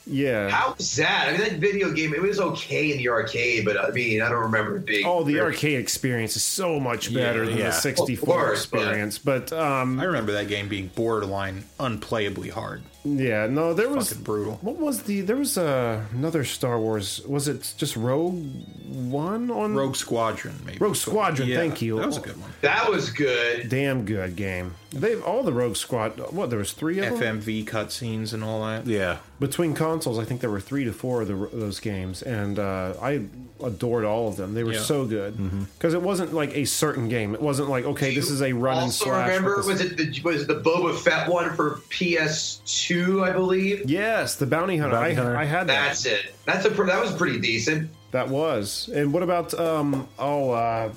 That. 0.05 0.11
Yeah. 0.11 0.49
How 0.49 0.73
was 0.77 0.95
that? 0.95 1.27
I 1.27 1.31
mean, 1.31 1.41
that 1.41 1.53
video 1.59 1.91
game, 1.91 2.13
it 2.13 2.21
was 2.21 2.39
okay 2.39 2.91
in 2.91 2.97
the 2.97 3.09
arcade, 3.09 3.65
but 3.65 3.77
I 3.79 3.89
mean, 3.91 4.21
I 4.21 4.29
don't 4.29 4.41
remember 4.43 4.77
it 4.77 4.85
being. 4.85 5.05
Oh, 5.05 5.23
the 5.23 5.33
very- 5.33 5.45
arcade 5.53 5.79
experience 5.79 6.35
is 6.35 6.43
so 6.43 6.79
much 6.79 7.13
better 7.13 7.45
than 7.45 7.57
yeah. 7.57 7.65
the 7.67 7.71
64 7.71 8.23
Of 8.23 8.29
course, 8.29 8.67
yeah. 8.71 8.79
experience. 8.79 9.17
But 9.19 9.51
um, 9.53 9.99
I 9.99 10.03
remember 10.05 10.31
that 10.33 10.47
game 10.47 10.67
being 10.67 10.87
borderline 10.95 11.65
unplayably 11.79 12.51
hard. 12.51 12.81
yeah, 13.03 13.47
no, 13.47 13.73
there 13.73 13.89
was 13.89 14.09
Fucking 14.09 14.23
brutal. 14.23 14.57
What 14.61 14.77
was 14.77 15.03
the? 15.03 15.21
There 15.21 15.35
was 15.35 15.57
uh, 15.57 16.01
another 16.11 16.43
Star 16.43 16.79
Wars. 16.79 17.21
Was 17.27 17.47
it 17.47 17.73
just 17.77 17.95
Rogue 17.95 18.43
One 18.87 19.51
on 19.51 19.75
Rogue 19.75 19.95
Squadron, 19.95 20.55
maybe. 20.65 20.77
Rogue 20.79 20.95
Squadron, 20.95 21.47
Yeah, 21.47 21.57
thank 21.57 21.81
you. 21.81 21.97
That 21.97 22.07
was 22.07 22.17
a 22.17 22.21
good 22.21 22.39
one. 22.41 22.51
That 22.61 22.89
was 22.89 23.11
good. 23.11 23.69
Damn 23.69 24.05
good 24.05 24.35
game. 24.35 24.73
They've 24.95 25.21
all 25.21 25.43
the 25.43 25.51
Rogue 25.51 25.75
Squad. 25.75 26.31
What 26.31 26.49
there 26.49 26.57
was 26.59 26.71
three 26.71 26.99
of 26.99 27.19
them 27.19 27.41
FMV 27.41 27.65
cutscenes 27.65 28.33
and 28.33 28.43
all 28.43 28.65
that. 28.65 28.87
Yeah, 28.87 29.17
between 29.41 29.73
consoles. 29.73 30.17
I 30.17 30.23
think 30.23 30.39
there 30.39 30.49
were 30.49 30.61
three 30.61 30.85
to 30.85 30.93
four 30.93 31.21
of 31.21 31.27
the, 31.27 31.35
those 31.51 31.81
games, 31.81 32.21
and 32.21 32.57
uh, 32.57 32.93
I 33.01 33.25
adored 33.61 34.05
all 34.05 34.29
of 34.29 34.37
them. 34.37 34.53
They 34.53 34.63
were 34.63 34.73
Yeah. 34.73 34.79
so 34.79 35.05
good 35.05 35.37
because 35.77 35.93
it 35.93 36.01
wasn't 36.01 36.33
like 36.33 36.55
a 36.55 36.63
certain 36.63 37.09
game. 37.09 37.33
It 37.35 37.41
wasn't 37.41 37.69
like 37.69 37.83
okay, 37.85 38.15
this 38.15 38.29
is 38.31 38.41
a 38.41 38.53
run 38.53 38.77
and 38.77 38.83
also 38.85 39.05
slash. 39.05 39.27
remember, 39.27 39.57
with 39.57 39.67
was 39.67 39.81
it 39.81 39.97
the 39.97 40.21
was 40.23 40.43
it 40.43 40.47
the 40.47 40.61
Boba 40.61 40.97
Fett 40.97 41.29
one 41.29 41.53
for 41.55 41.81
PS2, 41.89 43.27
I 43.27 43.31
believe? 43.33 43.89
Yes, 43.89 44.35
the 44.35 44.45
bounty 44.45 44.77
hunter. 44.77 44.95
Bounty 44.95 45.11
I, 45.11 45.13
Hunter. 45.13 45.37
I 45.37 45.43
had 45.45 45.67
that. 45.67 45.87
That's 45.87 46.05
it. 46.05 46.33
That's 46.45 46.65
a 46.65 46.71
pr- 46.71 46.85
that 46.85 47.01
was 47.01 47.13
pretty 47.13 47.39
decent. 47.39 47.89
That 48.11 48.29
was. 48.29 48.89
And 48.93 49.11
what 49.13 49.23
about 49.23 49.53
um? 49.59 50.07
Oh, 50.17 50.51
uh, 50.51 50.91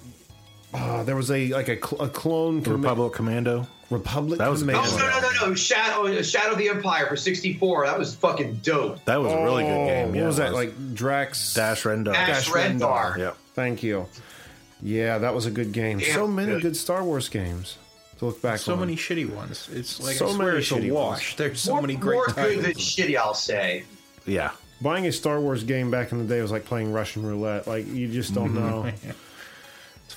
uh 0.75 1.03
there 1.05 1.17
was 1.17 1.31
a 1.31 1.49
like 1.49 1.69
a, 1.69 1.77
cl- 1.85 2.03
a 2.03 2.09
clone 2.09 2.63
the 2.63 2.71
comm- 2.71 2.83
Republic 2.83 3.13
Commando. 3.13 3.67
Republic. 3.91 4.39
That 4.39 4.51
was 4.51 4.63
a 4.63 4.67
good 4.67 4.75
Commando. 4.75 4.97
Oh 5.05 5.09
no 5.09 5.21
no 5.21 5.31
no 5.41 5.49
no! 5.49 5.55
Shadow 5.55 6.23
Shadow 6.23 6.53
of 6.53 6.59
the 6.59 6.69
Empire 6.69 7.07
for 7.07 7.17
64. 7.17 7.87
That 7.87 7.99
was 7.99 8.15
fucking 8.15 8.57
dope. 8.57 9.05
That 9.07 9.21
was 9.23 9.33
a 9.33 9.43
really 9.43 9.65
good 9.65 9.71
oh, 9.71 9.87
game. 9.87 10.09
Oh, 10.11 10.13
Yeah, 10.15 10.21
What 10.21 10.27
was 10.27 10.39
it 10.39 10.43
that 10.43 10.53
like? 10.55 10.95
Drax 10.95 11.55
Dash 11.55 11.83
Rendar? 11.85 12.13
Dash 12.13 12.27
Dash 12.29 12.49
Rendar. 12.51 13.17
Yep. 13.19 13.37
Thank 13.55 13.83
you. 13.83 14.07
Yeah, 14.83 15.19
that 15.19 15.35
was 15.35 15.47
a 15.47 15.51
good 15.51 15.73
game. 15.73 15.99
Damn 15.99 16.15
so 16.15 16.27
many 16.29 16.53
good. 16.53 16.63
good 16.63 16.77
Star 16.77 17.03
Wars 17.03 17.29
games 17.29 17.79
to 18.19 18.27
look 18.27 18.41
back 18.43 18.59
So 18.59 18.75
on. 18.75 18.81
many 18.81 18.95
shitty 18.97 19.29
ones. 19.35 19.69
It's 19.73 20.01
like 20.01 20.17
So 20.17 20.29
I 20.29 20.33
swear 20.33 20.47
many 20.49 20.59
it's 20.59 20.71
a 20.71 20.75
shitty 20.75 20.93
wash. 20.93 21.11
ones. 21.31 21.35
There's 21.37 21.61
so 21.61 21.73
more, 21.73 21.81
many 21.83 21.97
great 21.97 22.15
more 22.15 22.27
good 22.27 22.37
than 22.59 22.65
titles. 22.65 22.77
shitty, 22.85 23.17
I'll 23.17 23.35
say. 23.35 23.85
Yeah. 24.27 24.51
Buying 24.81 25.07
a 25.07 25.13
Star 25.13 25.41
Wars 25.41 25.65
game 25.65 25.91
back 25.91 26.13
in 26.13 26.19
the 26.19 26.25
day 26.25 26.41
was 26.43 26.53
like 26.53 26.65
playing 26.65 26.93
Russian 26.93 27.25
roulette. 27.27 27.67
Like 27.67 27.87
you 27.89 28.07
just 28.07 28.35
don't 28.35 28.55
know. 28.61 28.89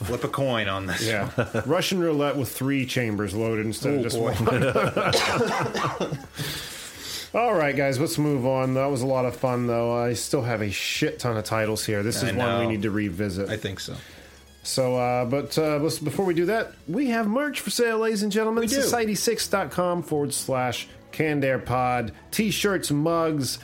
Flip 0.04 0.24
a 0.24 0.28
coin 0.28 0.68
on 0.68 0.86
this. 0.88 1.06
Yeah, 1.06 1.30
Russian 1.66 2.00
roulette 2.00 2.36
with 2.38 2.50
three 2.50 2.86
chambers 2.86 3.34
loaded 3.34 3.66
instead 3.66 3.94
of 3.94 4.00
Oh, 4.00 4.04
just 4.04 4.18
boy. 4.18 4.34
one. 4.34 6.18
All 7.34 7.54
right, 7.54 7.76
guys, 7.76 7.98
let's 8.00 8.18
move 8.18 8.46
on. 8.46 8.74
That 8.74 8.88
was 8.88 9.02
a 9.04 9.08
lot 9.08 9.24
of 9.26 9.36
fun, 9.38 9.66
though. 9.68 9.94
I 9.98 10.14
still 10.14 10.42
have 10.42 10.62
a 10.62 10.70
shit 10.70 11.18
ton 11.20 11.38
of 11.38 11.46
titles 11.46 11.86
here. 11.86 12.04
This 12.04 12.22
is 12.24 12.34
one 12.34 12.60
we 12.60 12.68
need 12.74 12.82
to 12.82 12.92
revisit. 12.92 13.50
I 13.50 13.56
think 13.56 13.80
so. 13.80 13.96
So, 14.64 14.96
uh, 14.98 15.26
but 15.26 15.58
uh, 15.58 15.78
let's- 15.78 15.98
before 16.00 16.26
we 16.26 16.34
do 16.34 16.46
that, 16.48 16.74
we 16.90 17.08
have 17.08 17.28
merch 17.28 17.62
for 17.62 17.70
sale, 17.70 18.00
ladies 18.00 18.22
and 18.24 18.32
gentlemen. 18.34 18.62
We 18.62 18.68
do. 18.68 18.80
Society6.com 18.80 20.04
forward 20.04 20.34
slash 20.34 20.88
Canned 21.14 21.46
Air 21.46 21.58
Pod. 21.60 22.12
T 22.32 22.52
shirts, 22.52 22.92
mugs, 22.92 23.60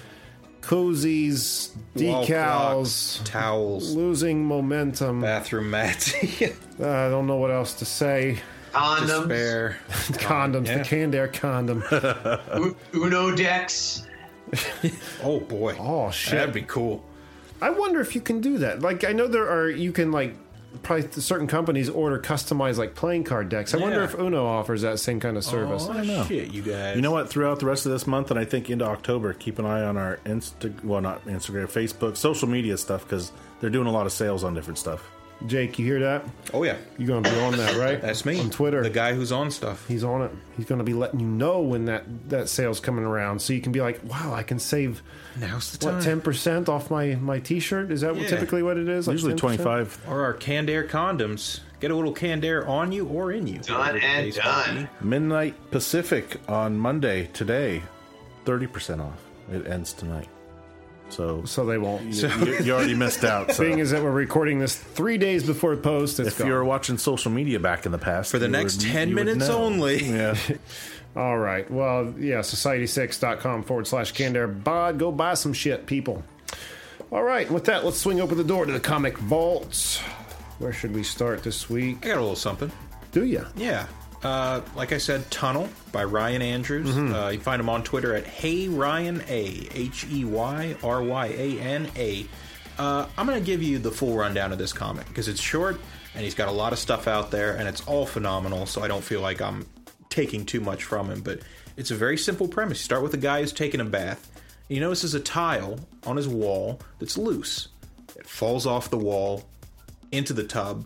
koozies, 0.68 1.70
Wall 1.96 2.26
decals. 2.26 2.28
clocks, 2.28 3.22
towels, 3.24 3.96
Losing 3.96 4.46
momentum. 4.46 5.20
Uh, 5.24 5.28
bathroom 5.28 5.70
mats, 5.70 6.14
I 6.42 7.10
don't 7.10 7.28
know 7.28 7.38
what 7.38 7.52
else 7.52 7.74
to 7.76 7.86
say. 7.86 8.40
Condoms, 8.74 9.08
despair. 9.08 9.78
Condoms, 9.90 10.68
yeah. 10.68 10.78
the 10.80 10.84
Canned 10.84 11.16
Air 11.16 11.28
condom. 11.30 11.84
U- 12.58 12.76
Uno 12.94 13.36
decks. 13.36 14.04
Oh 15.24 15.40
boy. 15.40 15.76
Oh, 15.80 16.12
shit. 16.12 16.34
That'd 16.34 16.54
be 16.54 16.62
cool. 16.62 17.04
I 17.62 17.72
wonder 17.72 18.02
if 18.02 18.14
you 18.14 18.22
can 18.22 18.40
do 18.40 18.60
that. 18.60 18.82
Like, 18.82 19.04
I 19.04 19.14
know 19.14 19.28
there 19.28 19.50
are, 19.50 19.68
you 19.70 19.92
can, 19.92 20.12
like, 20.12 20.36
probably 20.78 21.10
certain 21.22 21.48
companies 21.48 21.90
order 21.90 22.20
customized, 22.20 22.78
like, 22.78 22.96
playing 22.96 23.24
card 23.24 23.50
decks. 23.50 23.74
I 23.74 23.78
wonder 23.78 24.04
if 24.04 24.16
Uno 24.16 24.46
offers 24.46 24.82
that 24.82 25.00
same 25.00 25.20
kind 25.20 25.38
of 25.38 25.44
service. 25.44 25.88
Oh, 25.90 26.26
shit, 26.26 26.54
you 26.54 26.62
guys. 26.62 26.96
You 26.96 27.02
know 27.02 27.12
what? 27.12 27.30
Throughout 27.30 27.60
the 27.60 27.66
rest 27.66 27.86
of 27.86 27.92
this 27.92 28.08
month 28.08 28.32
and 28.32 28.40
I 28.40 28.46
think 28.46 28.70
into 28.70 28.86
October, 28.86 29.34
keep 29.34 29.60
an 29.60 29.66
eye 29.66 29.84
on 29.84 29.98
our 29.98 30.20
Insta, 30.26 30.84
well, 30.84 31.02
not 31.02 31.26
Instagram, 31.26 31.66
Facebook, 31.66 32.18
social 32.18 32.48
media 32.48 32.78
stuff 32.78 33.04
because 33.04 33.32
they're 33.60 33.70
doing 33.70 33.88
a 33.88 33.92
lot 33.92 34.06
of 34.06 34.12
sales 34.12 34.44
on 34.44 34.54
different 34.54 34.78
stuff. 34.78 35.04
Jake, 35.46 35.78
you 35.78 35.86
hear 35.86 36.00
that? 36.00 36.26
Oh 36.54 36.64
yeah, 36.64 36.78
You're 36.98 37.08
going 37.08 37.24
to 37.24 37.30
be 37.30 37.40
on 37.40 37.56
that, 37.58 37.76
right? 37.78 38.02
that's 38.02 38.26
me 38.26 38.40
On 38.40 38.50
Twitter. 38.50 38.82
The 38.82 38.90
guy 38.90 39.14
who's 39.14 39.32
on 39.32 39.52
stuff. 39.52 39.88
He's 39.88 40.04
on 40.04 40.24
it. 40.24 40.32
He's 40.56 40.66
going 40.66 40.80
to 40.80 40.84
be 40.84 40.94
letting 40.94 41.20
you 41.20 41.28
know 41.28 41.62
when 41.62 41.86
that, 41.86 42.06
that 42.30 42.50
sale's 42.50 42.80
coming 42.80 43.06
around. 43.06 43.40
So 43.40 43.54
you 43.54 43.62
can 43.62 43.72
be 43.72 43.80
like, 43.80 44.02
wow, 44.04 44.34
I 44.34 44.42
can 44.42 44.58
save, 44.58 45.04
Now's 45.40 45.78
the 45.78 45.86
what, 45.86 46.04
10% 46.04 46.68
off 46.68 46.90
my, 46.90 47.16
my 47.16 47.40
t 47.40 47.60
shirt? 47.60 47.92
Is 47.92 48.02
that 48.02 48.14
what 48.16 48.24
Yeah. 48.24 48.30
typically 48.30 48.64
what 48.64 48.78
it 48.78 48.90
is? 48.90 49.08
Like 49.08 49.14
Usually 49.14 49.34
10%? 49.36 49.38
25 49.38 50.02
Or 50.08 50.22
our 50.24 50.34
canned 50.34 50.70
air 50.72 50.84
condoms. 50.86 51.60
Get 51.80 51.92
a 51.92 51.96
little 51.96 52.14
canned 52.14 52.44
air 52.44 52.68
on 52.68 52.92
you 52.92 53.06
or 53.08 53.32
in 53.32 53.46
you. 53.46 53.60
Done 53.60 53.78
Whatever 53.78 54.00
the 54.00 54.06
and 54.06 54.26
case 54.26 54.38
may 54.38 54.44
done. 54.44 54.90
be. 55.02 55.06
midnight 55.08 55.72
Pacific 55.72 56.38
on 56.50 56.80
Monday 56.80 57.28
today, 57.34 57.84
30% 58.46 59.02
off. 59.06 59.22
It 59.52 59.68
ends 59.68 59.94
tonight. 59.94 60.28
So, 61.10 61.44
So 61.46 61.66
they 61.66 61.78
won't. 61.78 62.04
you, 62.14 62.28
you- 62.30 62.58
you 62.64 62.74
already 62.74 62.94
missed 62.96 63.24
out. 63.24 63.52
So. 63.54 63.64
Being 63.64 63.80
is 63.80 63.92
that 63.92 64.04
we're 64.04 64.12
recording 64.12 64.60
this 64.60 64.76
three 64.76 65.18
days 65.18 65.46
before 65.46 65.76
the 65.76 65.82
post, 65.82 66.20
it's 66.20 66.30
if 66.30 66.38
gone. 66.40 66.48
you 66.48 66.54
were 66.54 66.66
watching 66.66 66.98
social 66.98 67.32
media 67.32 67.60
back 67.60 67.86
in 67.86 67.92
the 67.92 67.98
past, 67.98 68.32
For 68.32 68.40
the 68.40 68.48
next 68.48 68.78
would- 68.84 68.92
10 68.92 69.14
minutes 69.14 69.50
only. 69.50 70.04
Yeah. 70.18 70.38
All 71.16 71.38
right. 71.38 71.70
Well, 71.72 72.14
yeah, 72.20 72.40
society6.com 72.40 73.64
forward 73.64 73.88
slash 73.88 74.12
Canned 74.12 74.38
Air 74.38 74.48
Pod. 74.48 75.00
Go 75.00 75.12
buy 75.12 75.34
some 75.34 75.52
shit, 75.54 75.88
people. 75.88 76.24
All 77.12 77.24
right. 77.24 77.50
With 77.50 77.66
that, 77.66 77.84
let's 77.86 77.98
swing 77.98 78.22
open 78.22 78.38
the 78.38 78.44
door 78.44 78.66
to 78.68 78.72
the 78.72 78.80
comic 78.80 79.18
vaults. 79.18 79.98
Where 80.60 80.74
should 80.74 80.94
we 80.94 81.02
start 81.04 81.42
this 81.44 81.70
week? 81.70 81.98
I 82.06 82.10
got 82.10 82.18
a 82.18 82.22
little 82.22 82.36
something. 82.36 82.72
Do 83.14 83.26
ya? 83.26 83.46
Yeah. 83.56 83.88
Uh, 84.24 84.62
like 84.76 84.92
I 84.92 84.98
said, 84.98 85.30
Tunnel 85.30 85.70
by 85.92 86.04
Ryan 86.04 86.42
Andrews. 86.42 86.96
Uh, 86.98 87.30
you 87.34 87.40
find 87.40 87.60
him 87.60 87.70
on 87.70 87.84
Twitter 87.84 88.16
at 88.16 88.26
Hey 88.26 88.68
Ryan 88.68 89.22
A. 89.28 89.68
H 89.74 90.06
E 90.10 90.26
Y 90.26 90.76
R 90.84 91.04
Y 91.04 91.26
A 91.28 91.60
N 91.60 91.90
A. 91.96 92.26
Uh, 92.78 93.08
I'm 93.18 93.26
going 93.26 93.40
to 93.40 93.46
give 93.46 93.64
you 93.64 93.80
the 93.80 93.92
full 93.92 94.16
rundown 94.16 94.52
of 94.52 94.58
this 94.58 94.74
comic 94.74 95.08
because 95.08 95.28
it's 95.28 95.42
short 95.42 95.80
and 96.14 96.24
he's 96.24 96.36
got 96.36 96.48
a 96.48 96.52
lot 96.52 96.74
of 96.74 96.80
stuff 96.80 97.08
out 97.08 97.32
there 97.32 97.56
and 97.56 97.68
it's 97.68 97.86
all 97.88 98.06
phenomenal, 98.06 98.66
so 98.66 98.84
I 98.84 98.88
don't 98.88 99.04
feel 99.04 99.22
like 99.22 99.42
I'm 99.42 99.66
taking 100.10 100.46
too 100.46 100.60
much 100.62 100.84
from 100.84 101.10
him. 101.10 101.22
But 101.22 101.42
it's 101.76 101.92
a 101.92 101.96
very 101.96 102.18
simple 102.18 102.48
premise. 102.48 102.80
You 102.80 102.84
start 102.84 103.04
with 103.04 103.14
a 103.14 103.18
guy 103.18 103.42
who's 103.42 103.54
taking 103.54 103.82
a 103.82 103.86
bath. 103.86 104.32
He 104.68 104.80
notices 104.80 105.14
a 105.14 105.20
tile 105.20 105.80
on 106.06 106.18
his 106.18 106.28
wall 106.28 106.80
that's 107.00 107.18
loose. 107.18 107.70
It 108.16 108.28
falls 108.28 108.66
off 108.66 108.90
the 108.90 108.98
wall 108.98 109.46
into 110.12 110.34
the 110.34 110.44
tub 110.44 110.86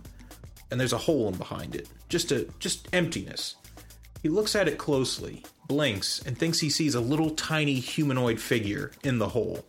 and 0.69 0.79
there's 0.79 0.93
a 0.93 0.97
hole 0.97 1.27
in 1.27 1.35
behind 1.35 1.75
it. 1.75 1.87
Just 2.11 2.33
a 2.33 2.45
just 2.59 2.89
emptiness. 2.91 3.55
He 4.21 4.27
looks 4.27 4.53
at 4.53 4.67
it 4.67 4.77
closely, 4.77 5.45
blinks, 5.69 6.21
and 6.25 6.37
thinks 6.37 6.59
he 6.59 6.69
sees 6.69 6.93
a 6.93 6.99
little 6.99 7.29
tiny 7.29 7.75
humanoid 7.75 8.37
figure 8.37 8.91
in 9.05 9.17
the 9.17 9.29
hole. 9.29 9.63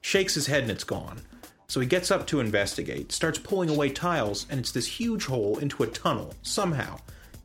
Shakes 0.00 0.34
his 0.34 0.48
head 0.48 0.62
and 0.62 0.72
it's 0.72 0.82
gone. 0.82 1.20
So 1.68 1.78
he 1.78 1.86
gets 1.86 2.10
up 2.10 2.26
to 2.26 2.40
investigate, 2.40 3.12
starts 3.12 3.38
pulling 3.38 3.70
away 3.70 3.90
tiles, 3.90 4.44
and 4.50 4.58
it's 4.58 4.72
this 4.72 4.88
huge 4.88 5.26
hole 5.26 5.56
into 5.58 5.84
a 5.84 5.86
tunnel, 5.86 6.34
somehow. 6.42 6.98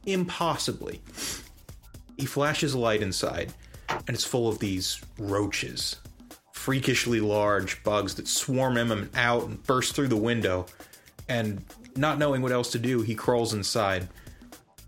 Impossibly. 0.07 0.99
He 2.17 2.25
flashes 2.25 2.73
a 2.73 2.79
light 2.79 3.03
inside, 3.03 3.53
and 3.87 4.09
it's 4.09 4.25
full 4.25 4.49
of 4.49 4.57
these 4.57 4.99
roaches. 5.19 5.97
Freakishly 6.53 7.19
large 7.21 7.83
bugs 7.83 8.15
that 8.15 8.27
swarm 8.27 8.77
him 8.77 9.11
out 9.13 9.43
and 9.43 9.61
burst 9.67 9.95
through 9.95 10.07
the 10.07 10.17
window. 10.17 10.65
And 11.27 11.63
not 11.95 12.17
knowing 12.17 12.41
what 12.41 12.51
else 12.51 12.71
to 12.71 12.79
do, 12.79 13.03
he 13.03 13.13
crawls 13.13 13.53
inside, 13.53 14.07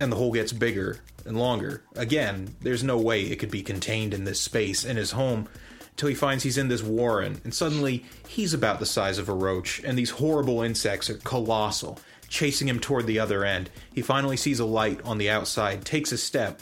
and 0.02 0.12
the 0.12 0.16
hole 0.16 0.34
gets 0.34 0.52
bigger 0.52 0.98
and 1.26 1.38
longer. 1.38 1.84
Again, 1.96 2.56
there's 2.62 2.84
no 2.84 2.98
way 2.98 3.22
it 3.22 3.38
could 3.38 3.52
be 3.52 3.62
contained 3.62 4.14
in 4.14 4.24
this 4.24 4.42
space 4.42 4.84
in 4.84 4.98
his 4.98 5.12
home 5.12 5.48
until 5.92 6.10
he 6.10 6.16
finds 6.16 6.44
he's 6.44 6.58
in 6.58 6.70
this 6.70 6.82
warren, 6.82 7.40
and 7.44 7.54
suddenly 7.54 8.04
he's 8.28 8.54
about 8.54 8.80
the 8.80 8.86
size 8.86 9.20
of 9.20 9.30
a 9.30 9.34
roach, 9.34 9.80
and 9.84 9.98
these 9.98 10.10
horrible 10.10 10.64
insects 10.64 11.10
are 11.10 11.18
colossal, 11.20 12.00
chasing 12.28 12.68
him 12.68 12.80
toward 12.80 13.06
the 13.06 13.20
other 13.20 13.46
end. 13.46 13.70
He 13.94 14.02
finally 14.02 14.38
sees 14.38 14.60
a 14.60 14.66
light 14.66 15.00
on 15.04 15.20
the 15.20 15.30
outside, 15.30 15.86
takes 15.86 16.12
a 16.12 16.18
step. 16.18 16.62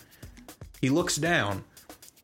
He 0.81 0.89
looks 0.89 1.15
down, 1.15 1.63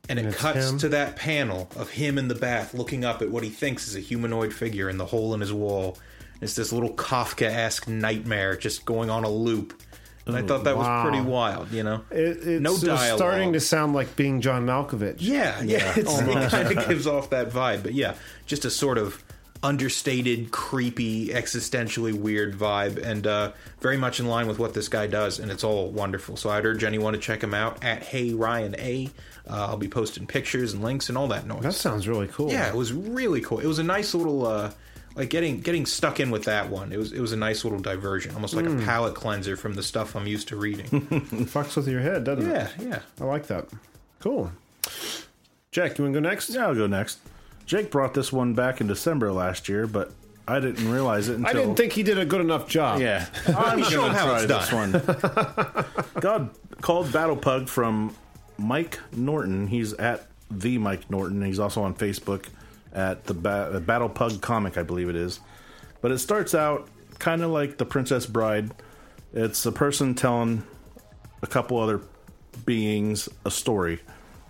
and 0.10 0.20
it 0.20 0.26
it's 0.26 0.36
cuts 0.36 0.72
him? 0.72 0.78
to 0.80 0.90
that 0.90 1.16
panel 1.16 1.70
of 1.78 1.92
him 1.92 2.18
in 2.18 2.28
the 2.28 2.36
bath 2.36 2.74
looking 2.74 3.06
up 3.06 3.22
at 3.22 3.32
what 3.32 3.44
he 3.44 3.50
thinks 3.50 3.88
is 3.88 3.96
a 3.96 4.02
humanoid 4.02 4.54
figure 4.54 4.90
in 4.90 4.98
the 4.98 5.06
hole 5.06 5.34
in 5.34 5.40
his 5.40 5.54
wall. 5.54 5.98
It's 6.42 6.56
this 6.56 6.74
little 6.74 6.94
Kafka 6.94 7.46
esque 7.46 7.88
nightmare 7.88 8.58
just 8.58 8.84
going 8.84 9.10
on 9.10 9.24
a 9.24 9.30
loop. 9.30 9.82
And 10.26 10.36
I 10.36 10.42
thought 10.42 10.64
that 10.64 10.76
wow. 10.76 11.04
was 11.04 11.12
pretty 11.12 11.26
wild, 11.26 11.72
you 11.72 11.84
know? 11.84 12.04
It, 12.10 12.38
it's 12.42 12.62
no 12.62 12.78
dialogue. 12.78 13.18
starting 13.18 13.54
to 13.54 13.60
sound 13.60 13.94
like 13.94 14.16
being 14.16 14.42
John 14.42 14.66
Malkovich. 14.66 15.18
Yeah, 15.20 15.62
yeah. 15.62 15.94
It's, 15.96 16.20
it 16.20 16.50
kind 16.52 16.78
of 16.78 16.88
gives 16.88 17.06
off 17.06 17.30
that 17.30 17.50
vibe. 17.52 17.84
But 17.84 17.94
yeah, 17.94 18.16
just 18.48 18.66
a 18.66 18.72
sort 18.72 18.98
of 18.98 19.24
understated, 19.62 20.52
creepy, 20.52 21.30
existentially 21.30 22.14
weird 22.14 22.58
vibe, 22.58 23.02
and 23.04 23.26
uh, 23.26 23.52
very 23.82 23.98
much 23.98 24.20
in 24.20 24.28
line 24.28 24.48
with 24.48 24.60
what 24.60 24.74
this 24.74 24.88
guy 24.88 25.08
does, 25.08 25.40
and 25.40 25.52
it's 25.52 25.64
all 25.64 25.90
wonderful. 25.92 26.38
So 26.38 26.50
I'd 26.50 26.66
urge 26.66 26.84
anyone 26.84 27.14
to 27.14 27.20
check 27.20 27.44
him 27.44 27.54
out 27.54 27.84
at 27.84 28.04
Hey 28.04 28.34
Ryan 28.34 28.76
A. 28.80 29.10
Uh, 29.48 29.68
I'll 29.68 29.78
be 29.78 29.88
posting 29.88 30.26
pictures 30.26 30.74
and 30.74 30.84
links 30.84 31.10
and 31.10 31.18
all 31.18 31.28
that 31.28 31.46
noise. 31.46 31.64
That 31.64 31.74
sounds 31.74 32.08
really 32.08 32.28
cool. 32.28 32.52
yeah, 32.52 32.68
it 32.68 32.76
was 32.76 32.94
really 32.94 33.42
cool. 33.42 33.60
It 33.60 33.68
was 33.68 33.80
a 33.80 33.84
nice 33.84 34.14
little. 34.14 34.46
Uh, 34.46 34.72
like 35.16 35.30
getting 35.30 35.62
getting 35.62 35.86
stuck 35.86 36.20
in 36.20 36.30
with 36.30 36.44
that 36.44 36.70
one, 36.70 36.92
it 36.92 36.98
was 36.98 37.14
it 37.14 37.22
was 37.22 37.32
a 37.32 37.38
nice 37.38 37.64
little 37.64 37.80
diversion, 37.80 38.34
almost 38.36 38.54
like 38.54 38.66
a 38.66 38.70
hmm. 38.70 38.84
palate 38.84 39.16
cleanser 39.16 39.56
from 39.56 39.74
the 39.74 39.84
stuff 39.84 40.16
I'm 40.16 40.28
used 40.28 40.50
to 40.50 40.58
reading. 40.58 40.86
It 41.36 41.48
fucks 41.48 41.76
with 41.76 41.88
your 41.88 42.02
head, 42.02 42.24
doesn't 42.24 42.50
yeah, 42.50 42.68
it? 42.68 42.74
yeah. 42.80 42.88
Yeah. 42.88 43.00
I 43.22 43.24
like 43.24 43.48
that. 43.48 43.68
Cool. 44.20 44.52
Jack, 45.72 45.98
you 45.98 46.04
want 46.04 46.14
to 46.14 46.22
go 46.22 46.28
next? 46.28 46.50
Yeah, 46.50 46.68
I'll 46.68 46.76
go 46.76 46.88
next. 46.88 47.20
Jake 47.66 47.92
brought 47.92 48.14
this 48.14 48.32
one 48.32 48.54
back 48.54 48.80
in 48.82 48.88
December 48.88 49.32
last 49.32 49.68
year, 49.68 49.88
but 49.88 50.12
I 50.48 50.60
didn't 50.60 50.90
realize 50.92 51.30
it 51.30 51.38
until 51.38 51.50
I 51.50 51.54
didn't 51.54 51.76
think 51.76 51.94
he 51.94 52.04
did 52.04 52.18
a 52.18 52.26
good 52.26 52.42
enough 52.42 52.68
job. 52.68 53.02
Yeah, 53.02 53.26
I'm 53.48 53.84
Show 53.84 54.02
gonna 54.02 54.10
him 54.10 54.16
how 54.16 54.26
try 54.26 54.44
it's 54.44 54.48
this 54.48 54.72
one. 54.72 56.16
God 56.20 56.50
called 56.82 57.12
Battle 57.12 57.38
Pug 57.38 57.68
from 57.68 58.16
Mike 58.58 59.00
Norton. 59.12 59.68
He's 59.68 59.94
at 59.94 60.28
the 60.52 60.78
Mike 60.78 61.10
Norton. 61.10 61.42
He's 61.44 61.60
also 61.60 61.82
on 61.84 61.96
Facebook 61.96 62.46
at 62.96 63.26
the 63.26 63.34
ba- 63.36 63.80
Battle 63.86 64.10
Pug 64.10 64.42
comic, 64.42 64.78
I 64.78 64.84
believe 64.84 65.10
it 65.10 65.16
is. 65.16 65.40
But 66.02 66.12
it 66.12 66.20
starts 66.20 66.56
out 66.56 66.88
kind 67.20 67.44
of 67.44 67.52
like 67.52 67.78
the 67.78 67.86
Princess 67.86 68.26
Bride. 68.26 68.72
It's 69.34 69.66
a 69.66 69.72
person 69.72 70.16
telling 70.16 70.64
a 71.44 71.48
couple 71.48 71.78
other 71.78 72.02
beings 72.66 73.28
a 73.46 73.52
story. 73.52 74.00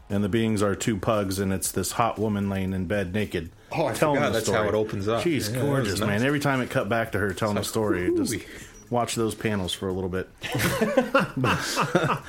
And 0.07 0.23
the 0.23 0.29
beings 0.29 0.61
are 0.61 0.75
two 0.75 0.97
pugs, 0.97 1.39
and 1.39 1.51
it's 1.51 1.71
this 1.71 1.91
hot 1.93 2.19
woman 2.19 2.47
laying 2.47 2.73
in 2.73 2.85
bed 2.85 3.11
naked. 3.15 3.49
Oh, 3.71 3.87
I 3.87 3.93
telling 3.93 4.17
forgot 4.17 4.27
the 4.27 4.33
that's 4.33 4.45
story. 4.45 4.61
how 4.61 4.67
it 4.69 4.75
opens 4.75 5.07
up. 5.07 5.23
She's 5.23 5.49
Yeah, 5.49 5.61
gorgeous, 5.63 5.99
nice. 5.99 6.07
man. 6.07 6.23
Every 6.23 6.39
time 6.39 6.61
it 6.61 6.69
cut 6.69 6.87
back 6.87 7.13
to 7.13 7.17
her 7.19 7.33
telling 7.33 7.55
the 7.55 7.63
story, 7.63 8.11
just 8.15 8.35
watch 8.91 9.15
those 9.15 9.33
panels 9.33 9.73
for 9.73 9.87
a 9.87 9.93
little 9.93 10.09
bit. 10.11 10.29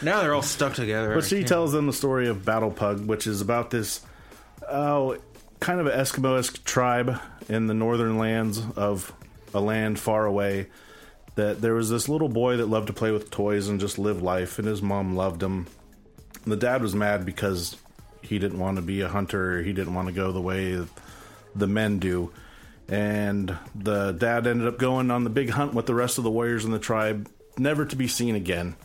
Now 0.02 0.20
they're 0.22 0.34
all 0.34 0.40
stuck 0.42 0.74
together. 0.74 1.14
But 1.14 1.24
she 1.24 1.44
tells 1.44 1.72
them 1.72 1.86
the 1.86 1.92
story 1.92 2.28
of 2.28 2.44
Battle 2.44 2.70
Pug, 2.70 3.06
which 3.06 3.26
is 3.26 3.40
about 3.42 3.70
this, 3.70 4.00
oh, 4.70 5.18
kind 5.60 5.80
of 5.80 5.86
an 5.86 5.98
Eskimo-esque 5.98 6.64
tribe 6.64 7.20
in 7.48 7.66
the 7.66 7.74
northern 7.74 8.18
lands 8.18 8.60
of 8.76 9.12
a 9.54 9.60
land 9.60 9.98
far 9.98 10.26
away. 10.26 10.66
That 11.34 11.60
there 11.60 11.74
was 11.74 11.90
this 11.90 12.08
little 12.08 12.28
boy 12.28 12.56
that 12.56 12.66
loved 12.66 12.86
to 12.86 12.92
play 12.94 13.10
with 13.10 13.30
toys 13.30 13.68
and 13.68 13.78
just 13.78 13.98
live 13.98 14.22
life, 14.22 14.58
and 14.58 14.66
his 14.66 14.80
mom 14.80 15.16
loved 15.16 15.42
him. 15.42 15.66
And 16.44 16.52
the 16.52 16.56
dad 16.56 16.80
was 16.80 16.94
mad 16.94 17.26
because 17.26 17.76
he 18.22 18.38
didn't 18.38 18.58
want 18.58 18.76
to 18.76 18.82
be 18.82 19.02
a 19.02 19.08
hunter. 19.08 19.62
He 19.62 19.72
didn't 19.72 19.94
want 19.94 20.08
to 20.08 20.14
go 20.14 20.32
the 20.32 20.40
way 20.40 20.84
the 21.54 21.66
men 21.66 21.98
do. 21.98 22.32
And 22.88 23.56
the 23.74 24.12
dad 24.12 24.46
ended 24.46 24.66
up 24.66 24.78
going 24.78 25.10
on 25.10 25.24
the 25.24 25.30
big 25.30 25.50
hunt 25.50 25.74
with 25.74 25.86
the 25.86 25.94
rest 25.94 26.18
of 26.18 26.24
the 26.24 26.30
warriors 26.30 26.64
in 26.64 26.70
the 26.70 26.78
tribe, 26.78 27.28
never 27.58 27.84
to 27.84 27.96
be 27.96 28.08
seen 28.08 28.34
again. 28.34 28.76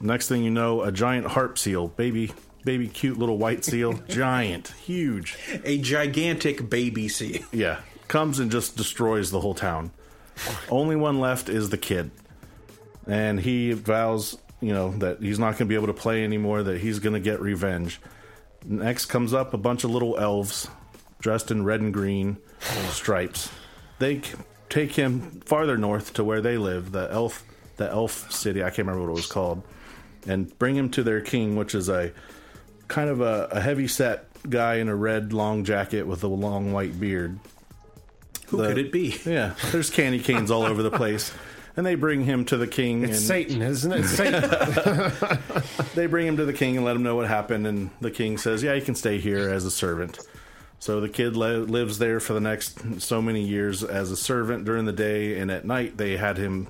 Next 0.00 0.28
thing 0.28 0.42
you 0.42 0.50
know, 0.50 0.82
a 0.82 0.92
giant 0.92 1.28
harp 1.28 1.56
seal, 1.56 1.88
baby, 1.88 2.32
baby, 2.66 2.88
cute 2.88 3.18
little 3.18 3.38
white 3.38 3.64
seal, 3.64 3.94
giant, 4.08 4.74
huge, 4.84 5.38
a 5.64 5.78
gigantic 5.78 6.68
baby 6.68 7.08
seal. 7.08 7.42
yeah, 7.52 7.80
comes 8.08 8.38
and 8.38 8.50
just 8.50 8.76
destroys 8.76 9.30
the 9.30 9.40
whole 9.40 9.54
town. 9.54 9.92
Only 10.68 10.96
one 10.96 11.18
left 11.18 11.48
is 11.48 11.70
the 11.70 11.78
kid, 11.78 12.10
and 13.06 13.40
he 13.40 13.72
vows, 13.72 14.36
you 14.60 14.74
know, 14.74 14.90
that 14.98 15.22
he's 15.22 15.38
not 15.38 15.52
going 15.52 15.60
to 15.60 15.64
be 15.66 15.76
able 15.76 15.86
to 15.86 15.94
play 15.94 16.24
anymore. 16.24 16.62
That 16.62 16.80
he's 16.80 16.98
going 16.98 17.14
to 17.14 17.20
get 17.20 17.40
revenge. 17.40 18.00
Next 18.66 19.06
comes 19.06 19.32
up 19.32 19.54
a 19.54 19.58
bunch 19.58 19.84
of 19.84 19.90
little 19.90 20.18
elves 20.18 20.68
dressed 21.20 21.50
in 21.50 21.64
red 21.64 21.80
and 21.80 21.94
green 21.94 22.36
stripes. 22.90 23.50
They 23.98 24.20
take 24.68 24.92
him 24.92 25.40
farther 25.46 25.78
north 25.78 26.12
to 26.14 26.24
where 26.24 26.40
they 26.40 26.58
live, 26.58 26.92
the 26.92 27.08
elf, 27.10 27.44
the 27.76 27.88
elf 27.88 28.30
city. 28.30 28.62
I 28.62 28.68
can't 28.68 28.78
remember 28.86 29.02
what 29.02 29.10
it 29.10 29.14
was 29.14 29.26
called, 29.26 29.62
and 30.26 30.56
bring 30.58 30.76
him 30.76 30.90
to 30.90 31.02
their 31.02 31.20
king, 31.20 31.56
which 31.56 31.74
is 31.74 31.88
a 31.88 32.12
kind 32.88 33.10
of 33.10 33.20
a, 33.20 33.48
a 33.52 33.60
heavy 33.60 33.88
set 33.88 34.28
guy 34.48 34.76
in 34.76 34.88
a 34.88 34.94
red 34.94 35.32
long 35.32 35.64
jacket 35.64 36.06
with 36.06 36.22
a 36.22 36.28
long 36.28 36.72
white 36.72 36.98
beard. 36.98 37.38
Who 38.48 38.58
could 38.58 38.78
it 38.78 38.92
be? 38.92 39.16
Yeah, 39.24 39.54
there's 39.72 39.90
candy 39.90 40.20
canes 40.20 40.50
all 40.50 40.62
over 40.62 40.82
the 40.82 40.90
place. 40.90 41.32
And 41.76 41.84
they 41.84 41.94
bring 41.94 42.24
him 42.24 42.46
to 42.46 42.56
the 42.56 42.66
king. 42.66 43.02
It's 43.02 43.18
and 43.18 43.20
Satan, 43.20 43.60
isn't 43.60 43.92
it? 43.92 44.04
Satan. 44.04 45.12
they 45.94 46.06
bring 46.06 46.26
him 46.26 46.38
to 46.38 46.46
the 46.46 46.54
king 46.54 46.76
and 46.76 46.86
let 46.86 46.96
him 46.96 47.02
know 47.02 47.16
what 47.16 47.28
happened. 47.28 47.66
And 47.66 47.90
the 48.00 48.10
king 48.10 48.38
says, 48.38 48.62
"Yeah, 48.62 48.72
you 48.72 48.80
can 48.80 48.94
stay 48.94 49.18
here 49.18 49.50
as 49.50 49.66
a 49.66 49.70
servant." 49.70 50.18
So 50.78 51.00
the 51.00 51.08
kid 51.08 51.36
li- 51.36 51.56
lives 51.56 51.98
there 51.98 52.18
for 52.18 52.32
the 52.32 52.40
next 52.40 53.02
so 53.02 53.20
many 53.20 53.42
years 53.42 53.84
as 53.84 54.10
a 54.10 54.16
servant 54.16 54.64
during 54.64 54.86
the 54.86 54.92
day, 54.92 55.38
and 55.38 55.50
at 55.50 55.66
night 55.66 55.98
they 55.98 56.16
had 56.16 56.38
him 56.38 56.68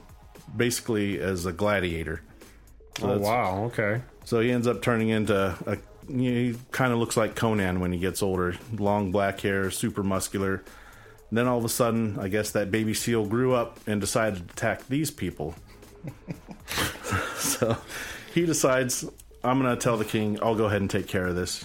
basically 0.56 1.20
as 1.20 1.46
a 1.46 1.52
gladiator. 1.52 2.22
So 2.98 3.12
oh 3.12 3.18
wow. 3.18 3.64
Okay. 3.66 4.02
So 4.24 4.40
he 4.40 4.50
ends 4.50 4.66
up 4.66 4.82
turning 4.82 5.10
into 5.10 5.56
a. 5.66 5.78
He 6.08 6.56
kind 6.70 6.92
of 6.92 6.98
looks 6.98 7.16
like 7.16 7.34
Conan 7.34 7.80
when 7.80 7.92
he 7.92 7.98
gets 7.98 8.22
older. 8.22 8.56
Long 8.72 9.10
black 9.10 9.40
hair, 9.40 9.70
super 9.70 10.02
muscular. 10.02 10.62
then 11.32 11.48
all 11.48 11.58
of 11.58 11.64
a 11.64 11.68
sudden, 11.68 12.18
I 12.20 12.28
guess 12.28 12.52
that 12.52 12.70
baby 12.70 12.94
seal 12.94 13.26
grew 13.26 13.54
up 13.54 13.80
and 13.86 14.00
decided 14.00 14.46
to 14.46 14.52
attack 14.52 14.86
these 14.88 15.10
people. 15.10 15.54
so 17.36 17.76
he 18.32 18.46
decides, 18.46 19.04
I'm 19.42 19.60
going 19.60 19.74
to 19.74 19.82
tell 19.82 19.96
the 19.96 20.04
king, 20.04 20.38
I'll 20.42 20.54
go 20.54 20.66
ahead 20.66 20.80
and 20.80 20.90
take 20.90 21.08
care 21.08 21.26
of 21.26 21.34
this 21.34 21.64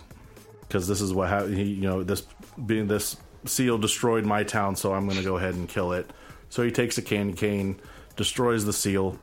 because 0.67 0.87
this 0.87 1.01
is 1.01 1.13
what 1.13 1.29
ha- 1.29 1.45
he, 1.45 1.63
you 1.63 1.81
know, 1.81 2.03
this 2.03 2.25
being 2.65 2.87
this 2.87 3.17
seal 3.45 3.77
destroyed 3.77 4.25
my 4.25 4.43
town, 4.43 4.75
so 4.75 4.93
I'm 4.93 5.05
going 5.05 5.17
to 5.17 5.23
go 5.23 5.37
ahead 5.37 5.55
and 5.55 5.67
kill 5.67 5.91
it. 5.91 6.09
So 6.49 6.63
he 6.63 6.71
takes 6.71 6.97
a 6.97 7.01
candy 7.01 7.33
cane, 7.33 7.79
destroys 8.15 8.65
the 8.65 8.73
seal, 8.73 9.19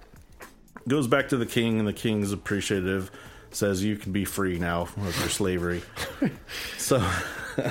goes 0.86 1.06
back 1.06 1.28
to 1.28 1.36
the 1.36 1.46
king, 1.46 1.78
and 1.78 1.88
the 1.88 1.92
king's 1.92 2.32
appreciative, 2.32 3.10
says, 3.50 3.82
"You 3.84 3.96
can 3.96 4.12
be 4.12 4.24
free 4.24 4.58
now 4.58 4.82
of 4.82 5.18
your 5.18 5.28
slavery." 5.28 5.82
so, 6.78 7.06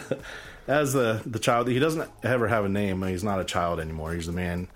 as 0.67 0.93
the 0.93 1.21
the 1.25 1.39
child, 1.39 1.67
he 1.67 1.79
doesn't 1.79 2.09
ever 2.23 2.47
have 2.47 2.65
a 2.65 2.69
name. 2.69 3.01
He's 3.03 3.23
not 3.23 3.39
a 3.39 3.45
child 3.45 3.79
anymore. 3.79 4.13
He's 4.13 4.27
a 4.27 4.33
man. 4.33 4.67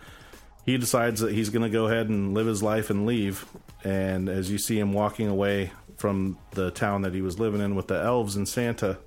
He 0.66 0.78
decides 0.78 1.22
that 1.22 1.34
he's 1.34 1.50
going 1.50 1.64
to 1.64 1.70
go 1.70 1.88
ahead 1.88 2.10
and 2.10 2.34
live 2.34 2.48
his 2.48 2.62
life 2.62 2.90
and 2.90 3.06
leave. 3.06 3.46
And 3.84 4.30
as 4.30 4.52
you 4.52 4.60
see 4.60 4.80
him 4.80 4.94
walking 4.94 5.28
away 5.28 5.72
from 5.98 6.38
the 6.52 6.72
town 6.72 7.02
that 7.02 7.14
he 7.14 7.22
was 7.22 7.40
living 7.40 7.62
in 7.62 7.76
with 7.76 7.88
the 7.88 8.00
elves 8.00 8.36
and 8.36 8.48
Santa, 8.48 9.00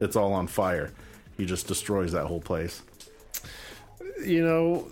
it's 0.00 0.16
all 0.16 0.32
on 0.32 0.48
fire. 0.48 0.92
He 1.36 1.46
just 1.46 1.68
destroys 1.68 2.12
that 2.12 2.26
whole 2.26 2.40
place. 2.40 2.82
You 4.24 4.44
know, 4.44 4.88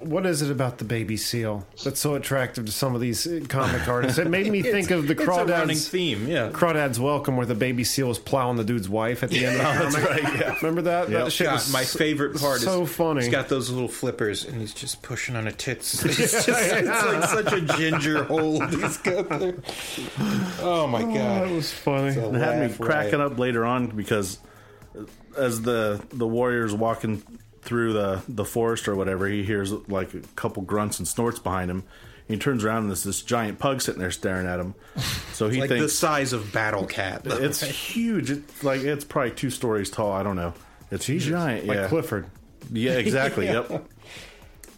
what 0.00 0.26
is 0.26 0.42
it 0.42 0.50
about 0.50 0.78
the 0.78 0.84
baby 0.84 1.16
seal 1.16 1.66
that's 1.84 2.00
so 2.00 2.14
attractive 2.14 2.66
to 2.66 2.72
some 2.72 2.94
of 2.94 3.00
these 3.00 3.26
comic 3.48 3.86
artists? 3.88 4.18
It 4.18 4.28
made 4.28 4.50
me 4.50 4.62
think 4.62 4.90
of 4.90 5.06
the 5.06 5.12
It's 5.12 5.22
a 5.22 5.26
Crawdads. 5.26 5.88
theme, 5.88 6.26
yeah. 6.28 6.50
Crawdads 6.50 6.98
Welcome, 6.98 7.36
where 7.36 7.46
the 7.46 7.54
baby 7.54 7.84
seal 7.84 8.10
is 8.10 8.18
plowing 8.18 8.56
the 8.56 8.64
dude's 8.64 8.88
wife 8.88 9.22
at 9.22 9.30
the 9.30 9.46
end 9.46 9.60
of 9.60 9.92
the 9.92 9.98
comic. 10.00 10.10
right, 10.24 10.40
yeah. 10.40 10.54
Remember 10.62 10.82
that? 10.82 11.08
Yep. 11.10 11.24
That 11.24 11.30
shit 11.32 11.46
God, 11.46 11.54
was 11.54 11.72
my 11.72 11.84
favorite 11.84 12.38
part 12.38 12.60
so 12.60 12.82
is 12.82 12.92
funny. 12.94 13.22
He's 13.22 13.30
got 13.30 13.48
those 13.48 13.70
little 13.70 13.88
flippers, 13.88 14.44
and 14.44 14.60
he's 14.60 14.74
just 14.74 15.02
pushing 15.02 15.36
on 15.36 15.46
a 15.46 15.52
tits. 15.52 16.04
It's, 16.12 16.16
just, 16.16 16.48
it's 16.48 16.88
like 17.04 17.24
such 17.24 17.52
a 17.52 17.60
ginger 17.78 18.24
hold 18.24 18.68
he's 18.70 18.96
got 18.98 19.28
there. 19.28 19.56
Oh 20.60 20.86
my 20.86 21.02
Oh, 21.02 21.06
god! 21.06 21.14
that 21.48 21.50
was 21.50 21.72
funny. 21.72 22.08
It 22.16 22.34
had 22.34 22.70
me 22.70 22.76
cracking 22.76 23.18
riot. 23.18 23.32
up 23.32 23.38
later 23.38 23.64
on 23.64 23.88
because 23.88 24.38
as 25.36 25.62
the 25.62 26.00
the 26.12 26.26
warrior's 26.26 26.74
walking 26.74 27.22
through 27.62 27.92
the 27.92 28.22
the 28.28 28.44
forest 28.44 28.88
or 28.88 28.94
whatever, 28.94 29.26
he 29.26 29.42
hears 29.42 29.72
like 29.88 30.14
a 30.14 30.20
couple 30.36 30.62
grunts 30.62 30.98
and 30.98 31.08
snorts 31.08 31.38
behind 31.38 31.70
him. 31.70 31.84
He 32.28 32.36
turns 32.36 32.64
around 32.64 32.82
and 32.82 32.88
there's 32.88 33.04
this 33.04 33.22
giant 33.22 33.58
pug 33.58 33.82
sitting 33.82 34.00
there 34.00 34.10
staring 34.10 34.46
at 34.46 34.58
him. 34.58 34.74
So 35.32 35.48
he 35.48 35.60
Like 35.60 35.70
the 35.70 35.88
size 35.88 36.32
of 36.32 36.52
Battle 36.52 36.86
Cat. 36.86 37.22
it's 37.24 37.60
huge. 37.60 38.30
It's 38.30 38.64
like 38.64 38.82
it's 38.82 39.04
probably 39.04 39.32
two 39.32 39.50
stories 39.50 39.90
tall. 39.90 40.12
I 40.12 40.22
don't 40.22 40.36
know. 40.36 40.54
It's 40.90 41.06
giant. 41.06 41.66
like 41.66 41.76
yeah, 41.76 41.88
Clifford. 41.88 42.26
yeah, 42.70 42.92
exactly. 42.92 43.46
Yep. 43.52 43.88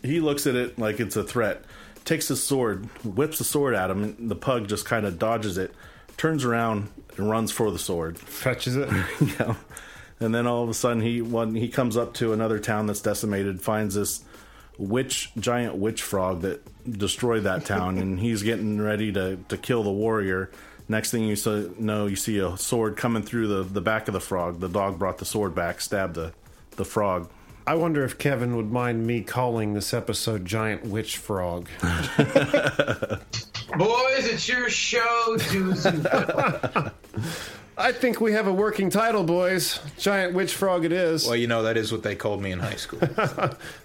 He 0.03 0.20
looks 0.20 0.47
at 0.47 0.55
it 0.55 0.78
like 0.78 1.01
it's 1.01 1.16
a 1.16 1.24
threat. 1.24 1.64
Takes 2.05 2.28
his 2.28 2.43
sword, 2.43 2.87
whips 3.05 3.39
the 3.39 3.45
sword 3.45 3.74
at 3.74 3.91
him, 3.91 4.05
and 4.05 4.30
the 4.30 4.37
pug 4.37 4.68
just 4.68 4.85
kind 4.85 5.07
of 5.07 5.18
dodges 5.18 5.57
it, 5.57 5.72
turns 6.18 6.45
around 6.45 6.91
and 7.16 7.30
runs 7.30 7.51
for 7.51 7.70
the 7.70 7.78
sword. 7.78 8.18
Fetches 8.18 8.76
it. 8.76 8.89
yeah. 9.41 9.55
And 10.20 10.34
then 10.34 10.46
all 10.46 10.62
of 10.62 10.68
a 10.68 10.74
sudden, 10.74 11.02
he 11.02 11.20
when 11.20 11.54
he 11.54 11.68
comes 11.68 11.96
up 11.96 12.14
to 12.14 12.32
another 12.32 12.58
town 12.58 12.86
that's 12.86 13.00
decimated, 13.00 13.60
finds 13.60 13.94
this 13.94 14.22
witch, 14.78 15.30
giant 15.38 15.76
witch 15.76 16.02
frog 16.02 16.42
that 16.42 16.62
destroyed 16.98 17.44
that 17.44 17.64
town, 17.64 17.98
and 17.98 18.18
he's 18.20 18.42
getting 18.42 18.80
ready 18.80 19.12
to 19.12 19.36
to 19.48 19.56
kill 19.56 19.82
the 19.82 19.92
warrior. 19.92 20.50
Next 20.88 21.10
thing 21.10 21.24
you 21.24 21.36
so- 21.36 21.72
know, 21.78 22.06
you 22.06 22.16
see 22.16 22.38
a 22.38 22.56
sword 22.58 22.96
coming 22.96 23.22
through 23.22 23.48
the, 23.48 23.62
the 23.62 23.80
back 23.80 24.06
of 24.06 24.12
the 24.14 24.20
frog. 24.20 24.60
The 24.60 24.68
dog 24.68 24.98
brought 24.98 25.16
the 25.18 25.24
sword 25.24 25.54
back, 25.54 25.80
stabbed 25.80 26.14
the 26.14 26.32
the 26.76 26.84
frog. 26.84 27.30
I 27.66 27.76
wonder 27.76 28.04
if 28.04 28.18
Kevin 28.18 28.56
would 28.56 28.70
mind 28.70 29.06
me 29.06 29.22
calling 29.22 29.72
this 29.72 29.94
episode 29.94 30.44
Giant 30.44 30.84
Witch 30.84 31.16
Frog. 31.16 31.68
Boys, 33.78 34.26
it's 34.26 34.46
your 34.46 34.68
show, 34.68 35.36
dudes 35.50 35.86
and 35.86 36.06
I 37.76 37.90
think 37.92 38.20
we 38.20 38.32
have 38.32 38.46
a 38.46 38.52
working 38.52 38.88
title, 38.88 39.24
boys. 39.24 39.80
Giant 39.98 40.32
Witch 40.34 40.54
Frog 40.54 40.84
it 40.84 40.92
is. 40.92 41.26
well, 41.26 41.34
you 41.34 41.48
know 41.48 41.64
that 41.64 41.76
is 41.76 41.90
what 41.90 42.02
they 42.02 42.14
called 42.14 42.40
me 42.40 42.52
in 42.52 42.60
high 42.60 42.76
school. 42.76 43.00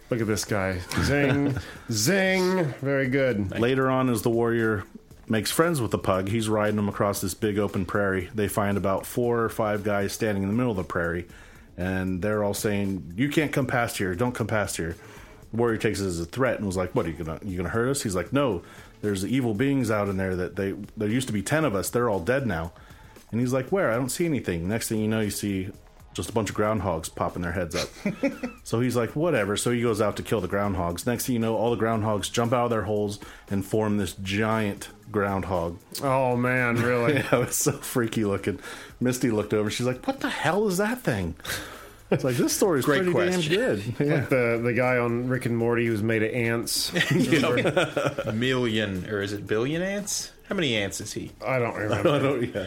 Look 0.10 0.22
at 0.22 0.28
this 0.28 0.46
guy. 0.46 0.80
Zing. 1.02 1.58
Zing. 1.92 2.66
Very 2.82 3.08
good. 3.08 3.60
Later 3.60 3.90
on, 3.90 4.10
as 4.10 4.22
the 4.22 4.30
warrior 4.30 4.84
makes 5.28 5.50
friends 5.52 5.82
with 5.82 5.90
the 5.92 5.98
pug, 5.98 6.30
he's 6.30 6.48
riding 6.50 6.76
them 6.76 6.88
across 6.90 7.20
this 7.22 7.34
big 7.34 7.58
open 7.58 7.86
prairie. 7.86 8.30
They 8.36 8.48
find 8.48 8.78
about 8.78 9.06
four 9.08 9.40
or 9.42 9.50
five 9.50 9.84
guys 9.84 10.14
standing 10.14 10.44
in 10.44 10.50
the 10.50 10.56
middle 10.56 10.72
of 10.72 10.78
the 10.78 10.84
prairie, 10.84 11.26
and 11.76 12.22
they're 12.22 12.44
all 12.44 12.54
saying, 12.54 13.14
"You 13.16 13.30
can't 13.30 13.52
come 13.52 13.66
past 13.66 13.98
here. 13.98 14.14
Don't 14.14 14.36
come 14.36 14.48
past 14.48 14.78
here." 14.78 14.96
The 15.52 15.58
warrior 15.58 15.78
takes 15.78 16.00
it 16.00 16.06
as 16.06 16.20
a 16.20 16.26
threat 16.26 16.58
and 16.58 16.68
was 16.68 16.78
like, 16.78 16.94
"What 16.94 17.08
are 17.08 17.10
you 17.10 17.24
gonna 17.24 17.40
you 17.44 17.58
gonna 17.58 17.70
hurt 17.70 17.90
us?" 17.90 18.04
He's 18.04 18.16
like, 18.16 18.32
"No, 18.32 18.62
there's 19.02 19.26
evil 19.26 19.56
beings 19.56 19.90
out 19.90 20.10
in 20.10 20.18
there 20.18 20.36
that 20.36 20.56
they 20.56 20.76
there 20.96 21.10
used 21.10 21.26
to 21.28 21.34
be 21.34 21.42
ten 21.42 21.66
of 21.66 21.74
us. 21.74 21.90
They're 21.90 22.10
all 22.10 22.20
dead 22.20 22.46
now." 22.46 22.72
And 23.32 23.40
he's 23.40 23.54
like, 23.54 23.70
"Where? 23.70 23.92
I 23.92 23.96
don't 23.96 24.10
see 24.10 24.26
anything." 24.26 24.68
Next 24.68 24.90
thing 24.90 25.00
you 25.00 25.08
know, 25.08 25.20
you 25.22 25.30
see 25.30 25.70
just 26.14 26.30
a 26.30 26.34
bunch 26.34 26.50
of 26.50 26.56
groundhogs 26.56 27.14
popping 27.14 27.44
their 27.44 27.52
heads 27.52 27.76
up. 27.76 27.88
so 28.64 28.80
he's 28.80 28.96
like, 28.96 29.16
"Whatever." 29.16 29.56
So 29.58 29.72
he 29.72 29.82
goes 29.82 30.02
out 30.02 30.16
to 30.18 30.24
kill 30.24 30.42
the 30.42 30.48
groundhogs. 30.48 31.06
Next 31.06 31.26
thing 31.28 31.34
you 31.34 31.40
know, 31.40 31.56
all 31.56 31.74
the 31.76 31.82
groundhogs 31.84 32.32
jump 32.32 32.52
out 32.54 32.66
of 32.66 32.70
their 32.72 32.82
holes 32.84 33.20
and 33.50 33.64
form 33.66 33.98
this 33.98 34.14
giant 34.14 34.90
groundhog. 35.12 35.78
Oh, 36.04 36.36
man, 36.36 36.76
really? 36.82 37.14
Yeah, 37.16 37.36
it 37.36 37.40
was 37.40 37.56
so 37.56 37.74
freaky 37.74 38.26
looking. 38.26 38.60
Misty 39.00 39.30
looked 39.32 39.54
over. 39.54 39.70
She's 39.70 39.86
like, 39.88 40.06
"What 40.08 40.20
the 40.20 40.30
hell 40.30 40.68
is 40.68 40.78
that 40.78 41.02
thing?" 41.02 41.36
It's 42.12 42.24
like 42.24 42.38
this 42.38 42.56
story's 42.56 42.86
Great 42.86 43.04
pretty 43.04 43.12
question. 43.12 43.42
damn 43.42 43.50
good. 43.52 43.84
Yeah. 44.00 44.14
Like 44.16 44.30
the, 44.30 44.60
the 44.64 44.74
guy 44.74 44.98
on 44.98 45.28
Rick 45.28 45.46
and 45.46 45.56
Morty 45.56 45.86
who's 45.86 46.02
made 46.02 46.24
of 46.24 46.34
ants. 46.34 46.92
Remember? 47.12 48.34
Million, 48.34 49.08
or 49.12 49.22
is 49.22 49.32
it 49.32 49.46
billion 49.46 49.84
ants? 49.84 50.32
How 50.48 50.56
many 50.56 50.76
ants 50.76 51.00
is 51.02 51.14
he? 51.14 51.32
I 51.46 51.60
don't 51.60 51.76
I 51.76 51.78
remember. 51.82 52.20
don't, 52.20 52.56
yeah. 52.56 52.66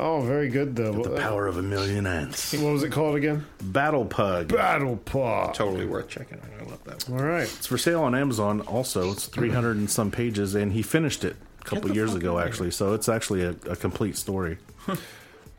Oh, 0.00 0.20
very 0.20 0.48
good, 0.48 0.76
though. 0.76 0.92
The 0.92 1.16
power 1.16 1.48
of 1.48 1.56
a 1.56 1.62
million 1.62 2.06
ants. 2.06 2.54
What 2.58 2.72
was 2.72 2.84
it 2.84 2.92
called 2.92 3.16
again? 3.16 3.44
Battle 3.60 4.04
Pug. 4.04 4.48
Battle 4.48 4.96
Pug. 4.96 5.54
Totally 5.54 5.86
worth 5.86 6.08
checking 6.08 6.38
out. 6.38 6.44
I 6.60 6.70
love 6.70 6.84
that 6.84 7.08
one. 7.08 7.20
All 7.20 7.26
right. 7.26 7.42
It's 7.42 7.66
for 7.66 7.76
sale 7.76 8.02
on 8.02 8.14
Amazon. 8.14 8.60
Also, 8.62 9.10
it's 9.10 9.26
300 9.26 9.76
and 9.76 9.90
some 9.90 10.12
pages, 10.12 10.54
and 10.54 10.72
he 10.72 10.82
finished 10.82 11.24
it 11.24 11.34
a 11.60 11.64
couple 11.64 11.92
years 11.92 12.14
ago, 12.14 12.38
actually. 12.38 12.70
So 12.70 12.94
it's 12.94 13.08
actually 13.08 13.42
a, 13.42 13.50
a 13.68 13.74
complete 13.74 14.16
story. 14.16 14.58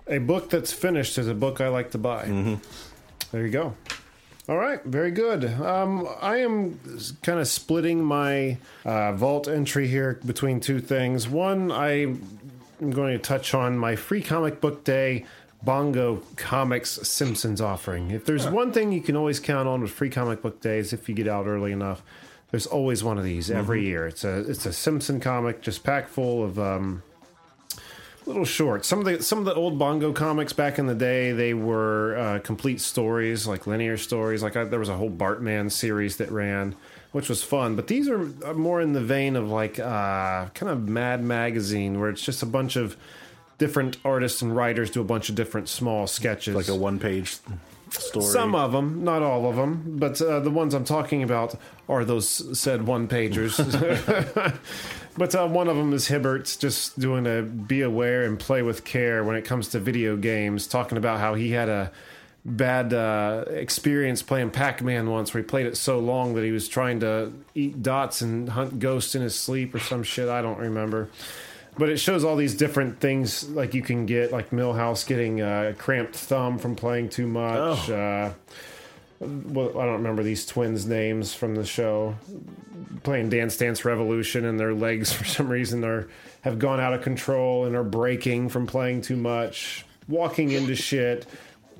A 0.07 0.19
book 0.19 0.49
that's 0.49 0.71
finished 0.71 1.17
is 1.17 1.27
a 1.27 1.35
book 1.35 1.59
I 1.59 1.67
like 1.67 1.91
to 1.91 1.97
buy. 1.97 2.25
Mm-hmm. 2.25 2.55
There 3.31 3.45
you 3.45 3.51
go. 3.51 3.75
All 4.49 4.57
right, 4.57 4.83
very 4.83 5.11
good. 5.11 5.45
Um, 5.45 6.09
I 6.19 6.37
am 6.37 6.79
kind 7.21 7.39
of 7.39 7.47
splitting 7.47 8.03
my 8.03 8.57
uh, 8.83 9.13
vault 9.13 9.47
entry 9.47 9.87
here 9.87 10.19
between 10.25 10.59
two 10.59 10.79
things. 10.79 11.27
One, 11.27 11.71
I 11.71 12.15
am 12.81 12.91
going 12.91 13.13
to 13.13 13.19
touch 13.19 13.53
on 13.53 13.77
my 13.77 13.95
free 13.95 14.21
comic 14.21 14.61
book 14.61 14.83
day 14.83 15.25
Bongo 15.63 16.21
Comics 16.35 16.91
Simpsons 17.07 17.59
offering. 17.59 18.11
If 18.11 18.25
there's 18.25 18.47
one 18.47 18.71
thing 18.71 18.91
you 18.91 19.01
can 19.01 19.15
always 19.17 19.39
count 19.39 19.67
on 19.67 19.81
with 19.81 19.91
free 19.91 20.09
comic 20.09 20.41
book 20.41 20.61
days, 20.61 20.93
if 20.93 21.09
you 21.09 21.15
get 21.15 21.27
out 21.27 21.47
early 21.47 21.71
enough, 21.71 22.01
there's 22.51 22.65
always 22.65 23.03
one 23.03 23.17
of 23.17 23.23
these 23.23 23.51
every 23.51 23.83
year. 23.85 24.07
It's 24.07 24.23
a 24.23 24.39
it's 24.49 24.65
a 24.65 24.73
Simpson 24.73 25.19
comic, 25.19 25.61
just 25.61 25.83
packed 25.83 26.09
full 26.09 26.43
of 26.43 26.57
um, 26.57 27.03
little 28.25 28.45
short. 28.45 28.85
Some 28.85 28.99
of 28.99 29.05
the 29.05 29.21
some 29.21 29.39
of 29.39 29.45
the 29.45 29.53
old 29.53 29.77
Bongo 29.77 30.13
comics 30.13 30.53
back 30.53 30.79
in 30.79 30.87
the 30.87 30.95
day, 30.95 31.31
they 31.33 31.53
were 31.53 32.17
uh, 32.17 32.39
complete 32.39 32.79
stories, 32.79 33.45
like 33.45 33.67
linear 33.67 33.97
stories. 33.97 34.41
Like 34.41 34.55
I, 34.55 34.63
there 34.63 34.79
was 34.79 34.89
a 34.89 34.95
whole 34.95 35.11
Bartman 35.11 35.71
series 35.71 36.17
that 36.17 36.31
ran, 36.31 36.75
which 37.11 37.29
was 37.29 37.43
fun. 37.43 37.75
But 37.75 37.87
these 37.87 38.07
are 38.07 38.25
more 38.53 38.81
in 38.81 38.93
the 38.93 39.01
vein 39.01 39.35
of 39.35 39.49
like 39.49 39.79
uh, 39.79 40.47
kind 40.49 40.71
of 40.71 40.87
Mad 40.87 41.23
Magazine, 41.23 41.99
where 41.99 42.09
it's 42.09 42.23
just 42.23 42.43
a 42.43 42.45
bunch 42.45 42.75
of 42.75 42.97
different 43.57 43.97
artists 44.05 44.41
and 44.41 44.55
writers 44.55 44.89
do 44.89 45.01
a 45.01 45.05
bunch 45.05 45.29
of 45.29 45.35
different 45.35 45.69
small 45.69 46.07
sketches. 46.07 46.55
Like 46.55 46.67
a 46.67 46.75
one 46.75 46.99
page 46.99 47.37
story. 47.89 48.25
Some 48.25 48.55
of 48.55 48.71
them, 48.71 49.03
not 49.03 49.21
all 49.21 49.49
of 49.49 49.55
them, 49.55 49.97
but 49.97 50.21
uh, 50.21 50.39
the 50.39 50.51
ones 50.51 50.73
I'm 50.73 50.85
talking 50.85 51.23
about 51.23 51.55
are 51.87 52.05
those 52.05 52.57
said 52.57 52.85
one 52.85 53.07
pagers. 53.07 53.57
but 55.17 55.35
uh, 55.35 55.47
one 55.47 55.67
of 55.67 55.75
them 55.75 55.93
is 55.93 56.07
Hibbert's 56.07 56.55
just 56.57 56.99
doing 56.99 57.25
a 57.25 57.41
be 57.41 57.81
aware 57.81 58.23
and 58.23 58.39
play 58.39 58.61
with 58.61 58.85
care 58.85 59.23
when 59.23 59.35
it 59.35 59.45
comes 59.45 59.69
to 59.69 59.79
video 59.79 60.15
games, 60.15 60.67
talking 60.67 60.97
about 60.97 61.19
how 61.19 61.33
he 61.33 61.51
had 61.51 61.69
a 61.69 61.91
bad 62.45 62.93
uh, 62.93 63.45
experience 63.47 64.21
playing 64.21 64.51
Pac-Man 64.51 65.09
once, 65.09 65.33
where 65.33 65.43
he 65.43 65.47
played 65.47 65.65
it 65.65 65.77
so 65.77 65.99
long 65.99 66.35
that 66.35 66.43
he 66.43 66.51
was 66.51 66.67
trying 66.67 67.01
to 67.01 67.33
eat 67.53 67.83
dots 67.83 68.21
and 68.21 68.49
hunt 68.49 68.79
ghosts 68.79 69.15
in 69.15 69.21
his 69.21 69.35
sleep 69.35 69.75
or 69.75 69.79
some 69.79 70.03
shit. 70.03 70.29
I 70.29 70.41
don't 70.41 70.59
remember. 70.59 71.09
But 71.77 71.89
it 71.89 71.97
shows 71.97 72.25
all 72.25 72.35
these 72.35 72.55
different 72.55 72.99
things 72.99 73.47
like 73.49 73.73
you 73.73 73.81
can 73.81 74.05
get, 74.05 74.31
like 74.31 74.49
Milhouse 74.49 75.07
getting 75.07 75.41
a 75.41 75.73
cramped 75.77 76.15
thumb 76.15 76.57
from 76.57 76.75
playing 76.75 77.09
too 77.09 77.27
much. 77.27 77.89
Uh, 77.89 78.31
well, 79.21 79.79
I 79.79 79.85
don't 79.85 79.95
remember 79.95 80.23
these 80.23 80.45
twins' 80.45 80.85
names 80.85 81.33
from 81.33 81.55
the 81.55 81.65
show. 81.65 82.15
Playing 83.03 83.29
Dance 83.29 83.57
Dance 83.57 83.85
Revolution, 83.85 84.45
and 84.45 84.59
their 84.59 84.73
legs 84.73 85.13
for 85.13 85.25
some 85.25 85.49
reason 85.49 85.83
are 85.83 86.09
have 86.41 86.59
gone 86.59 86.79
out 86.79 86.93
of 86.93 87.01
control 87.01 87.65
and 87.65 87.75
are 87.75 87.83
breaking 87.83 88.49
from 88.49 88.65
playing 88.65 89.01
too 89.01 89.17
much. 89.17 89.85
Walking 90.07 90.51
into 90.51 90.75
shit, 90.75 91.27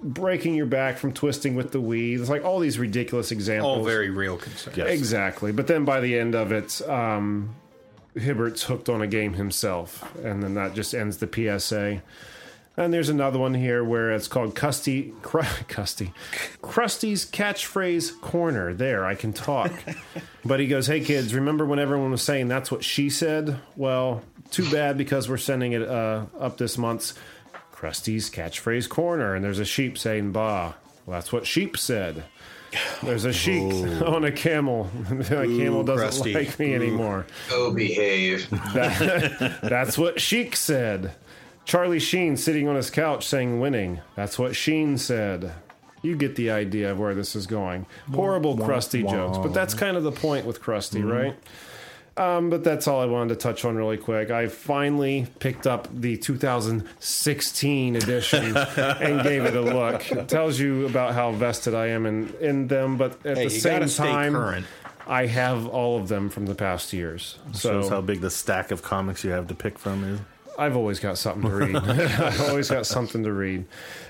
breaking 0.02 0.56
your 0.56 0.66
back 0.66 0.98
from 0.98 1.14
twisting 1.14 1.56
with 1.56 1.72
the 1.72 1.82
Wii. 1.82 2.20
It's 2.20 2.30
like 2.30 2.44
all 2.44 2.60
these 2.60 2.80
ridiculous 2.80 3.32
examples. 3.32 3.78
All 3.78 3.84
very 3.84 4.10
real 4.10 4.38
concerns. 4.38 4.78
Exactly. 4.78 5.52
But 5.52 5.68
then 5.68 5.86
by 5.86 6.00
the 6.00 6.18
end 6.18 6.36
of 6.36 6.52
it, 6.52 6.82
um, 6.88 7.56
Hibbert's 8.16 8.64
hooked 8.64 8.90
on 8.90 9.02
a 9.02 9.08
game 9.08 9.34
himself, 9.34 10.16
and 10.24 10.42
then 10.42 10.56
that 10.56 10.74
just 10.74 10.94
ends 10.94 11.18
the 11.18 11.28
PSA. 11.60 12.02
And 12.78 12.94
there's 12.94 13.10
another 13.10 13.40
one 13.40 13.56
here 13.56 13.84
where 13.84 14.12
it's 14.12 14.30
called 14.30 14.56
Custy, 14.56 15.14
Cru- 15.22 15.42
Custy, 15.68 16.14
Krusty's 16.62 17.30
catchphrase 17.30 18.22
corner. 18.22 18.74
There, 18.74 19.06
I 19.06 19.16
can 19.16 19.34
talk. 19.34 19.74
but 20.46 20.62
he 20.62 20.68
goes, 20.68 20.88
"Hey 20.88 21.02
kids, 21.02 21.34
remember 21.34 21.66
when 21.66 21.80
everyone 21.80 22.12
was 22.12 22.22
saying 22.22 22.48
that's 22.48 22.72
what 22.72 22.84
she 22.84 23.10
said? 23.10 23.60
Well, 23.76 24.24
too 24.50 24.70
bad 24.72 24.98
because 24.98 25.28
we're 25.28 25.38
sending 25.38 25.74
it 25.74 25.82
uh, 25.82 26.26
up 26.40 26.58
this 26.58 26.78
month's 26.78 27.14
Krusty's 27.80 28.30
catchphrase 28.30 28.90
corner, 28.90 29.36
and 29.36 29.44
there's 29.44 29.60
a 29.60 29.66
sheep 29.66 29.98
saying 29.98 30.32
"bah." 30.32 30.74
Well, 31.06 31.18
that's 31.18 31.32
what 31.32 31.48
sheep 31.48 31.78
said. 31.78 32.26
There's 33.02 33.26
a 33.26 33.34
sheep 33.34 33.72
on 34.02 34.26
a 34.26 34.32
camel. 34.32 34.92
a 35.10 35.24
camel 35.24 35.84
doesn't 35.84 36.24
Krusty. 36.24 36.34
like 36.36 36.60
me 36.60 36.76
anymore. 36.76 37.26
Go 37.50 37.74
behave. 37.74 38.48
That's 39.64 39.98
what 39.98 40.22
Sheik 40.22 40.56
said. 40.56 41.16
Charlie 41.66 42.00
Sheen 42.00 42.38
sitting 42.38 42.68
on 42.68 42.76
his 42.76 42.92
couch 42.92 43.26
saying 43.26 43.60
winning. 43.60 44.02
That's 44.16 44.38
what 44.38 44.56
Sheen 44.56 45.00
said. 45.00 45.52
You 46.04 46.16
get 46.16 46.36
the 46.36 46.52
idea 46.52 46.92
of 46.92 47.00
where 47.00 47.16
this 47.16 47.36
is 47.36 47.48
going. 47.48 47.86
Horrible 48.14 48.56
Krusty 48.56 49.10
jokes, 49.10 49.38
but 49.40 49.54
that's 49.54 49.74
kind 49.74 49.98
of 49.98 50.04
the 50.04 50.12
point 50.12 50.46
with 50.46 50.62
Krusty, 50.62 51.04
right? 51.04 51.36
Um, 52.18 52.50
but 52.50 52.64
that's 52.64 52.88
all 52.88 53.00
I 53.02 53.06
wanted 53.06 53.30
to 53.30 53.36
touch 53.36 53.64
on 53.64 53.76
really 53.76 53.98
quick. 53.98 54.30
I 54.30 54.48
finally 54.48 55.28
picked 55.40 55.66
up 55.66 55.88
the 55.94 56.18
2016 56.18 57.96
edition 57.96 58.58
and 58.78 59.24
gave 59.24 59.44
it 59.46 59.56
a 59.56 59.62
look. 59.62 60.12
It 60.12 60.28
tells 60.28 60.60
you 60.60 60.86
about 60.86 61.14
how 61.14 61.32
vested 61.32 61.74
I 61.74 61.88
am 61.88 62.06
in, 62.06 62.34
in 62.42 62.68
them, 62.68 62.98
but 62.98 63.26
at 63.26 63.38
Hey, 63.38 63.44
the 63.46 63.50
same 63.50 63.88
time, 63.88 64.34
current. 64.34 64.66
I 65.08 65.26
have 65.28 65.66
all 65.68 65.98
of 65.98 66.08
them 66.08 66.30
from 66.30 66.46
the 66.46 66.56
past 66.56 66.94
years. 66.94 67.40
So 67.54 67.82
Shows 67.82 67.90
how 67.90 68.02
big 68.02 68.22
the 68.22 68.30
stack 68.30 68.72
of 68.72 68.84
comics 68.84 69.24
you 69.24 69.32
have 69.32 69.48
to 69.48 69.56
pick 69.56 69.80
from 69.80 70.04
is. 70.04 70.20
I've 70.58 70.76
always 70.76 71.00
got 71.00 71.18
something 71.18 71.50
to 71.50 71.56
read. 71.56 71.76
I've 71.78 72.42
always 72.42 72.70
got 72.70 72.86
something 72.86 73.24
to 73.24 73.32
read. 73.32 73.66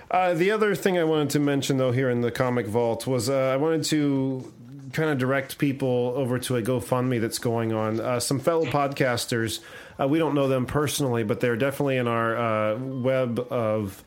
Uh, 0.09 0.33
the 0.33 0.49
other 0.49 0.73
thing 0.73 0.97
I 0.97 1.03
wanted 1.03 1.29
to 1.31 1.39
mention, 1.39 1.77
though, 1.77 1.91
here 1.91 2.09
in 2.09 2.21
the 2.21 2.31
Comic 2.31 2.65
Vault 2.65 3.05
was 3.05 3.29
uh, 3.29 3.51
I 3.53 3.57
wanted 3.57 3.83
to 3.85 4.51
kind 4.93 5.09
of 5.09 5.17
direct 5.17 5.57
people 5.57 6.13
over 6.15 6.39
to 6.39 6.57
a 6.57 6.61
GoFundMe 6.61 7.21
that's 7.21 7.39
going 7.39 7.73
on. 7.73 7.99
Uh, 7.99 8.19
some 8.19 8.39
fellow 8.39 8.65
podcasters, 8.65 9.59
uh, 9.99 10.07
we 10.07 10.19
don't 10.19 10.35
know 10.35 10.47
them 10.47 10.65
personally, 10.65 11.23
but 11.23 11.39
they're 11.39 11.57
definitely 11.57 11.97
in 11.97 12.07
our 12.07 12.37
uh, 12.37 12.77
web 12.77 13.39
of 13.51 14.03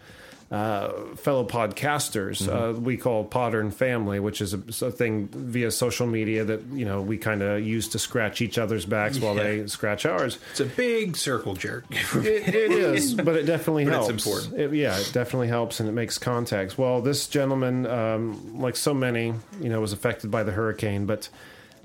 uh, 0.52 0.92
fellow 1.16 1.44
podcasters. 1.46 2.46
Uh, 2.46 2.78
we 2.78 2.96
call 2.98 3.26
Podern 3.26 3.72
Family, 3.72 4.20
which 4.20 4.42
is 4.42 4.52
a, 4.52 4.58
a 4.86 4.90
thing 4.90 5.28
via 5.28 5.70
social 5.70 6.06
media 6.06 6.44
that 6.44 6.62
you 6.72 6.84
know 6.84 7.00
we 7.00 7.16
kind 7.16 7.40
of 7.42 7.62
use 7.64 7.88
to 7.88 7.98
scratch 7.98 8.42
each 8.42 8.58
other's 8.58 8.84
backs 8.84 9.18
while 9.18 9.34
they 9.34 9.66
scratch 9.66 10.04
ours. 10.04 10.38
It's 10.50 10.60
a 10.60 10.66
big 10.66 11.16
circle 11.16 11.54
jerk. 11.54 11.86
It, 11.90 12.54
it 12.54 12.70
is, 12.70 13.14
but 13.28 13.34
it 13.36 13.44
definitely 13.46 13.86
But 13.86 13.94
it's 13.94 14.06
helps. 14.08 14.26
important. 14.26 14.60
It- 14.60 14.72
yeah, 14.76 14.98
it 14.98 15.10
definitely 15.12 15.48
helps, 15.48 15.80
and 15.80 15.88
it 15.88 15.92
makes 15.92 16.18
contacts. 16.18 16.76
Well, 16.76 17.00
this 17.00 17.26
gentleman, 17.26 17.86
um, 17.86 18.60
like 18.60 18.76
so 18.76 18.92
many, 18.92 19.32
you 19.60 19.68
know, 19.70 19.80
was 19.80 19.92
affected 19.94 20.30
by 20.30 20.42
the 20.42 20.52
hurricane, 20.52 21.06
but 21.06 21.28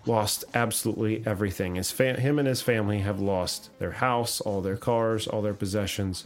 lost 0.05 0.43
absolutely 0.53 1.24
everything. 1.26 1.76
His 1.76 1.91
fa- 1.91 2.20
him 2.20 2.38
and 2.39 2.47
his 2.47 2.61
family 2.61 2.99
have 2.99 3.20
lost 3.22 3.70
their 3.80 3.91
house, 3.91 4.41
all 4.41 4.61
their 4.61 4.78
cars, 4.78 5.26
all 5.28 5.41
their 5.41 5.53
possessions, 5.53 6.26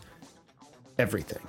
everything. 0.98 1.42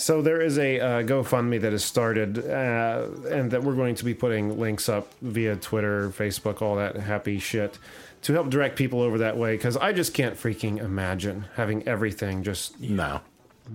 So 0.00 0.22
there 0.22 0.40
is 0.40 0.58
a 0.58 0.78
uh, 0.78 1.02
GoFundMe 1.02 1.60
that 1.60 1.72
has 1.72 1.84
started, 1.84 2.38
uh, 2.48 3.06
and 3.30 3.50
that 3.50 3.64
we're 3.64 3.74
going 3.74 3.96
to 3.96 4.04
be 4.04 4.14
putting 4.14 4.56
links 4.58 4.88
up 4.88 5.12
via 5.20 5.56
Twitter, 5.56 6.10
Facebook, 6.10 6.62
all 6.62 6.76
that 6.76 6.94
happy 6.96 7.40
shit, 7.40 7.78
to 8.22 8.32
help 8.32 8.48
direct 8.48 8.76
people 8.76 9.02
over 9.02 9.18
that 9.18 9.36
way. 9.36 9.56
Because 9.56 9.76
I 9.76 9.92
just 9.92 10.14
can't 10.14 10.36
freaking 10.36 10.78
imagine 10.78 11.46
having 11.56 11.86
everything 11.88 12.44
just 12.44 12.78
No. 12.80 13.22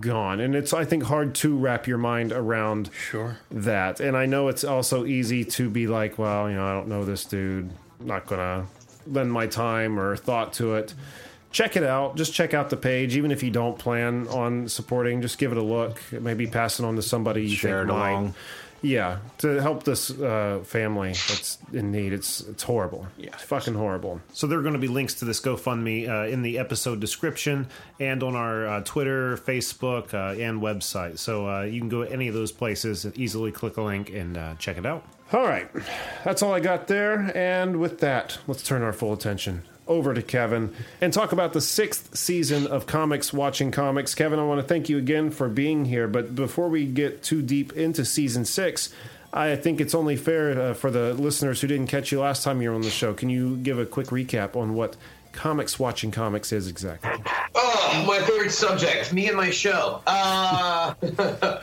gone, 0.00 0.40
and 0.40 0.54
it's 0.56 0.72
I 0.72 0.86
think 0.86 1.04
hard 1.04 1.34
to 1.36 1.54
wrap 1.56 1.86
your 1.86 1.98
mind 1.98 2.32
around 2.32 2.88
Sure. 2.94 3.36
that. 3.50 4.00
And 4.00 4.16
I 4.16 4.24
know 4.24 4.48
it's 4.48 4.64
also 4.64 5.04
easy 5.04 5.44
to 5.44 5.68
be 5.68 5.86
like, 5.86 6.18
well, 6.18 6.48
you 6.48 6.56
know, 6.56 6.66
I 6.66 6.72
don't 6.72 6.88
know 6.88 7.04
this 7.04 7.26
dude, 7.26 7.70
not 8.00 8.24
gonna 8.26 8.64
lend 9.06 9.30
my 9.30 9.46
time 9.46 10.00
or 10.00 10.16
thought 10.16 10.54
to 10.54 10.74
it. 10.76 10.94
Check 11.54 11.76
it 11.76 11.84
out. 11.84 12.16
Just 12.16 12.34
check 12.34 12.52
out 12.52 12.68
the 12.68 12.76
page, 12.76 13.16
even 13.16 13.30
if 13.30 13.40
you 13.44 13.50
don't 13.52 13.78
plan 13.78 14.26
on 14.26 14.68
supporting. 14.68 15.22
Just 15.22 15.38
give 15.38 15.52
it 15.52 15.56
a 15.56 15.62
look. 15.62 16.02
Maybe 16.10 16.48
pass 16.48 16.80
it 16.80 16.84
on 16.84 16.96
to 16.96 17.02
somebody 17.02 17.42
you 17.42 17.54
Share 17.54 17.82
think 17.82 17.90
it 17.90 17.92
might. 17.92 18.10
along. 18.10 18.34
Yeah, 18.82 19.18
to 19.38 19.62
help 19.62 19.84
this 19.84 20.10
uh, 20.10 20.62
family 20.64 21.12
that's 21.12 21.58
in 21.72 21.92
need. 21.92 22.12
It's 22.12 22.40
it's 22.40 22.64
horrible. 22.64 23.06
Yeah. 23.16 23.28
it's 23.34 23.44
fucking 23.44 23.74
horrible. 23.74 24.20
So 24.32 24.48
there 24.48 24.58
are 24.58 24.62
going 24.62 24.74
to 24.74 24.80
be 24.80 24.88
links 24.88 25.14
to 25.14 25.24
this 25.24 25.40
GoFundMe 25.40 26.08
uh, 26.08 26.26
in 26.26 26.42
the 26.42 26.58
episode 26.58 26.98
description 27.00 27.68
and 28.00 28.24
on 28.24 28.34
our 28.34 28.66
uh, 28.66 28.80
Twitter, 28.84 29.36
Facebook, 29.36 30.12
uh, 30.12 30.38
and 30.38 30.60
website. 30.60 31.18
So 31.18 31.48
uh, 31.48 31.62
you 31.62 31.78
can 31.78 31.88
go 31.88 32.04
to 32.04 32.12
any 32.12 32.26
of 32.26 32.34
those 32.34 32.50
places, 32.50 33.04
and 33.04 33.16
easily 33.16 33.52
click 33.52 33.76
a 33.76 33.82
link 33.82 34.10
and 34.10 34.36
uh, 34.36 34.54
check 34.56 34.76
it 34.76 34.84
out. 34.84 35.06
All 35.32 35.44
right, 35.46 35.70
that's 36.24 36.42
all 36.42 36.52
I 36.52 36.58
got 36.58 36.88
there. 36.88 37.30
And 37.34 37.78
with 37.78 38.00
that, 38.00 38.38
let's 38.48 38.64
turn 38.64 38.82
our 38.82 38.92
full 38.92 39.12
attention 39.12 39.62
over 39.86 40.14
to 40.14 40.22
Kevin 40.22 40.74
and 41.00 41.12
talk 41.12 41.32
about 41.32 41.52
the 41.52 41.60
sixth 41.60 42.16
season 42.16 42.66
of 42.66 42.86
Comics 42.86 43.32
Watching 43.32 43.70
Comics. 43.70 44.14
Kevin, 44.14 44.38
I 44.38 44.44
want 44.44 44.60
to 44.60 44.66
thank 44.66 44.88
you 44.88 44.98
again 44.98 45.30
for 45.30 45.48
being 45.48 45.84
here. 45.84 46.08
But 46.08 46.34
before 46.34 46.68
we 46.68 46.86
get 46.86 47.22
too 47.22 47.42
deep 47.42 47.72
into 47.74 48.04
season 48.04 48.44
six, 48.44 48.92
I 49.32 49.56
think 49.56 49.80
it's 49.80 49.94
only 49.94 50.16
fair 50.16 50.60
uh, 50.60 50.74
for 50.74 50.90
the 50.90 51.12
listeners 51.14 51.60
who 51.60 51.66
didn't 51.66 51.88
catch 51.88 52.12
you 52.12 52.20
last 52.20 52.44
time 52.44 52.62
you 52.62 52.70
were 52.70 52.74
on 52.74 52.82
the 52.82 52.90
show. 52.90 53.12
Can 53.12 53.28
you 53.28 53.56
give 53.56 53.78
a 53.78 53.86
quick 53.86 54.06
recap 54.08 54.56
on 54.56 54.74
what 54.74 54.96
Comics 55.32 55.78
Watching 55.78 56.12
Comics 56.12 56.52
is 56.52 56.68
exactly? 56.68 57.10
Oh, 57.54 58.04
my 58.06 58.20
favorite 58.20 58.52
subject, 58.52 59.12
me 59.12 59.26
and 59.26 59.36
my 59.36 59.50
show. 59.50 60.00
Uh, 60.06 60.94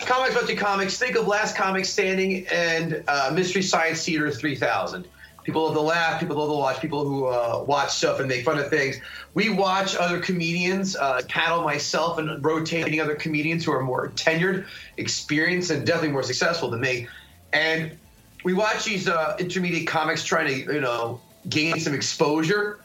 comics, 0.00 0.34
Watching 0.34 0.56
comics. 0.56 0.98
Think 0.98 1.16
of 1.16 1.28
Last 1.28 1.56
Comic 1.56 1.84
Standing 1.84 2.46
and 2.48 3.04
uh, 3.06 3.30
Mystery 3.32 3.62
Science 3.62 4.04
Theater 4.04 4.30
3000. 4.30 5.06
People 5.44 5.64
love 5.64 5.74
to 5.74 5.80
laugh. 5.80 6.18
People 6.18 6.36
love 6.36 6.48
to 6.48 6.56
watch. 6.56 6.80
People 6.80 7.04
who 7.04 7.26
uh, 7.26 7.64
watch 7.66 7.90
stuff 7.90 8.18
and 8.18 8.28
make 8.28 8.44
fun 8.44 8.58
of 8.58 8.68
things. 8.68 8.96
We 9.34 9.50
watch 9.50 9.94
other 9.94 10.18
comedians, 10.18 10.96
uh, 10.96 11.22
Cattle, 11.28 11.62
myself, 11.62 12.18
and 12.18 12.44
rotating 12.44 13.00
other 13.00 13.14
comedians 13.14 13.64
who 13.64 13.72
are 13.72 13.82
more 13.82 14.08
tenured, 14.08 14.66
experienced, 14.96 15.70
and 15.70 15.86
definitely 15.86 16.12
more 16.12 16.22
successful 16.22 16.70
than 16.70 16.80
me. 16.80 17.08
And 17.52 17.96
we 18.42 18.54
watch 18.54 18.84
these 18.84 19.06
uh, 19.06 19.36
intermediate 19.38 19.86
comics 19.86 20.24
trying 20.24 20.48
to, 20.48 20.74
you 20.74 20.80
know, 20.80 21.20
gain 21.48 21.78
some 21.78 21.94
exposure 21.94 22.80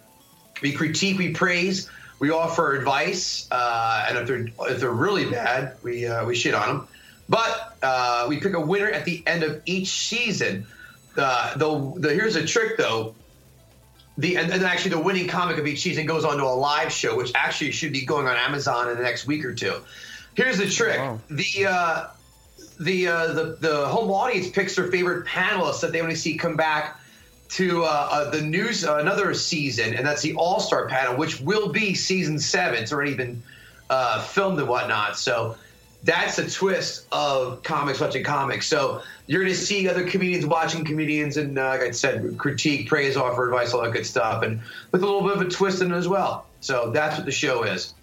we 0.61 0.73
critique, 0.73 1.17
we 1.17 1.33
praise, 1.33 1.89
we 2.19 2.31
offer 2.31 2.75
advice, 2.75 3.47
uh, 3.51 4.05
and 4.07 4.17
if 4.17 4.27
they're 4.27 4.47
if 4.71 4.79
they're 4.79 4.91
really 4.91 5.29
bad, 5.29 5.77
we 5.83 6.05
uh, 6.05 6.25
we 6.25 6.35
shit 6.35 6.53
on 6.53 6.67
them. 6.67 6.87
But 7.27 7.77
uh, 7.81 8.25
we 8.27 8.39
pick 8.39 8.53
a 8.53 8.59
winner 8.59 8.89
at 8.89 9.05
the 9.05 9.23
end 9.25 9.43
of 9.43 9.61
each 9.65 9.89
season. 9.89 10.65
Uh, 11.17 11.57
the, 11.57 11.93
the 11.97 12.13
here's 12.13 12.35
a 12.35 12.45
trick 12.45 12.77
though. 12.77 13.15
The 14.17 14.35
and, 14.37 14.51
and 14.51 14.63
actually 14.63 14.91
the 14.91 14.99
winning 14.99 15.27
comic 15.27 15.57
of 15.57 15.65
each 15.65 15.81
season 15.81 16.05
goes 16.05 16.25
on 16.25 16.37
to 16.37 16.43
a 16.43 16.47
live 16.47 16.91
show, 16.91 17.15
which 17.15 17.31
actually 17.35 17.71
should 17.71 17.93
be 17.93 18.05
going 18.05 18.27
on 18.27 18.35
Amazon 18.35 18.89
in 18.89 18.97
the 18.97 19.03
next 19.03 19.25
week 19.27 19.45
or 19.45 19.53
two. 19.53 19.81
Here's 20.35 20.57
the 20.57 20.69
trick: 20.69 20.99
Wow. 20.99 21.19
the 21.29 21.65
uh, 21.65 22.07
the 22.79 23.07
uh, 23.07 23.33
the 23.33 23.57
the 23.59 23.87
home 23.87 24.11
audience 24.11 24.49
picks 24.49 24.75
their 24.75 24.87
favorite 24.87 25.25
panelists 25.25 25.81
that 25.81 25.91
they 25.91 26.01
want 26.01 26.11
to 26.11 26.17
see 26.17 26.37
come 26.37 26.55
back 26.55 26.99
to 27.49 27.83
uh, 27.83 27.87
uh, 27.87 28.29
the 28.29 28.41
news 28.41 28.85
uh, 28.85 28.97
another 28.97 29.33
season, 29.33 29.95
and 29.95 30.05
that's 30.05 30.21
the 30.21 30.33
All 30.35 30.59
Star 30.59 30.87
panel, 30.87 31.15
which 31.15 31.41
will 31.41 31.69
be 31.69 31.95
season 31.95 32.39
seven. 32.39 32.81
It's 32.83 32.93
already 32.93 33.15
been 33.15 33.41
uh, 33.89 34.21
filmed 34.21 34.59
and 34.59 34.67
whatnot. 34.67 35.17
So 35.17 35.57
that's 36.03 36.37
a 36.39 36.49
twist 36.49 37.05
of 37.11 37.61
comics 37.63 37.99
watching 37.99 38.23
comics. 38.23 38.67
So 38.67 39.01
you're 39.27 39.41
going 39.41 39.53
to 39.53 39.59
see 39.59 39.87
other 39.89 40.05
comedians 40.07 40.45
watching 40.45 40.85
comedians, 40.85 41.37
and 41.37 41.57
uh, 41.57 41.67
like 41.67 41.81
I 41.81 41.91
said, 41.91 42.37
critique, 42.37 42.87
praise, 42.87 43.17
offer 43.17 43.45
advice, 43.45 43.73
all 43.73 43.81
that 43.81 43.91
good 43.91 44.05
stuff, 44.05 44.43
and 44.43 44.61
with 44.91 45.03
a 45.03 45.05
little 45.05 45.21
bit 45.21 45.33
of 45.33 45.41
a 45.41 45.49
twist 45.49 45.81
in 45.81 45.91
it 45.91 45.95
as 45.95 46.07
well. 46.07 46.45
So 46.61 46.91
that's 46.91 47.17
what 47.17 47.25
the 47.25 47.31
show 47.31 47.63
is. 47.63 47.93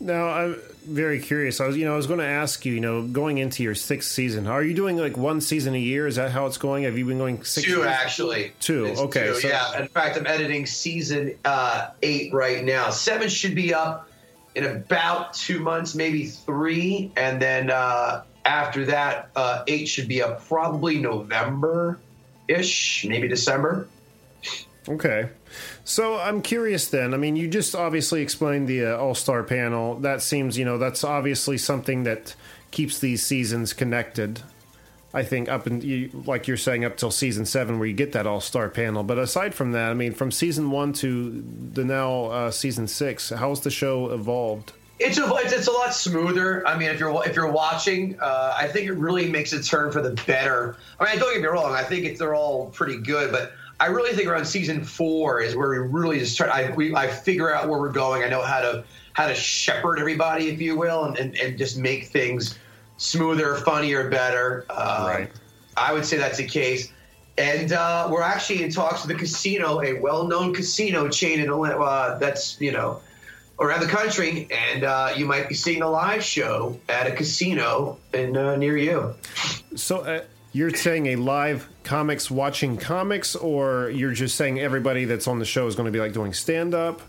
Now 0.00 0.28
I'm 0.28 0.56
very 0.84 1.20
curious. 1.20 1.60
I 1.60 1.66
was, 1.66 1.76
you 1.76 1.84
know, 1.84 1.92
I 1.94 1.96
was 1.96 2.06
going 2.08 2.18
to 2.18 2.26
ask 2.26 2.64
you, 2.66 2.72
you 2.74 2.80
know, 2.80 3.02
going 3.06 3.38
into 3.38 3.62
your 3.62 3.74
sixth 3.74 4.10
season, 4.10 4.46
are 4.48 4.62
you 4.62 4.74
doing 4.74 4.96
like 4.96 5.16
one 5.16 5.40
season 5.40 5.74
a 5.74 5.78
year? 5.78 6.06
Is 6.06 6.16
that 6.16 6.32
how 6.32 6.46
it's 6.46 6.58
going? 6.58 6.84
Have 6.84 6.98
you 6.98 7.04
been 7.04 7.18
going 7.18 7.44
six? 7.44 7.66
Two 7.66 7.76
years? 7.78 7.86
actually. 7.86 8.52
Two, 8.60 8.86
It's 8.86 9.00
okay, 9.00 9.26
two, 9.26 9.34
so- 9.40 9.48
yeah. 9.48 9.80
In 9.80 9.88
fact, 9.88 10.16
I'm 10.16 10.26
editing 10.26 10.66
season 10.66 11.34
uh, 11.44 11.90
eight 12.02 12.32
right 12.32 12.64
now. 12.64 12.90
Seven 12.90 13.28
should 13.28 13.54
be 13.54 13.72
up 13.72 14.08
in 14.54 14.64
about 14.64 15.34
two 15.34 15.60
months, 15.60 15.94
maybe 15.94 16.26
three, 16.26 17.10
and 17.16 17.40
then 17.40 17.70
uh, 17.70 18.22
after 18.44 18.84
that, 18.86 19.30
uh, 19.36 19.64
eight 19.66 19.86
should 19.86 20.08
be 20.08 20.22
up 20.22 20.46
probably 20.46 20.98
November 20.98 21.98
ish, 22.48 23.04
maybe 23.08 23.28
December. 23.28 23.88
Okay. 24.88 25.28
So 25.84 26.18
I'm 26.18 26.42
curious 26.42 26.88
then. 26.88 27.14
I 27.14 27.16
mean, 27.16 27.36
you 27.36 27.48
just 27.48 27.74
obviously 27.74 28.20
explained 28.20 28.68
the 28.68 28.86
uh, 28.86 28.96
All 28.96 29.14
Star 29.14 29.42
panel. 29.42 29.96
That 29.96 30.22
seems, 30.22 30.58
you 30.58 30.64
know, 30.64 30.78
that's 30.78 31.04
obviously 31.04 31.58
something 31.58 32.04
that 32.04 32.34
keeps 32.70 32.98
these 32.98 33.24
seasons 33.24 33.72
connected. 33.72 34.42
I 35.14 35.22
think 35.22 35.48
up 35.48 35.66
in 35.66 35.82
you, 35.82 36.10
like 36.26 36.48
you're 36.48 36.56
saying 36.56 36.84
up 36.84 36.96
till 36.96 37.10
season 37.10 37.44
seven 37.44 37.78
where 37.78 37.86
you 37.86 37.94
get 37.94 38.12
that 38.12 38.26
All 38.26 38.40
Star 38.40 38.68
panel. 38.68 39.02
But 39.02 39.18
aside 39.18 39.54
from 39.54 39.72
that, 39.72 39.90
I 39.90 39.94
mean, 39.94 40.12
from 40.12 40.30
season 40.30 40.70
one 40.70 40.92
to 40.94 41.44
the 41.72 41.84
now 41.84 42.24
uh, 42.26 42.50
season 42.50 42.88
six, 42.88 43.30
how's 43.30 43.60
the 43.60 43.70
show 43.70 44.10
evolved? 44.10 44.72
It's 44.98 45.18
a 45.18 45.34
it's, 45.36 45.66
a 45.66 45.72
lot 45.72 45.92
smoother. 45.92 46.66
I 46.66 46.78
mean, 46.78 46.88
if 46.88 47.00
you're 47.00 47.26
if 47.26 47.34
you're 47.34 47.50
watching, 47.50 48.18
uh, 48.20 48.54
I 48.56 48.68
think 48.68 48.86
it 48.86 48.92
really 48.92 49.28
makes 49.28 49.52
a 49.52 49.62
turn 49.62 49.90
for 49.90 50.00
the 50.00 50.12
better. 50.26 50.76
I 51.00 51.10
mean, 51.10 51.18
don't 51.18 51.32
get 51.32 51.42
me 51.42 51.48
wrong. 51.48 51.74
I 51.74 51.82
think 51.82 52.16
they're 52.18 52.34
all 52.34 52.66
pretty 52.70 52.98
good, 52.98 53.32
but 53.32 53.52
I 53.80 53.86
really 53.86 54.12
think 54.12 54.28
around 54.28 54.44
season 54.44 54.84
four 54.84 55.40
is 55.40 55.56
where 55.56 55.70
we 55.70 55.78
really 55.78 56.20
just 56.20 56.34
start. 56.34 56.50
I 56.50 56.70
we 56.70 56.94
I 56.94 57.08
figure 57.08 57.52
out 57.52 57.68
where 57.68 57.80
we're 57.80 57.90
going. 57.90 58.22
I 58.22 58.28
know 58.28 58.42
how 58.42 58.60
to 58.60 58.84
how 59.12 59.26
to 59.26 59.34
shepherd 59.34 59.98
everybody, 59.98 60.48
if 60.48 60.60
you 60.60 60.76
will, 60.76 61.04
and 61.04 61.18
and, 61.18 61.36
and 61.36 61.58
just 61.58 61.76
make 61.76 62.06
things 62.06 62.58
smoother, 63.02 63.56
funnier, 63.56 64.08
better. 64.08 64.64
Uh, 64.70 65.06
Right. 65.08 65.30
I 65.76 65.92
would 65.92 66.04
say 66.04 66.18
that's 66.18 66.38
the 66.38 66.46
case. 66.46 66.92
And 67.38 67.72
uh, 67.72 68.08
we're 68.10 68.22
actually 68.22 68.62
in 68.62 68.70
talks 68.70 69.06
with 69.06 69.16
a 69.16 69.18
casino, 69.18 69.80
a 69.80 69.94
well-known 69.94 70.52
casino 70.52 71.08
chain 71.08 71.40
in 71.40 71.50
uh, 71.50 72.18
that's 72.18 72.60
you 72.60 72.72
know 72.72 73.00
around 73.58 73.80
the 73.80 73.86
country, 73.86 74.48
and 74.50 74.84
uh, 74.84 75.14
you 75.16 75.24
might 75.24 75.48
be 75.48 75.54
seeing 75.54 75.80
a 75.80 75.88
live 75.88 76.22
show 76.22 76.78
at 76.90 77.06
a 77.06 77.12
casino 77.12 77.98
in 78.12 78.36
uh, 78.36 78.56
near 78.56 78.76
you. 78.76 79.14
So 79.76 80.00
uh, 80.00 80.24
you're 80.52 80.74
saying 80.74 81.06
a 81.06 81.16
live 81.16 81.70
comics 81.84 82.30
watching 82.30 82.76
comics, 82.76 83.34
or 83.34 83.88
you're 83.88 84.12
just 84.12 84.36
saying 84.36 84.60
everybody 84.60 85.06
that's 85.06 85.26
on 85.26 85.38
the 85.38 85.46
show 85.46 85.66
is 85.66 85.74
going 85.74 85.86
to 85.86 85.92
be 85.92 86.00
like 86.00 86.12
doing 86.12 86.34
stand 86.34 86.74
up? 86.74 87.00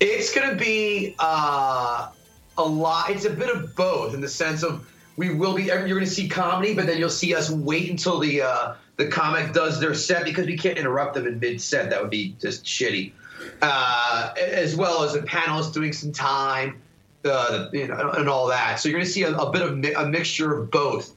It's 0.00 0.34
going 0.34 0.50
to 0.50 0.56
be 0.56 1.14
uh, 1.20 2.10
a 2.58 2.64
lot. 2.64 3.10
It's 3.10 3.26
a 3.26 3.30
bit 3.30 3.54
of 3.54 3.76
both 3.76 4.12
in 4.12 4.20
the 4.20 4.28
sense 4.28 4.64
of 4.64 4.84
we 5.16 5.34
will 5.34 5.54
be. 5.54 5.64
You're 5.64 5.86
going 5.88 6.00
to 6.00 6.06
see 6.06 6.28
comedy, 6.28 6.74
but 6.74 6.86
then 6.86 6.98
you'll 6.98 7.08
see 7.08 7.34
us 7.34 7.50
wait 7.50 7.90
until 7.90 8.18
the 8.18 8.42
uh, 8.42 8.74
the 8.96 9.08
comic 9.08 9.52
does 9.52 9.80
their 9.80 9.94
set 9.94 10.24
because 10.24 10.46
we 10.46 10.56
can't 10.56 10.78
interrupt 10.78 11.14
them 11.14 11.26
in 11.26 11.38
mid 11.40 11.60
set. 11.60 11.90
That 11.90 12.00
would 12.00 12.10
be 12.10 12.34
just 12.40 12.64
shitty. 12.64 13.12
Uh, 13.62 14.34
as 14.36 14.76
well 14.76 15.02
as 15.02 15.12
the 15.12 15.20
panelists 15.20 15.72
doing 15.72 15.92
some 15.92 16.12
time, 16.12 16.80
uh, 17.24 17.68
you 17.72 17.86
know, 17.86 18.10
and 18.12 18.28
all 18.28 18.46
that. 18.48 18.80
So 18.80 18.88
you're 18.88 18.98
going 18.98 19.06
to 19.06 19.12
see 19.12 19.22
a, 19.22 19.34
a 19.36 19.50
bit 19.50 19.62
of 19.62 19.76
mi- 19.76 19.92
a 19.92 20.06
mixture 20.06 20.58
of 20.58 20.70
both 20.70 21.14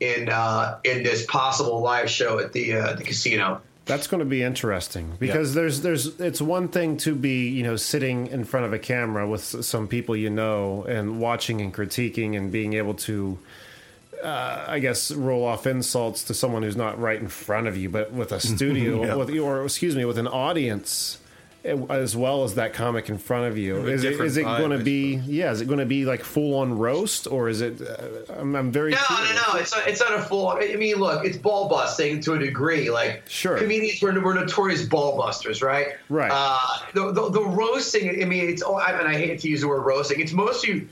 in 0.00 0.28
uh, 0.28 0.78
in 0.84 1.02
this 1.02 1.24
possible 1.26 1.80
live 1.80 2.10
show 2.10 2.38
at 2.38 2.52
the 2.52 2.74
uh, 2.74 2.92
the 2.94 3.04
casino. 3.04 3.60
That's 3.84 4.06
going 4.06 4.20
to 4.20 4.24
be 4.24 4.42
interesting 4.42 5.14
because 5.18 5.54
there's 5.54 5.80
there's 5.82 6.20
it's 6.20 6.40
one 6.40 6.68
thing 6.68 6.96
to 6.98 7.14
be 7.14 7.48
you 7.48 7.62
know 7.64 7.76
sitting 7.76 8.28
in 8.28 8.44
front 8.44 8.64
of 8.66 8.72
a 8.72 8.78
camera 8.78 9.26
with 9.28 9.42
some 9.42 9.88
people 9.88 10.14
you 10.16 10.30
know 10.30 10.84
and 10.84 11.18
watching 11.20 11.60
and 11.60 11.74
critiquing 11.74 12.36
and 12.36 12.52
being 12.52 12.74
able 12.74 12.94
to 12.94 13.38
uh, 14.22 14.64
I 14.68 14.78
guess 14.78 15.10
roll 15.10 15.44
off 15.44 15.66
insults 15.66 16.22
to 16.24 16.34
someone 16.34 16.62
who's 16.62 16.76
not 16.76 17.00
right 17.00 17.18
in 17.18 17.26
front 17.26 17.66
of 17.66 17.76
you, 17.76 17.88
but 17.88 18.12
with 18.12 18.30
a 18.30 18.38
studio 18.54 19.04
Yeah. 19.04 19.14
with 19.16 19.30
or 19.36 19.64
excuse 19.64 19.96
me 19.96 20.04
with 20.04 20.18
an 20.18 20.28
audience 20.28 21.18
as 21.64 22.16
well 22.16 22.44
as 22.44 22.54
that 22.56 22.72
comic 22.72 23.08
in 23.08 23.18
front 23.18 23.46
of 23.46 23.56
you. 23.56 23.86
Is 23.86 24.04
it 24.04 24.20
it 24.20 24.42
going 24.44 24.70
to 24.76 24.78
be 24.82 25.16
yeah? 25.26 25.52
Is 25.52 25.60
it 25.60 25.66
going 25.66 25.78
to 25.78 25.86
be 25.86 26.04
like 26.04 26.22
full 26.22 26.58
on 26.58 26.76
roast 26.76 27.26
or 27.26 27.48
is 27.48 27.60
it? 27.60 27.80
Uh, 27.80 28.32
I'm, 28.40 28.54
I'm 28.56 28.72
very 28.72 28.90
No, 28.92 28.96
curious. 28.98 29.34
no, 29.46 29.52
no. 29.54 29.58
It's 29.60 29.74
not, 29.74 29.86
it's 29.86 30.00
not 30.00 30.12
a 30.18 30.22
full. 30.22 30.48
I 30.48 30.74
mean, 30.76 30.96
look, 30.96 31.24
it's 31.24 31.36
ball 31.36 31.68
busting 31.68 32.20
to 32.22 32.32
a 32.34 32.38
degree. 32.38 32.90
Like, 32.90 33.22
Sure. 33.28 33.56
comedians 33.58 34.02
were, 34.02 34.18
were 34.20 34.34
notorious 34.34 34.84
ball 34.84 35.16
busters, 35.16 35.62
right? 35.62 35.88
Right. 36.08 36.30
Uh, 36.32 36.58
the, 36.94 37.12
the, 37.12 37.30
the 37.30 37.42
roasting. 37.44 38.22
I 38.22 38.24
mean, 38.26 38.48
it's. 38.48 38.62
oh, 38.64 38.78
I 38.78 38.96
mean, 38.98 39.06
I 39.06 39.14
hate 39.14 39.38
to 39.40 39.48
use 39.48 39.60
the 39.60 39.68
word 39.68 39.82
roasting. 39.82 40.20
It's 40.20 40.32
mostly 40.32 40.88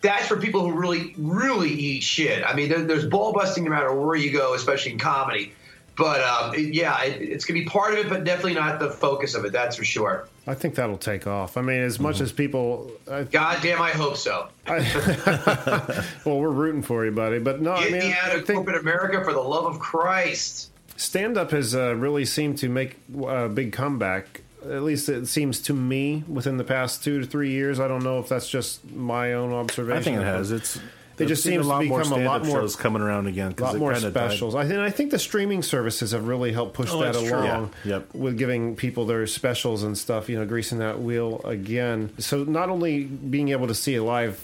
that's 0.00 0.26
for 0.26 0.36
people 0.38 0.60
who 0.62 0.72
really, 0.78 1.14
really 1.18 1.70
eat 1.70 2.02
shit. 2.02 2.44
I 2.44 2.54
mean, 2.54 2.68
there, 2.68 2.82
there's 2.82 3.06
ball 3.06 3.32
busting 3.32 3.64
no 3.64 3.70
matter 3.70 3.92
where 3.94 4.16
you 4.16 4.32
go, 4.32 4.54
especially 4.54 4.92
in 4.92 4.98
comedy. 4.98 5.52
But 5.96 6.20
um, 6.22 6.54
it- 6.54 6.74
yeah, 6.74 7.02
it, 7.04 7.22
it's 7.22 7.44
gonna 7.44 7.60
be 7.60 7.66
part 7.66 7.92
of 7.94 8.00
it, 8.00 8.08
but 8.08 8.24
definitely 8.24 8.54
not 8.54 8.80
the 8.80 8.90
focus 8.90 9.34
of 9.34 9.44
it. 9.44 9.52
That's 9.52 9.76
for 9.76 9.84
sure. 9.84 10.28
I 10.46 10.54
think 10.54 10.74
that'll 10.74 10.98
take 10.98 11.26
off. 11.26 11.56
I 11.56 11.62
mean, 11.62 11.80
as 11.80 11.98
much 11.98 12.20
as 12.20 12.30
people, 12.32 12.90
I, 13.10 13.22
God 13.22 13.62
damn, 13.62 13.80
I 13.80 13.90
hope 13.92 14.16
so. 14.18 14.48
well, 14.68 16.38
we're 16.40 16.50
rooting 16.50 16.82
for 16.82 17.04
you, 17.04 17.10
buddy. 17.12 17.38
But 17.38 17.60
no, 17.60 17.76
Get 17.78 17.88
I 17.88 17.90
mean, 17.90 18.00
me 18.00 18.12
out 18.12 18.30
I 18.30 18.34
of 18.34 18.46
think 18.46 18.56
corporate 18.58 18.76
America 18.80 19.22
for 19.24 19.32
the 19.32 19.40
love 19.40 19.64
of 19.66 19.78
Christ. 19.80 20.70
stand 20.96 21.36
up 21.38 21.50
has 21.52 21.74
uh, 21.74 21.94
really 21.96 22.24
seemed 22.24 22.58
to 22.58 22.68
make 22.68 22.96
a 23.26 23.48
big 23.48 23.72
comeback. 23.72 24.42
At 24.64 24.82
least 24.82 25.08
it 25.08 25.26
seems 25.26 25.60
to 25.62 25.74
me 25.74 26.24
within 26.26 26.56
the 26.56 26.64
past 26.64 27.04
two 27.04 27.20
to 27.20 27.26
three 27.26 27.50
years. 27.50 27.78
I 27.80 27.86
don't 27.88 28.02
know 28.02 28.18
if 28.18 28.28
that's 28.28 28.48
just 28.48 28.84
my 28.90 29.34
own 29.34 29.52
observation. 29.52 29.98
I 29.98 30.02
think 30.02 30.16
it 30.18 30.24
has. 30.24 30.50
It's 30.52 30.78
It 31.18 31.26
just 31.26 31.40
I've 31.40 31.44
seen 31.44 31.52
seems 31.54 31.66
to 31.66 31.68
lot 31.68 31.84
more 31.84 31.98
become 32.02 32.20
a 32.20 32.24
lot 32.24 32.44
more- 32.44 32.60
shows 32.60 32.74
coming 32.76 33.00
around 33.02 33.26
again. 33.28 33.52
a 33.52 33.54
'cause 33.54 33.72
lot 33.74 33.76
more 33.78 33.92
kinda 33.92 34.10
died. 34.10 34.30
specials. 34.30 34.54
I 34.54 34.66
think 34.66 34.78
I 34.80 34.90
think 34.90 35.10
the 35.12 35.18
streaming 35.18 35.62
services 35.62 36.10
have 36.12 36.26
really 36.26 36.52
helped 36.52 36.74
push 36.74 36.90
Oh, 36.92 37.00
that 37.02 37.14
along. 37.14 37.70
Yeah. 37.84 37.92
Yep. 37.96 38.14
With 38.14 38.36
giving 38.38 38.74
people 38.76 39.06
their 39.06 39.26
specials 39.26 39.82
and 39.84 39.96
stuff, 39.96 40.28
you 40.28 40.38
know, 40.38 40.44
greasing 40.44 40.78
that 40.78 41.00
wheel 41.00 41.40
again. 41.44 42.10
So 42.18 42.42
not 42.44 42.68
only 42.68 43.04
being 43.04 43.50
able 43.50 43.68
to 43.68 43.74
see 43.74 43.94
a 43.94 44.02
live 44.02 44.42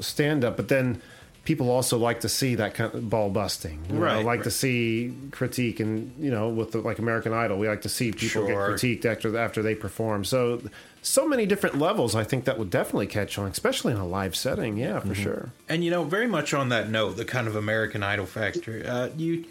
stand 0.00 0.44
up, 0.44 0.56
but 0.56 0.68
then 0.68 1.00
people 1.44 1.70
also 1.70 1.96
like 1.98 2.20
to 2.20 2.28
see 2.28 2.54
that 2.54 2.74
kind 2.74 2.94
of 2.94 3.08
ball 3.08 3.30
busting. 3.30 3.78
You 3.88 3.94
know, 3.96 4.00
Right, 4.02 4.16
like 4.24 4.26
right. 4.26 4.44
to 4.44 4.50
see 4.50 5.12
critique 5.30 5.80
and 5.80 6.12
you 6.20 6.30
know 6.30 6.48
with 6.48 6.72
the, 6.72 6.78
like 6.80 6.98
American 6.98 7.32
Idol, 7.32 7.58
we 7.58 7.68
like 7.68 7.82
to 7.82 7.88
see 7.88 8.12
people 8.12 8.28
Sure. 8.28 8.46
get 8.46 8.56
critiqued 8.56 9.04
after 9.04 9.36
after 9.38 9.62
they 9.62 9.74
perform. 9.74 10.24
So 10.24 10.60
so 11.02 11.26
many 11.26 11.46
different 11.46 11.78
levels. 11.78 12.14
I 12.14 12.24
think 12.24 12.44
that 12.44 12.58
would 12.58 12.70
definitely 12.70 13.06
catch 13.06 13.38
on, 13.38 13.46
especially 13.50 13.92
in 13.92 13.98
a 13.98 14.06
live 14.06 14.36
setting. 14.36 14.76
Yeah, 14.76 15.00
for 15.00 15.08
Mm-hmm. 15.08 15.22
sure. 15.22 15.50
And 15.68 15.84
you 15.84 15.90
know, 15.90 16.04
very 16.04 16.26
much 16.26 16.52
on 16.54 16.68
that 16.70 16.90
note, 16.90 17.16
the 17.16 17.24
kind 17.24 17.46
of 17.48 17.56
American 17.56 18.02
Idol 18.02 18.26
factor. 18.26 18.84
Uh, 18.86 19.08
you, 19.16 19.44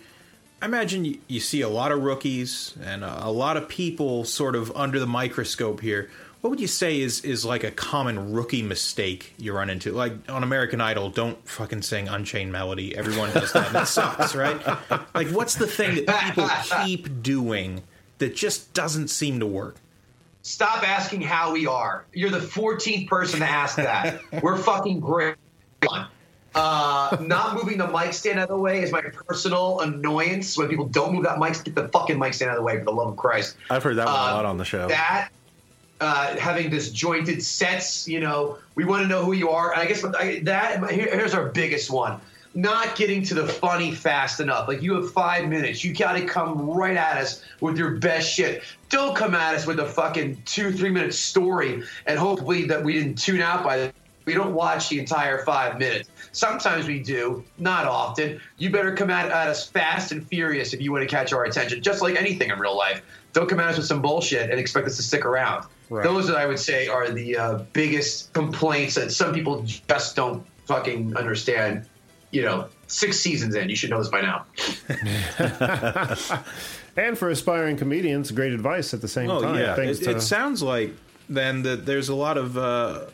I 0.62 0.66
imagine 0.66 1.06
you, 1.06 1.18
you 1.28 1.40
see 1.40 1.62
a 1.62 1.70
lot 1.70 1.92
of 1.92 2.04
rookies 2.04 2.76
and 2.84 3.04
a, 3.04 3.28
a 3.28 3.32
lot 3.32 3.58
of 3.58 3.68
people 3.70 4.26
sort 4.26 4.56
of 4.56 4.72
under 4.76 5.00
the 5.00 5.08
microscope 5.08 5.82
here. 5.82 6.10
What 6.42 6.52
would 6.52 6.62
you 6.62 6.68
say 6.68 7.02
is 7.02 7.22
is 7.26 7.44
like 7.44 7.66
a 7.66 7.72
common 7.72 8.32
rookie 8.32 8.62
mistake 8.62 9.34
you 9.38 9.52
run 9.52 9.70
into? 9.70 9.92
Like 9.92 10.14
on 10.30 10.42
American 10.44 10.80
Idol, 10.80 11.10
don't 11.10 11.38
fucking 11.48 11.82
sing 11.82 12.08
Unchained 12.08 12.52
Melody. 12.54 12.96
Everyone 12.96 13.30
does 13.34 13.52
that. 13.54 13.68
and 13.68 13.76
it 13.78 13.88
sucks, 13.88 14.36
right? 14.36 14.58
Like, 15.14 15.28
what's 15.32 15.56
the 15.56 15.68
thing 15.68 16.06
that 16.06 16.34
people 16.36 16.50
keep 16.86 17.22
doing 17.22 17.84
that 18.20 18.36
just 18.38 18.74
doesn't 18.74 19.10
seem 19.10 19.40
to 19.42 19.46
work? 19.46 19.76
Stop 20.42 20.88
asking 20.88 21.22
how 21.22 21.52
we 21.52 21.68
are. 21.68 22.06
You're 22.14 22.30
the 22.30 22.40
14th 22.40 23.08
person 23.08 23.40
to 23.42 23.46
ask 23.46 23.76
that. 23.76 24.22
We're 24.44 24.58
fucking 24.58 25.00
great. 25.02 25.36
Uh, 26.56 27.16
not 27.22 27.56
moving 27.56 27.78
the 27.78 27.88
mic 27.88 28.12
stand 28.14 28.40
out 28.40 28.44
of 28.44 28.50
the 28.50 28.58
way 28.58 28.82
is 28.82 28.92
my 28.92 29.02
personal 29.02 29.82
annoyance. 29.82 30.58
When 30.58 30.68
people 30.68 30.86
don't 30.88 31.14
move 31.14 31.24
that 31.24 31.38
mic, 31.38 31.64
get 31.64 31.76
the 31.76 31.88
fucking 31.90 32.18
mic 32.18 32.34
stand 32.34 32.50
out 32.52 32.58
of 32.58 32.62
the 32.62 32.66
way 32.66 32.80
for 32.80 32.86
the 32.86 32.92
love 32.92 33.10
of 33.10 33.18
Christ. 33.18 33.56
I've 33.70 33.84
heard 33.84 33.98
that 33.98 34.08
one 34.08 34.16
a 34.16 34.18
Uh, 34.18 34.34
lot 34.36 34.46
on 34.46 34.58
the 34.58 34.66
show. 34.66 34.88
That 34.88 35.30
uh, 36.02 36.36
having 36.38 36.70
disjointed 36.72 37.44
sets, 37.44 38.08
you 38.08 38.20
know, 38.20 38.58
we 38.76 38.84
want 38.86 39.04
to 39.04 39.08
know 39.08 39.24
who 39.24 39.34
you 39.34 39.50
are. 39.50 39.74
And 39.74 39.82
I 39.82 39.86
guess 39.86 40.04
I, 40.04 40.40
that 40.44 40.90
here, 40.92 41.08
here's 41.16 41.34
our 41.36 41.50
biggest 41.50 41.92
one: 41.92 42.20
not 42.56 42.96
getting 42.96 43.22
to 43.26 43.36
the 43.36 43.48
funny 43.48 43.94
fast 43.94 44.40
enough. 44.40 44.68
Like 44.68 44.82
you 44.82 44.96
have 44.96 45.12
five 45.12 45.48
minutes, 45.48 45.84
you 45.84 45.94
got 45.94 46.14
to 46.14 46.26
come 46.26 46.70
right 46.72 46.98
at 46.98 47.18
us 47.18 47.44
with 47.62 47.78
your 47.78 47.92
best 47.92 48.28
shit. 48.34 48.64
Don't 48.90 49.16
come 49.16 49.36
at 49.36 49.56
us 49.56 49.66
with 49.66 49.80
a 49.80 49.86
fucking 49.86 50.42
two, 50.46 50.72
three 50.72 50.90
minute 50.90 51.14
story 51.14 51.84
and 52.08 52.20
hopefully 52.20 52.66
that 52.66 52.84
we 52.84 52.94
didn't 52.94 53.16
tune 53.18 53.42
out 53.42 53.64
by 53.64 53.78
the. 53.78 53.94
We 54.26 54.36
don't 54.36 54.54
watch 54.54 54.90
the 54.90 55.00
entire 55.00 55.44
five 55.44 55.80
minutes. 55.80 56.10
Sometimes 56.34 56.86
we 56.86 57.00
do, 57.00 57.44
not 57.58 57.86
often. 57.86 58.40
You 58.58 58.70
better 58.70 58.96
come 58.96 59.10
at, 59.10 59.32
at 59.32 59.48
us 59.48 59.68
fast 59.68 60.12
and 60.12 60.28
furious 60.28 60.72
if 60.74 60.82
you 60.82 60.92
want 60.92 61.02
to 61.02 61.08
catch 61.08 61.34
our 61.34 61.46
attention, 61.46 61.82
just 61.82 62.04
like 62.04 62.16
anything 62.16 62.52
in 62.52 62.60
real 62.60 62.78
life. 62.78 63.02
Don't 63.34 63.50
come 63.50 63.60
at 63.60 63.70
us 63.70 63.78
with 63.78 63.88
some 63.88 64.04
bullshit 64.04 64.52
and 64.52 64.60
expect 64.60 64.86
us 64.88 64.98
to 64.98 65.04
stick 65.04 65.26
around. 65.26 65.66
Right. 65.90 66.04
Those, 66.04 66.30
I 66.30 66.46
would 66.46 66.60
say, 66.60 66.88
are 66.88 67.10
the 67.10 67.38
uh, 67.38 67.54
biggest 67.74 68.32
complaints 68.34 68.96
that 68.96 69.12
some 69.12 69.34
people 69.34 69.64
just 69.64 70.16
don't 70.16 70.46
fucking 70.66 71.16
understand. 71.18 71.88
You 72.30 72.44
know, 72.44 72.68
six 72.86 73.20
seasons 73.20 73.56
in, 73.56 73.70
you 73.70 73.76
should 73.76 73.90
know 73.90 73.98
this 73.98 74.10
by 74.10 74.22
now. 74.22 74.46
And 77.00 77.18
for 77.18 77.30
aspiring 77.30 77.78
comedians, 77.78 78.30
great 78.32 78.52
advice 78.52 78.94
at 78.94 79.00
the 79.00 79.08
same 79.08 79.30
Oh 79.32 79.42
time. 79.42 79.58
yeah, 79.58 79.74
Thanks 79.74 80.00
it, 80.00 80.04
to 80.06 80.12
it 80.18 80.22
sounds 80.22 80.62
like 80.62 80.94
then 81.30 81.62
that 81.64 81.86
there's 81.86 82.10
a 82.10 82.16
lot 82.16 82.38
of 82.38 82.58
uh, 82.58 83.06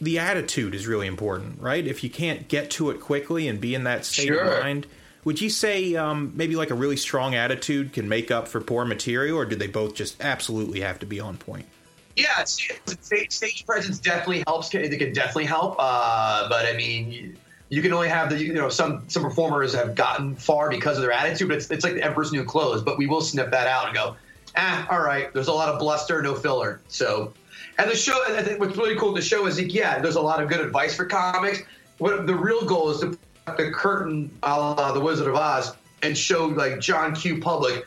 the 0.00 0.20
attitude 0.20 0.74
is 0.76 0.86
really 0.86 1.08
important, 1.08 1.60
right? 1.60 1.84
If 1.84 2.04
you 2.04 2.10
can't 2.10 2.46
get 2.46 2.70
to 2.72 2.90
it 2.90 3.00
quickly 3.00 3.48
and 3.48 3.60
be 3.60 3.74
in 3.74 3.82
that 3.84 4.04
state 4.04 4.28
Sure. 4.28 4.40
of 4.42 4.62
mind, 4.62 4.86
would 5.24 5.40
you 5.40 5.50
say 5.50 5.96
um, 5.96 6.34
maybe 6.36 6.54
like 6.54 6.70
a 6.70 6.74
really 6.74 6.96
strong 6.96 7.34
attitude 7.34 7.92
can 7.92 8.08
make 8.08 8.30
up 8.30 8.46
for 8.46 8.60
poor 8.60 8.84
material, 8.84 9.36
or 9.36 9.44
do 9.44 9.56
they 9.56 9.66
both 9.66 9.94
just 9.94 10.22
absolutely 10.22 10.80
have 10.82 11.00
to 11.00 11.06
be 11.06 11.18
on 11.18 11.36
point? 11.36 11.66
Yeah, 12.14 12.26
it's, 12.40 12.64
it's, 12.86 13.06
stage, 13.06 13.32
stage 13.32 13.66
presence 13.66 13.98
definitely 13.98 14.44
helps. 14.46 14.72
It 14.72 14.96
can 14.98 15.12
definitely 15.12 15.46
help. 15.46 15.74
Uh, 15.80 16.48
but 16.48 16.64
I 16.64 16.74
mean, 16.76 17.36
you, 17.68 17.82
can 17.82 17.92
only 17.92 18.08
have 18.08 18.30
the 18.30 18.38
you 18.38 18.52
know 18.52 18.68
some 18.68 19.08
some 19.08 19.22
performers 19.22 19.74
have 19.74 19.94
gotten 19.94 20.34
far 20.36 20.70
because 20.70 20.96
of 20.96 21.02
their 21.02 21.12
attitude. 21.12 21.48
But 21.48 21.58
it's, 21.58 21.70
it's 21.70 21.84
like 21.84 21.94
the 21.94 22.02
emperor's 22.02 22.32
new 22.32 22.44
clothes. 22.44 22.82
But 22.82 22.98
we 22.98 23.06
will 23.06 23.20
snip 23.20 23.50
that 23.50 23.66
out 23.66 23.86
and 23.86 23.94
go, 23.94 24.16
ah, 24.56 24.86
all 24.90 25.00
right. 25.00 25.32
There's 25.32 25.48
a 25.48 25.52
lot 25.52 25.68
of 25.68 25.78
bluster, 25.78 26.22
no 26.22 26.34
filler. 26.34 26.80
So, 26.88 27.32
and 27.78 27.90
the 27.90 27.96
show. 27.96 28.22
And 28.26 28.36
I 28.36 28.42
think 28.42 28.60
what's 28.60 28.76
really 28.76 28.96
cool 28.96 29.12
the 29.12 29.22
show 29.22 29.46
is 29.46 29.58
like, 29.58 29.72
yeah, 29.72 29.98
there's 29.98 30.16
a 30.16 30.20
lot 30.20 30.42
of 30.42 30.48
good 30.48 30.60
advice 30.60 30.94
for 30.94 31.04
comics. 31.04 31.62
What 31.98 32.26
the 32.26 32.34
real 32.34 32.64
goal 32.64 32.90
is 32.90 33.00
to 33.00 33.18
put 33.46 33.56
the 33.56 33.70
curtain, 33.70 34.30
a 34.42 34.58
la 34.58 34.92
the 34.92 35.00
Wizard 35.00 35.28
of 35.28 35.34
Oz, 35.34 35.74
and 36.02 36.16
show 36.16 36.46
like 36.46 36.80
John 36.80 37.14
Q. 37.14 37.40
Public 37.40 37.86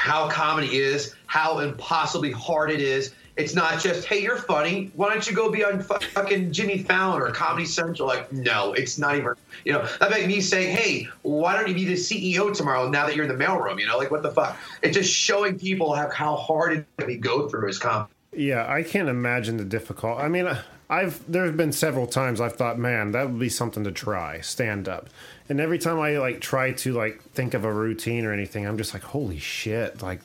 how 0.00 0.30
comedy 0.30 0.78
is, 0.78 1.14
how 1.26 1.58
impossibly 1.58 2.32
hard 2.32 2.70
it 2.70 2.80
is. 2.80 3.12
It's 3.40 3.54
not 3.54 3.80
just, 3.80 4.06
hey, 4.06 4.22
you're 4.22 4.36
funny. 4.36 4.90
Why 4.94 5.08
don't 5.08 5.26
you 5.26 5.34
go 5.34 5.50
be 5.50 5.64
on 5.64 5.80
fucking 5.80 6.52
Jimmy 6.52 6.78
Fallon 6.78 7.22
or 7.22 7.30
Comedy 7.30 7.64
Central? 7.64 8.06
Like, 8.06 8.30
no, 8.32 8.74
it's 8.74 8.98
not 8.98 9.16
even, 9.16 9.32
you 9.64 9.72
know, 9.72 9.88
that's 9.98 10.12
like 10.12 10.26
me 10.26 10.40
saying, 10.40 10.76
hey, 10.76 11.08
why 11.22 11.56
don't 11.56 11.68
you 11.68 11.74
be 11.74 11.86
the 11.86 11.94
CEO 11.94 12.54
tomorrow 12.54 12.88
now 12.88 13.06
that 13.06 13.16
you're 13.16 13.24
in 13.24 13.38
the 13.38 13.44
mailroom? 13.44 13.80
You 13.80 13.86
know, 13.86 13.96
like, 13.96 14.10
what 14.10 14.22
the 14.22 14.30
fuck? 14.30 14.58
It's 14.82 14.94
just 14.94 15.12
showing 15.12 15.58
people 15.58 15.94
how, 15.94 16.10
how 16.10 16.36
hard 16.36 16.86
it 16.98 17.06
we 17.06 17.16
go 17.16 17.48
through 17.48 17.68
as 17.70 17.78
comedy. 17.78 18.12
Yeah, 18.32 18.70
I 18.70 18.82
can't 18.82 19.08
imagine 19.08 19.56
the 19.56 19.64
difficult. 19.64 20.18
I 20.18 20.28
mean, 20.28 20.48
I've 20.88 21.24
there 21.30 21.46
have 21.46 21.56
been 21.56 21.72
several 21.72 22.06
times 22.06 22.40
I've 22.40 22.56
thought, 22.56 22.78
man, 22.78 23.12
that 23.12 23.28
would 23.28 23.38
be 23.38 23.48
something 23.48 23.84
to 23.84 23.92
try, 23.92 24.40
stand 24.40 24.88
up. 24.88 25.08
And 25.48 25.60
every 25.60 25.78
time 25.78 25.98
I 25.98 26.18
like 26.18 26.40
try 26.40 26.72
to 26.72 26.92
like 26.92 27.22
think 27.32 27.54
of 27.54 27.64
a 27.64 27.72
routine 27.72 28.24
or 28.24 28.32
anything, 28.32 28.66
I'm 28.66 28.76
just 28.76 28.92
like, 28.92 29.02
holy 29.02 29.38
shit, 29.38 30.02
like 30.02 30.20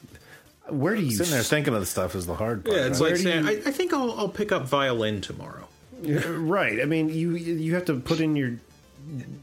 where 0.70 0.96
do 0.96 1.02
you 1.02 1.12
Sitting 1.12 1.32
there 1.34 1.44
thinking 1.44 1.74
of 1.74 1.80
the 1.80 1.86
stuff 1.86 2.16
is 2.16 2.26
the 2.26 2.36
hard 2.36 2.66
part. 2.66 2.76
Yeah, 2.78 2.86
it's 2.88 3.00
Where 3.00 3.12
like 3.12 3.20
saying, 3.20 3.44
you- 3.46 3.50
I, 3.50 3.54
I 3.68 3.72
think 3.72 3.94
I'll, 3.94 4.12
I'll 4.18 4.30
pick 4.30 4.52
up 4.52 4.64
violin 4.64 5.22
tomorrow. 5.22 5.68
right? 6.02 6.82
I 6.82 6.86
mean, 6.86 7.10
you 7.10 7.36
you 7.36 7.74
have 7.76 7.86
to 7.86 7.96
put 7.96 8.20
in 8.20 8.36
your 8.36 8.54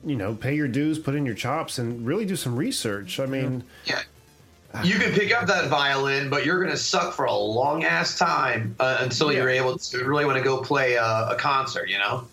you 0.05 0.17
know, 0.17 0.35
pay 0.35 0.55
your 0.57 0.67
dues, 0.69 0.99
put 0.99 1.15
in 1.15 1.25
your 1.25 1.37
chops 1.37 1.79
and 1.79 2.05
really 2.05 2.25
do 2.25 2.35
some 2.35 2.57
research. 2.57 3.21
I 3.21 3.27
mean, 3.27 3.63
Yeah. 3.85 4.03
You 4.83 4.95
can 4.99 5.13
pick 5.13 5.33
up 5.35 5.47
that 5.49 5.69
violin, 5.69 6.31
but 6.31 6.47
you're 6.47 6.59
going 6.59 6.71
to 6.71 6.79
suck 6.79 7.13
for 7.15 7.27
a 7.27 7.33
long 7.35 7.85
ass 7.85 8.19
time 8.19 8.75
uh, 8.81 8.97
until 9.01 9.31
you're 9.31 9.51
able 9.51 9.77
to 9.79 9.99
really 10.05 10.25
want 10.25 10.39
to 10.39 10.43
go 10.43 10.63
play 10.63 10.95
a, 10.95 11.05
a 11.05 11.37
concert, 11.39 11.91
you 11.91 11.99
know? 11.99 12.27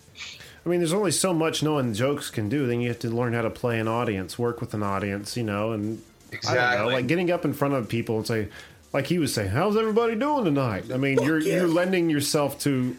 I 0.64 0.68
mean, 0.70 0.80
there's 0.80 0.94
only 0.94 1.10
so 1.12 1.34
much 1.34 1.62
knowing 1.62 1.92
jokes 1.92 2.30
can 2.30 2.48
do. 2.48 2.66
Then 2.66 2.80
you 2.80 2.88
have 2.88 2.98
to 3.00 3.10
learn 3.10 3.34
how 3.34 3.42
to 3.42 3.50
play 3.50 3.78
an 3.78 3.86
audience, 3.88 4.38
work 4.38 4.60
with 4.62 4.72
an 4.74 4.82
audience, 4.82 5.36
you 5.36 5.42
know, 5.44 5.72
and 5.72 5.84
I 6.32 6.32
don't 6.32 6.32
know, 6.32 6.38
Exactly. 6.38 6.94
like 6.94 7.06
getting 7.06 7.30
up 7.30 7.44
in 7.44 7.52
front 7.52 7.74
of 7.74 7.88
people 7.90 8.16
and 8.16 8.26
say, 8.26 8.48
like 8.92 9.06
he 9.06 9.18
was 9.18 9.32
saying, 9.34 9.50
"How's 9.50 9.76
everybody 9.76 10.14
doing 10.16 10.44
tonight?" 10.44 10.84
I 10.92 10.96
mean, 10.96 11.20
you're 11.22 11.38
you're 11.40 11.68
lending 11.68 12.10
yourself 12.10 12.58
to 12.60 12.96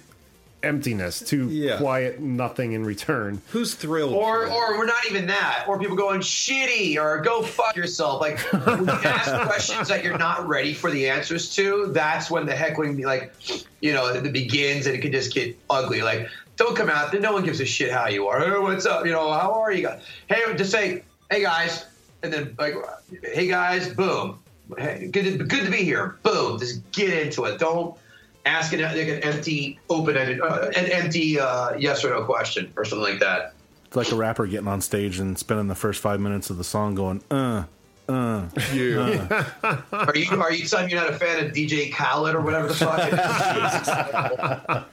emptiness, 0.64 1.20
to 1.22 1.50
Yeah. 1.50 1.78
quiet 1.78 2.20
nothing 2.20 2.74
in 2.74 2.86
return. 2.86 3.42
Who's 3.50 3.74
thrilled? 3.74 4.14
Or, 4.14 4.46
or 4.46 4.78
we're 4.78 4.86
not 4.86 5.10
even 5.10 5.26
that. 5.26 5.66
Or 5.68 5.80
people 5.80 5.96
going 5.96 6.20
shitty 6.22 6.98
or 6.98 7.20
go 7.22 7.42
fuck 7.42 7.76
yourself. 7.76 8.22
Like 8.22 8.38
when 8.54 8.84
you 8.86 8.90
ask 8.92 9.32
questions 9.48 9.88
that 9.88 10.04
you're 10.04 10.20
not 10.20 10.48
ready 10.48 10.76
for 10.76 10.92
the 10.92 11.10
answers 11.10 11.56
to, 11.56 11.88
that's 11.88 12.30
when 12.30 12.46
the 12.46 12.56
heckling, 12.56 13.02
like, 13.02 13.34
you 13.82 13.92
know, 13.92 14.08
it 14.10 14.32
begins 14.32 14.86
and 14.86 14.96
it 14.96 15.02
can 15.02 15.12
just 15.12 15.34
get 15.34 15.58
ugly. 15.68 16.04
Like, 16.04 16.28
don't 16.58 16.76
come 16.78 16.92
out. 16.92 17.12
No 17.20 17.34
one 17.34 17.44
gives 17.44 17.60
a 17.60 17.66
shit 17.66 17.92
how 17.92 18.08
you 18.08 18.28
are. 18.28 18.40
Hey, 18.40 18.60
what's 18.60 18.86
up? 18.86 19.04
You 19.04 19.14
know, 19.14 19.32
how 19.32 19.54
are 19.60 19.72
you 19.72 19.82
guys? 19.88 20.04
Hey, 20.30 20.44
just 20.56 20.70
say, 20.72 21.02
hey 21.32 21.42
guys, 21.42 21.88
and 22.22 22.32
then 22.32 22.56
like, 22.60 22.76
hey 23.24 23.48
guys, 23.48 23.92
boom. 23.96 24.38
Hey, 24.78 25.10
good, 25.12 25.24
to, 25.24 25.44
good 25.44 25.66
to 25.66 25.72
be 25.72 25.84
here. 25.84 26.18
Boom. 26.24 26.60
Just 26.60 26.90
get 26.92 27.14
into 27.14 27.46
it. 27.46 27.60
Don't 27.60 27.98
ask 28.46 28.74
an, 28.74 28.82
like 28.82 28.96
an 28.96 29.20
empty, 29.24 29.80
open-ended, 29.90 30.42
uh, 30.42 30.72
an 30.76 30.86
empty 30.86 31.40
uh, 31.40 31.76
yes 31.78 32.04
or 32.04 32.10
no 32.12 32.24
question 32.24 32.72
or 32.76 32.86
something 32.86 33.12
like 33.12 33.20
that. 33.20 33.54
It's 33.88 33.96
like 33.96 34.12
a 34.12 34.16
rapper 34.16 34.48
getting 34.48 34.68
on 34.68 34.82
stage 34.82 35.20
and 35.20 35.38
spending 35.38 35.68
the 35.68 35.76
first 35.76 36.00
five 36.00 36.20
minutes 36.22 36.50
of 36.50 36.58
the 36.58 36.64
song 36.64 36.96
going, 36.96 37.22
uh, 37.30 37.66
uh. 38.08 38.48
yeah. 38.74 39.46
Are 39.92 40.16
you 40.16 40.26
are 40.42 40.52
you 40.52 40.66
telling 40.66 40.88
me 40.88 40.94
you're 40.94 41.02
not 41.02 41.12
a 41.12 41.18
fan 41.18 41.46
of 41.46 41.54
DJ 41.54 41.94
Khaled 41.94 42.36
or 42.36 42.42
whatever 42.42 42.68
the 42.68 42.74
fuck? 42.74 43.00
It 43.00 43.14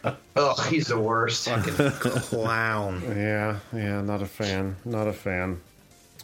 is? 0.04 0.16
oh, 0.36 0.62
he's 0.68 0.86
the 0.86 1.00
worst. 1.00 1.48
Fucking 1.48 1.74
clown. 1.92 3.02
Yeah, 3.08 3.58
yeah, 3.72 4.02
not 4.02 4.22
a 4.22 4.26
fan, 4.26 4.76
not 4.84 5.08
a 5.08 5.12
fan. 5.12 5.60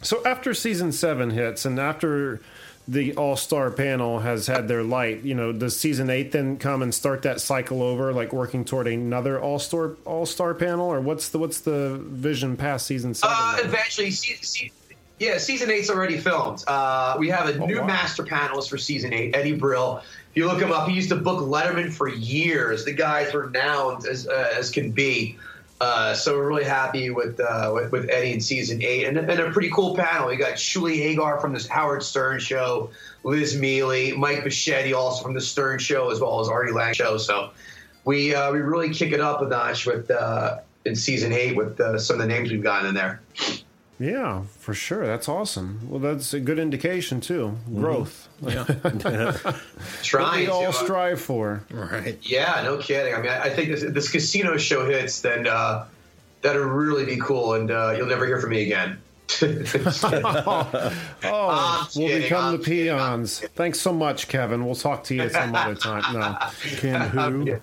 So 0.01 0.25
after 0.25 0.53
season 0.53 0.91
seven 0.91 1.31
hits, 1.31 1.65
and 1.65 1.79
after 1.79 2.39
the 2.87 3.15
All 3.15 3.35
Star 3.35 3.71
panel 3.71 4.19
has 4.19 4.47
had 4.47 4.67
their 4.67 4.83
light, 4.83 5.23
you 5.23 5.33
know, 5.33 5.51
does 5.51 5.79
season 5.79 6.09
eight 6.09 6.31
then 6.31 6.57
come 6.57 6.81
and 6.81 6.93
start 6.93 7.23
that 7.23 7.41
cycle 7.41 7.81
over, 7.81 8.13
like 8.13 8.31
working 8.31 8.63
toward 8.63 8.87
another 8.87 9.39
All 9.39 9.59
Star 9.59 9.95
All 10.05 10.25
Star 10.25 10.53
panel, 10.53 10.87
or 10.87 11.01
what's 11.01 11.29
the 11.29 11.39
what's 11.39 11.61
the 11.61 11.97
vision 12.03 12.55
past 12.55 12.85
season 12.85 13.13
seven? 13.13 13.35
Uh, 13.37 13.57
eventually, 13.63 14.11
se- 14.11 14.37
se- 14.41 14.71
yeah, 15.19 15.37
season 15.37 15.71
eight's 15.71 15.89
already 15.89 16.17
filmed. 16.17 16.63
Uh, 16.67 17.15
we 17.17 17.29
have 17.29 17.49
a 17.49 17.65
new 17.65 17.79
wow. 17.79 17.87
master 17.87 18.23
panelist 18.23 18.69
for 18.69 18.77
season 18.77 19.13
eight, 19.13 19.35
Eddie 19.35 19.55
Brill. 19.55 20.01
If 20.31 20.37
you 20.37 20.47
look 20.47 20.61
him 20.61 20.71
up, 20.71 20.89
he 20.89 20.95
used 20.95 21.09
to 21.09 21.15
book 21.15 21.39
Letterman 21.39 21.91
for 21.91 22.09
years. 22.09 22.83
The 22.83 22.93
guy's 22.93 23.33
renowned 23.33 24.05
as 24.05 24.27
uh, 24.27 24.53
as 24.57 24.69
can 24.69 24.91
be. 24.91 25.37
Uh, 25.85 26.15
so 26.15 26.35
we're 26.35 26.47
really 26.47 26.63
happy 26.63 27.11
with, 27.11 27.39
uh, 27.39 27.71
with 27.71 27.91
with 27.91 28.09
Eddie 28.09 28.33
in 28.33 28.41
season 28.41 28.81
eight, 28.81 29.05
and, 29.05 29.19
and 29.19 29.39
a 29.39 29.51
pretty 29.51 29.69
cool 29.69 29.95
panel. 29.95 30.29
We 30.29 30.35
got 30.35 30.55
Shuli 30.55 31.15
Egar 31.15 31.39
from 31.39 31.53
the 31.53 31.63
Howard 31.69 32.01
Stern 32.01 32.39
show, 32.39 32.89
Liz 33.23 33.55
Miele, 33.55 34.17
Mike 34.17 34.43
Bocchetti 34.43 34.95
also 34.95 35.21
from 35.21 35.35
the 35.35 35.41
Stern 35.41 35.77
show, 35.77 36.09
as 36.09 36.19
well 36.19 36.39
as 36.39 36.49
Artie 36.49 36.71
Lange 36.71 36.95
show. 36.95 37.17
So 37.17 37.51
we 38.03 38.33
uh, 38.33 38.51
we 38.51 38.59
really 38.61 38.91
kick 38.95 39.11
it 39.11 39.21
up 39.21 39.43
a 39.43 39.47
notch 39.47 39.85
with 39.85 40.09
uh, 40.09 40.61
in 40.85 40.95
season 40.95 41.31
eight 41.31 41.55
with 41.55 41.79
uh, 41.79 41.99
some 41.99 42.19
of 42.19 42.27
the 42.27 42.33
names 42.33 42.49
we've 42.49 42.63
gotten 42.63 42.89
in 42.89 42.95
there. 42.95 43.21
Yeah, 43.99 44.43
for 44.59 44.73
sure. 44.73 45.05
That's 45.05 45.29
awesome. 45.29 45.79
Well, 45.89 45.99
that's 45.99 46.33
a 46.33 46.39
good 46.39 46.59
indication 46.59 47.21
too. 47.21 47.57
Growth. 47.73 48.27
Trying 50.03 50.41
We 50.41 50.47
all 50.47 50.63
to, 50.63 50.67
uh, 50.69 50.71
strive 50.71 51.21
for. 51.21 51.63
Right. 51.71 52.17
Yeah, 52.21 52.61
no 52.63 52.77
kidding. 52.77 53.13
I 53.13 53.21
mean, 53.21 53.31
I 53.31 53.43
I 53.43 53.49
think 53.49 53.69
this, 53.69 53.83
this 53.83 54.11
casino 54.11 54.57
show 54.57 54.87
hits, 54.87 55.21
then 55.21 55.47
uh, 55.47 55.85
that'd 56.41 56.61
really 56.61 57.05
be 57.05 57.17
cool, 57.17 57.53
and 57.53 57.71
uh, 57.71 57.93
you'll 57.97 58.07
never 58.07 58.25
hear 58.25 58.39
from 58.39 58.51
me 58.51 58.63
again. 58.63 59.01
Oh, 59.41 60.69
I'm 61.49 61.87
we'll 61.95 62.07
kidding, 62.07 62.21
become 62.21 62.45
I'm 62.45 62.57
the 62.57 62.63
kidding, 62.63 62.95
peons. 62.95 63.39
Thanks 63.55 63.79
so 63.79 63.91
much, 63.91 64.27
Kevin. 64.27 64.65
We'll 64.65 64.75
talk 64.75 65.03
to 65.05 65.15
you 65.15 65.29
some 65.29 65.55
other 65.55 65.75
time. 65.75 66.13
No. 66.13 66.37
Can 66.77 67.01
who? 67.09 67.59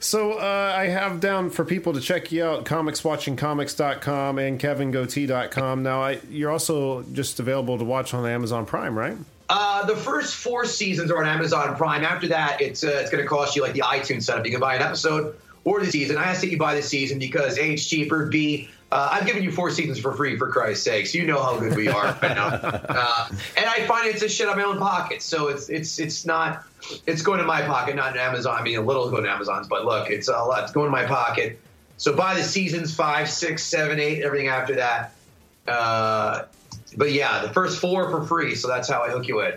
So 0.00 0.32
uh, 0.32 0.74
I 0.76 0.86
have 0.86 1.20
down 1.20 1.50
for 1.50 1.62
people 1.62 1.92
to 1.92 2.00
check 2.00 2.32
you 2.32 2.42
out, 2.42 2.64
comicswatchingcomics.com 2.64 4.38
and 4.38 4.58
kevingootee.com. 4.58 5.82
Now, 5.82 6.02
I, 6.02 6.20
you're 6.30 6.50
also 6.50 7.02
just 7.12 7.38
available 7.38 7.76
to 7.76 7.84
watch 7.84 8.14
on 8.14 8.26
Amazon 8.26 8.64
Prime, 8.64 8.98
right? 8.98 9.16
Uh, 9.50 9.84
the 9.84 9.96
first 9.96 10.36
four 10.36 10.64
seasons 10.64 11.10
are 11.10 11.18
on 11.18 11.28
Amazon 11.28 11.76
Prime. 11.76 12.02
After 12.02 12.28
that, 12.28 12.62
it's 12.62 12.82
uh, 12.82 13.00
it's 13.02 13.10
going 13.10 13.22
to 13.22 13.28
cost 13.28 13.56
you 13.56 13.62
like 13.62 13.74
the 13.74 13.80
iTunes 13.80 14.22
setup. 14.22 14.46
You 14.46 14.52
can 14.52 14.60
buy 14.60 14.76
an 14.76 14.82
episode 14.82 15.36
or 15.64 15.80
the 15.80 15.90
season. 15.90 16.16
I 16.16 16.24
ask 16.24 16.40
that 16.40 16.50
you 16.50 16.56
buy 16.56 16.74
the 16.74 16.82
season 16.82 17.18
because 17.18 17.58
A, 17.58 17.72
it's 17.72 17.84
cheaper. 17.84 18.26
B, 18.26 18.70
uh, 18.92 19.08
I've 19.12 19.26
given 19.26 19.42
you 19.42 19.52
four 19.52 19.70
seasons 19.70 19.98
for 19.98 20.12
free, 20.12 20.36
for 20.36 20.48
Christ's 20.48 20.84
sakes. 20.84 21.14
You 21.14 21.24
know 21.26 21.40
how 21.42 21.58
good 21.58 21.76
we 21.76 21.88
are. 21.88 22.16
I 22.22 22.34
know. 22.34 22.80
Uh, 22.90 23.28
and 23.56 23.66
I 23.66 23.86
finance 23.86 24.20
this 24.20 24.34
shit 24.34 24.48
out 24.48 24.52
of 24.52 24.58
my 24.58 24.64
own 24.64 24.78
pocket. 24.78 25.22
So 25.22 25.48
it's 25.48 25.68
it's 25.68 25.98
it's 25.98 26.26
not 26.26 26.64
it's 27.06 27.22
going 27.22 27.38
to 27.38 27.46
my 27.46 27.62
pocket, 27.62 27.94
not 27.94 28.14
in 28.14 28.20
Amazon. 28.20 28.56
I 28.58 28.62
mean, 28.62 28.76
a 28.78 28.82
little 28.82 29.04
is 29.04 29.10
going 29.10 29.24
to 29.24 29.30
Amazon's, 29.30 29.68
but 29.68 29.84
look, 29.84 30.10
it's 30.10 30.28
a 30.28 30.32
lot. 30.32 30.64
It's 30.64 30.72
going 30.72 30.86
to 30.86 30.90
my 30.90 31.06
pocket. 31.06 31.60
So 31.96 32.14
buy 32.14 32.34
the 32.34 32.42
seasons 32.42 32.94
five, 32.94 33.30
six, 33.30 33.62
seven, 33.62 34.00
eight, 34.00 34.22
everything 34.22 34.48
after 34.48 34.74
that. 34.76 35.12
Uh, 35.68 36.44
but 36.96 37.12
yeah, 37.12 37.42
the 37.42 37.50
first 37.50 37.80
four 37.80 38.10
for 38.10 38.26
free. 38.26 38.54
So 38.54 38.68
that's 38.68 38.88
how 38.88 39.02
I 39.02 39.10
hook 39.10 39.28
you 39.28 39.40
in. 39.42 39.54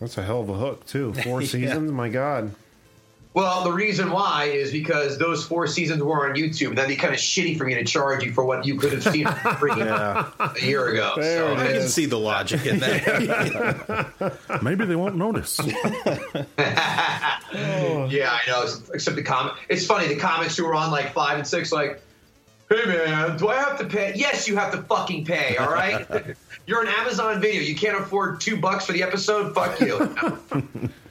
That's 0.00 0.18
a 0.18 0.22
hell 0.22 0.40
of 0.40 0.48
a 0.48 0.54
hook, 0.54 0.86
too. 0.86 1.12
Four 1.14 1.42
seasons? 1.42 1.90
My 1.90 2.08
God. 2.08 2.54
Well, 3.34 3.64
the 3.64 3.72
reason 3.72 4.10
why 4.10 4.44
is 4.52 4.70
because 4.72 5.16
those 5.16 5.42
four 5.46 5.66
seasons 5.66 6.02
were 6.02 6.28
on 6.28 6.36
YouTube, 6.36 6.68
and 6.68 6.76
that'd 6.78 6.88
be 6.90 6.96
kind 6.96 7.14
of 7.14 7.18
shitty 7.20 7.56
for 7.56 7.64
me 7.64 7.74
to 7.74 7.82
charge 7.84 8.22
you 8.22 8.30
for 8.32 8.44
what 8.44 8.66
you 8.66 8.76
could 8.76 8.92
have 8.92 9.02
seen 9.02 9.26
for 9.26 9.54
free 9.54 9.72
Yeah. 9.76 10.30
a 10.38 10.60
year 10.64 10.88
ago. 10.88 11.14
So 11.18 11.54
I 11.56 11.68
can 11.72 11.88
see 11.88 12.04
the 12.04 12.18
logic 12.18 12.66
in 12.66 12.78
that. 12.80 14.58
Maybe 14.62 14.84
they 14.84 14.96
won't 14.96 15.16
notice. 15.16 15.58
Oh. 17.54 18.08
yeah, 18.10 18.30
I 18.32 18.50
know. 18.50 18.66
Except 18.94 19.14
the 19.16 19.22
comic, 19.22 19.54
it's 19.68 19.84
funny. 19.86 20.08
The 20.08 20.16
comics 20.16 20.56
who 20.56 20.64
were 20.64 20.74
on 20.74 20.90
like 20.90 21.12
five 21.12 21.36
and 21.36 21.46
six, 21.46 21.70
like, 21.70 22.00
hey 22.70 22.84
man, 22.86 23.36
do 23.36 23.48
I 23.48 23.56
have 23.56 23.78
to 23.78 23.84
pay? 23.84 24.12
Yes, 24.16 24.48
you 24.48 24.56
have 24.56 24.72
to 24.72 24.82
fucking 24.82 25.26
pay. 25.26 25.56
All 25.58 25.70
right, 25.70 26.06
you're 26.66 26.80
an 26.80 26.88
Amazon 26.88 27.40
Video. 27.42 27.60
You 27.60 27.74
can't 27.76 27.98
afford 27.98 28.40
two 28.40 28.56
bucks 28.56 28.86
for 28.86 28.92
the 28.92 29.02
episode. 29.02 29.54
Fuck 29.54 29.80
you. 29.80 30.14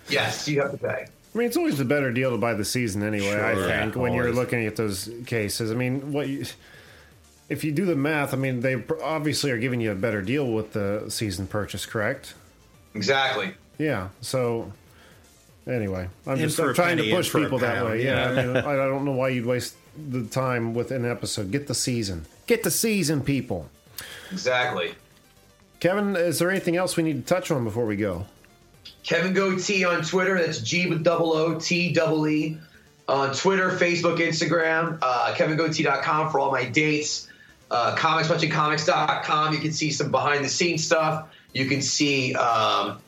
yes, 0.09 0.47
you 0.47 0.61
have 0.61 0.71
to 0.71 0.77
pay. 0.77 1.05
I 1.33 1.37
mean, 1.37 1.47
it's 1.47 1.55
always 1.57 1.79
a 1.79 1.85
better 1.85 2.11
deal 2.11 2.31
to 2.31 2.37
buy 2.37 2.53
the 2.53 2.65
season 2.65 3.03
anyway. 3.03 3.41
I 3.41 3.55
think 3.55 3.95
Yeah, 3.95 4.01
when 4.01 4.13
you're 4.13 4.33
looking 4.33 4.65
at 4.65 4.75
those 4.75 5.09
cases. 5.25 5.71
I 5.71 5.75
mean, 5.75 6.11
what 6.11 6.27
you, 6.27 6.45
if 7.47 7.63
you 7.63 7.71
do 7.71 7.85
the 7.85 7.95
math? 7.95 8.33
I 8.33 8.37
mean, 8.37 8.59
they 8.59 8.83
obviously 9.01 9.51
are 9.51 9.57
giving 9.57 9.79
you 9.79 9.91
a 9.91 9.95
better 9.95 10.21
deal 10.21 10.45
with 10.51 10.73
the 10.73 11.05
season 11.09 11.47
purchase, 11.47 11.85
correct? 11.85 12.33
Exactly. 12.93 13.53
Yeah. 13.77 14.09
So 14.19 14.71
anyway, 15.65 16.09
I'm 16.27 16.33
In 16.33 16.39
just 16.39 16.59
I'm 16.59 16.73
trying 16.73 16.97
to 16.97 17.03
penny, 17.03 17.11
in 17.11 17.15
push 17.15 17.29
for 17.29 17.39
a 17.39 17.41
people 17.43 17.59
that 17.59 17.85
way. 17.85 18.03
Yeah. 18.03 18.33
yeah. 18.33 18.41
I, 18.41 18.45
mean, 18.45 18.57
I 18.57 18.71
I 18.71 18.75
don't 18.87 19.05
know 19.05 19.13
why 19.13 19.29
you'd 19.29 19.45
waste 19.45 19.75
the 20.09 20.23
time 20.25 20.73
with 20.73 20.91
an 20.91 21.05
episode. 21.05 21.51
Get 21.51 21.67
the 21.67 21.75
season. 21.75 22.25
Get 22.47 22.63
the 22.63 22.71
season, 22.71 23.21
people. 23.21 23.69
Exactly. 24.31 24.95
Kevin, 25.79 26.15
is 26.15 26.39
there 26.39 26.49
anything 26.51 26.75
else 26.75 26.95
we 26.95 27.03
need 27.03 27.25
to 27.25 27.33
touch 27.33 27.51
on 27.51 27.63
before 27.63 27.85
we 27.85 27.95
go? 27.95 28.25
Kevin 29.03 29.33
Gootee 29.33 29.87
on 29.87 30.03
Twitter. 30.03 30.37
That's 30.37 30.59
G 30.59 30.87
with 30.87 31.03
double 31.03 31.33
O 31.33 31.59
T 31.59 31.91
double 31.91 32.27
E. 32.27 32.57
On 33.07 33.33
Twitter, 33.33 33.71
Facebook, 33.71 34.19
Instagram, 34.19 34.97
uh, 35.01 35.33
KevinGootee.com 35.35 36.31
for 36.31 36.39
all 36.39 36.51
my 36.51 36.63
dates. 36.63 37.27
Uh, 37.69 37.95
comicswatchingcomics.com. 37.95 39.53
You 39.53 39.59
can 39.59 39.73
see 39.73 39.91
some 39.91 40.11
behind 40.11 40.45
the 40.45 40.49
scenes 40.49 40.85
stuff. 40.85 41.27
You 41.53 41.65
can 41.65 41.81
see, 41.81 42.35
um, 42.35 42.99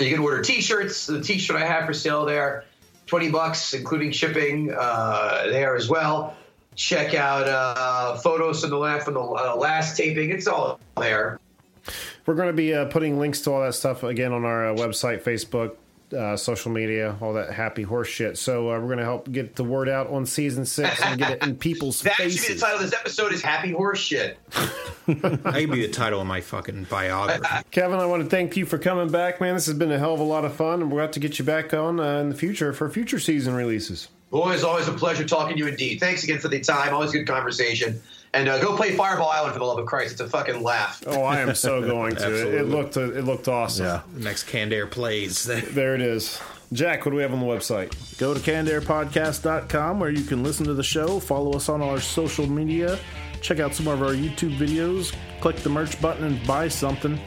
you 0.00 0.10
can 0.10 0.20
order 0.20 0.40
t 0.40 0.62
shirts. 0.62 1.06
The 1.06 1.20
t 1.20 1.38
shirt 1.38 1.56
I 1.60 1.66
have 1.66 1.84
for 1.84 1.92
sale 1.92 2.24
there, 2.24 2.64
20 3.06 3.30
bucks, 3.30 3.74
including 3.74 4.12
shipping 4.12 4.72
uh, 4.74 5.48
there 5.48 5.76
as 5.76 5.88
well. 5.88 6.36
Check 6.74 7.14
out 7.14 7.46
uh, 7.46 8.16
photos 8.16 8.62
from 8.62 8.70
the, 8.70 8.76
la- 8.76 9.00
from 9.00 9.14
the 9.14 9.20
uh, 9.20 9.56
last 9.56 9.96
taping. 9.96 10.30
It's 10.30 10.46
all 10.46 10.80
there. 10.96 11.38
We're 12.26 12.34
going 12.34 12.48
to 12.48 12.54
be 12.54 12.74
uh, 12.74 12.86
putting 12.86 13.18
links 13.18 13.42
to 13.42 13.52
all 13.52 13.62
that 13.62 13.74
stuff 13.74 14.02
again 14.02 14.32
on 14.32 14.44
our 14.44 14.68
uh, 14.70 14.74
website, 14.74 15.22
Facebook, 15.22 15.76
uh, 16.14 16.36
social 16.36 16.70
media, 16.70 17.16
all 17.20 17.34
that 17.34 17.52
happy 17.52 17.82
horse 17.82 18.08
shit. 18.08 18.38
So 18.38 18.70
uh, 18.70 18.78
we're 18.78 18.86
going 18.86 18.98
to 18.98 19.04
help 19.04 19.30
get 19.30 19.56
the 19.56 19.64
word 19.64 19.88
out 19.88 20.08
on 20.08 20.26
season 20.26 20.64
six 20.64 21.02
and 21.02 21.18
get 21.18 21.32
it 21.32 21.42
in 21.42 21.56
people's 21.58 22.00
faces. 22.00 22.16
That 22.18 22.30
should 22.30 22.48
be 22.48 22.54
the 22.54 22.60
title 22.60 22.76
of 22.76 22.90
this 22.90 22.94
episode 22.94 23.32
is 23.32 23.42
Happy 23.42 23.72
Horse 23.72 24.00
Shit. 24.00 24.38
That 25.06 25.40
could 25.42 25.70
be 25.70 25.86
the 25.86 25.92
title 25.92 26.20
of 26.20 26.26
my 26.26 26.40
fucking 26.40 26.84
biography. 26.84 27.64
Kevin, 27.70 27.98
I 27.98 28.06
want 28.06 28.22
to 28.22 28.28
thank 28.28 28.56
you 28.56 28.64
for 28.64 28.78
coming 28.78 29.10
back, 29.10 29.40
man. 29.40 29.54
This 29.54 29.66
has 29.66 29.76
been 29.76 29.92
a 29.92 29.98
hell 29.98 30.14
of 30.14 30.20
a 30.20 30.24
lot 30.24 30.44
of 30.44 30.54
fun, 30.54 30.82
and 30.82 30.90
we're 30.90 31.00
going 31.00 31.12
to 31.12 31.20
get 31.20 31.38
you 31.38 31.44
back 31.44 31.74
on 31.74 32.00
uh, 32.00 32.20
in 32.20 32.30
the 32.30 32.34
future 32.36 32.72
for 32.72 32.88
future 32.88 33.18
season 33.18 33.54
releases. 33.54 34.08
Always, 34.30 34.64
always 34.64 34.88
a 34.88 34.92
pleasure 34.92 35.24
talking 35.24 35.56
to 35.56 35.58
you 35.62 35.68
indeed. 35.68 36.00
Thanks 36.00 36.24
again 36.24 36.40
for 36.40 36.48
the 36.48 36.58
time. 36.60 36.92
Always 36.92 37.12
good 37.12 37.26
conversation. 37.26 38.02
And 38.34 38.48
uh, 38.48 38.58
go 38.58 38.76
play 38.76 38.96
Fireball 38.96 39.28
Island 39.30 39.52
for 39.52 39.60
the 39.60 39.64
love 39.64 39.78
of 39.78 39.86
Christ. 39.86 40.12
It's 40.12 40.20
a 40.20 40.28
fucking 40.28 40.60
laugh. 40.60 41.02
Oh, 41.06 41.22
I 41.22 41.38
am 41.38 41.54
so 41.54 41.80
going 41.80 42.16
to. 42.16 42.48
It, 42.48 42.62
it 42.62 42.64
looked 42.64 42.96
uh, 42.96 43.12
it 43.12 43.24
looked 43.24 43.46
awesome. 43.46 43.86
Yeah. 43.86 44.00
Next 44.16 44.44
Canned 44.44 44.72
Air 44.72 44.86
plays. 44.88 45.44
There 45.74 45.94
it 45.94 46.00
is. 46.00 46.40
Jack, 46.72 47.04
what 47.04 47.12
do 47.12 47.16
we 47.16 47.22
have 47.22 47.32
on 47.32 47.40
the 47.40 47.46
website? 47.46 48.18
Go 48.18 48.34
to 48.34 48.40
cannedairpodcast.com 48.40 50.00
where 50.00 50.10
you 50.10 50.24
can 50.24 50.42
listen 50.42 50.66
to 50.66 50.74
the 50.74 50.82
show, 50.82 51.20
follow 51.20 51.52
us 51.52 51.68
on 51.68 51.80
our 51.82 52.00
social 52.00 52.48
media, 52.48 52.98
check 53.40 53.60
out 53.60 53.74
some 53.74 53.86
of 53.86 54.02
our 54.02 54.10
YouTube 54.10 54.56
videos, 54.56 55.14
click 55.40 55.56
the 55.56 55.68
merch 55.68 56.00
button 56.00 56.24
and 56.24 56.44
buy 56.46 56.66
something, 56.66 57.20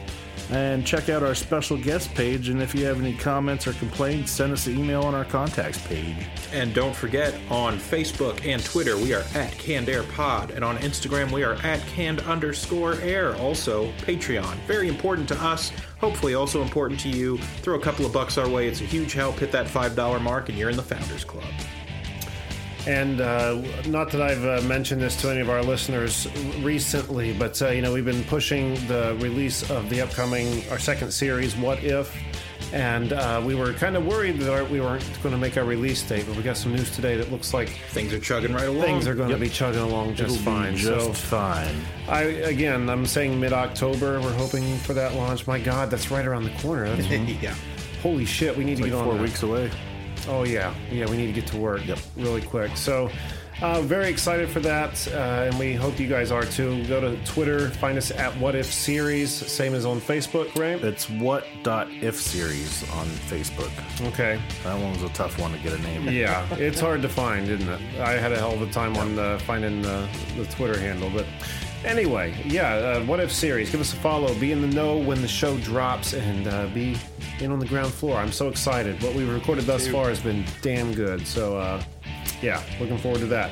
and 0.50 0.86
check 0.86 1.08
out 1.08 1.22
our 1.22 1.34
special 1.34 1.76
guest 1.76 2.14
page. 2.14 2.48
And 2.48 2.62
if 2.62 2.74
you 2.74 2.84
have 2.86 3.00
any 3.00 3.14
comments 3.14 3.66
or 3.66 3.72
complaints, 3.74 4.30
send 4.30 4.52
us 4.52 4.66
an 4.66 4.78
email 4.78 5.02
on 5.02 5.14
our 5.14 5.24
contacts 5.24 5.84
page. 5.86 6.16
And 6.52 6.74
don't 6.74 6.94
forget, 6.94 7.34
on 7.50 7.76
Facebook 7.78 8.44
and 8.46 8.64
Twitter, 8.64 8.96
we 8.96 9.14
are 9.14 9.24
at 9.34 9.52
Canned 9.52 9.88
Air 9.88 10.04
Pod. 10.04 10.50
And 10.50 10.64
on 10.64 10.78
Instagram, 10.78 11.30
we 11.30 11.44
are 11.44 11.54
at 11.64 11.80
canned 11.88 12.20
underscore 12.20 12.94
air. 13.00 13.36
Also, 13.36 13.92
Patreon. 13.98 14.54
Very 14.66 14.88
important 14.88 15.28
to 15.28 15.36
us. 15.42 15.70
Hopefully, 16.00 16.34
also 16.34 16.62
important 16.62 17.00
to 17.00 17.08
you. 17.08 17.38
Throw 17.62 17.76
a 17.76 17.82
couple 17.82 18.06
of 18.06 18.12
bucks 18.12 18.38
our 18.38 18.48
way. 18.48 18.68
It's 18.68 18.80
a 18.80 18.84
huge 18.84 19.12
help. 19.12 19.38
Hit 19.38 19.52
that 19.52 19.66
$5 19.66 20.22
mark, 20.22 20.48
and 20.48 20.56
you're 20.56 20.70
in 20.70 20.76
the 20.76 20.82
Founders 20.82 21.24
Club. 21.24 21.44
And 22.86 23.20
uh, 23.20 23.60
not 23.86 24.10
that 24.12 24.22
I've 24.22 24.44
uh, 24.44 24.66
mentioned 24.66 25.02
this 25.02 25.20
to 25.22 25.30
any 25.30 25.40
of 25.40 25.50
our 25.50 25.62
listeners 25.62 26.26
recently, 26.62 27.32
but 27.34 27.60
uh, 27.60 27.68
you 27.68 27.82
know 27.82 27.92
we've 27.92 28.04
been 28.04 28.24
pushing 28.24 28.74
the 28.86 29.16
release 29.20 29.68
of 29.70 29.90
the 29.90 30.00
upcoming 30.00 30.62
our 30.70 30.78
second 30.78 31.10
series, 31.12 31.54
What 31.56 31.82
If, 31.84 32.16
and 32.72 33.12
uh, 33.12 33.42
we 33.44 33.54
were 33.54 33.72
kind 33.74 33.96
of 33.96 34.06
worried 34.06 34.38
that 34.38 34.50
our, 34.52 34.64
we 34.64 34.80
weren't 34.80 35.04
going 35.22 35.34
to 35.34 35.40
make 35.40 35.56
our 35.58 35.64
release 35.64 36.02
date, 36.02 36.24
but 36.26 36.36
we 36.36 36.42
got 36.42 36.56
some 36.56 36.72
news 36.74 36.90
today 36.94 37.16
that 37.16 37.30
looks 37.32 37.52
like 37.52 37.68
Things 37.90 38.12
are 38.12 38.20
chugging 38.20 38.54
right 38.54 38.68
along. 38.68 38.82
things 38.82 39.06
are 39.06 39.14
going 39.14 39.30
to 39.30 39.36
be 39.38 39.48
chugging 39.50 39.80
along 39.80 40.14
just 40.14 40.34
It'll 40.36 40.44
fine. 40.52 40.76
just 40.76 41.06
so 41.06 41.12
fine. 41.12 41.74
I 42.08 42.20
again, 42.22 42.88
I'm 42.88 43.04
saying 43.06 43.38
mid-October. 43.38 44.20
We're 44.20 44.32
hoping 44.34 44.76
for 44.78 44.94
that 44.94 45.14
launch. 45.14 45.46
My 45.46 45.58
God, 45.58 45.90
that's 45.90 46.10
right 46.10 46.24
around 46.26 46.44
the 46.44 46.50
corner. 46.60 46.94
That's 46.96 47.08
yeah. 47.42 47.54
holy 48.02 48.24
shit. 48.24 48.56
We 48.56 48.64
need 48.64 48.76
to 48.76 48.82
Like 48.84 48.92
get 48.92 48.98
on 48.98 49.04
four 49.04 49.14
that. 49.14 49.22
weeks 49.22 49.42
away. 49.42 49.70
Oh 50.28 50.44
yeah, 50.44 50.74
yeah. 50.90 51.08
We 51.08 51.16
need 51.16 51.26
to 51.26 51.32
get 51.32 51.46
to 51.48 51.56
work. 51.56 51.86
Yep. 51.86 51.98
Really 52.16 52.42
quick. 52.42 52.76
So, 52.76 53.10
uh, 53.62 53.80
very 53.82 54.08
excited 54.08 54.48
for 54.48 54.60
that, 54.60 55.08
uh, 55.08 55.46
and 55.46 55.58
we 55.58 55.74
hope 55.74 55.98
you 55.98 56.06
guys 56.06 56.30
are 56.30 56.44
too. 56.44 56.86
Go 56.86 57.00
to 57.00 57.16
Twitter, 57.24 57.70
find 57.70 57.98
us 57.98 58.10
at 58.12 58.36
What 58.36 58.54
If 58.54 58.66
Series, 58.66 59.32
same 59.32 59.74
as 59.74 59.84
on 59.84 60.00
Facebook, 60.00 60.54
right? 60.56 60.80
It's 60.84 61.10
what 61.10 61.44
dot 61.64 61.90
if 61.90 62.20
series 62.20 62.88
on 62.90 63.06
Facebook. 63.06 63.72
Okay. 64.08 64.40
That 64.62 64.78
one 64.78 64.92
was 64.92 65.02
a 65.02 65.08
tough 65.08 65.40
one 65.40 65.52
to 65.52 65.58
get 65.58 65.72
a 65.72 65.78
name. 65.82 66.08
Yeah, 66.08 66.46
it's 66.52 66.78
hard 66.78 67.02
to 67.02 67.08
find, 67.08 67.48
isn't 67.48 67.68
it? 67.68 67.80
I 68.00 68.12
had 68.12 68.30
a 68.30 68.36
hell 68.38 68.52
of 68.52 68.62
a 68.62 68.70
time 68.70 68.96
on 68.96 69.18
uh, 69.18 69.38
finding 69.38 69.82
the, 69.82 70.08
the 70.36 70.44
Twitter 70.44 70.78
handle, 70.78 71.10
but 71.10 71.26
anyway, 71.84 72.34
yeah. 72.44 72.74
Uh, 72.74 73.04
what 73.04 73.20
if 73.20 73.32
series? 73.32 73.70
Give 73.70 73.80
us 73.80 73.92
a 73.92 73.96
follow. 73.96 74.34
Be 74.34 74.52
in 74.52 74.60
the 74.60 74.68
know 74.68 74.96
when 74.96 75.22
the 75.22 75.28
show 75.28 75.58
drops, 75.58 76.14
and 76.14 76.46
uh, 76.46 76.66
be 76.68 76.96
in 77.40 77.50
on 77.50 77.58
the 77.58 77.66
ground 77.66 77.92
floor. 77.92 78.16
I'm 78.16 78.32
so 78.32 78.48
excited. 78.48 79.02
What 79.02 79.14
we've 79.14 79.28
recorded 79.28 79.64
thus 79.64 79.86
far 79.88 80.08
has 80.08 80.20
been 80.20 80.44
damn 80.62 80.92
good. 80.94 81.26
So, 81.26 81.56
uh, 81.56 81.82
yeah, 82.42 82.62
looking 82.80 82.98
forward 82.98 83.20
to 83.20 83.26
that. 83.26 83.50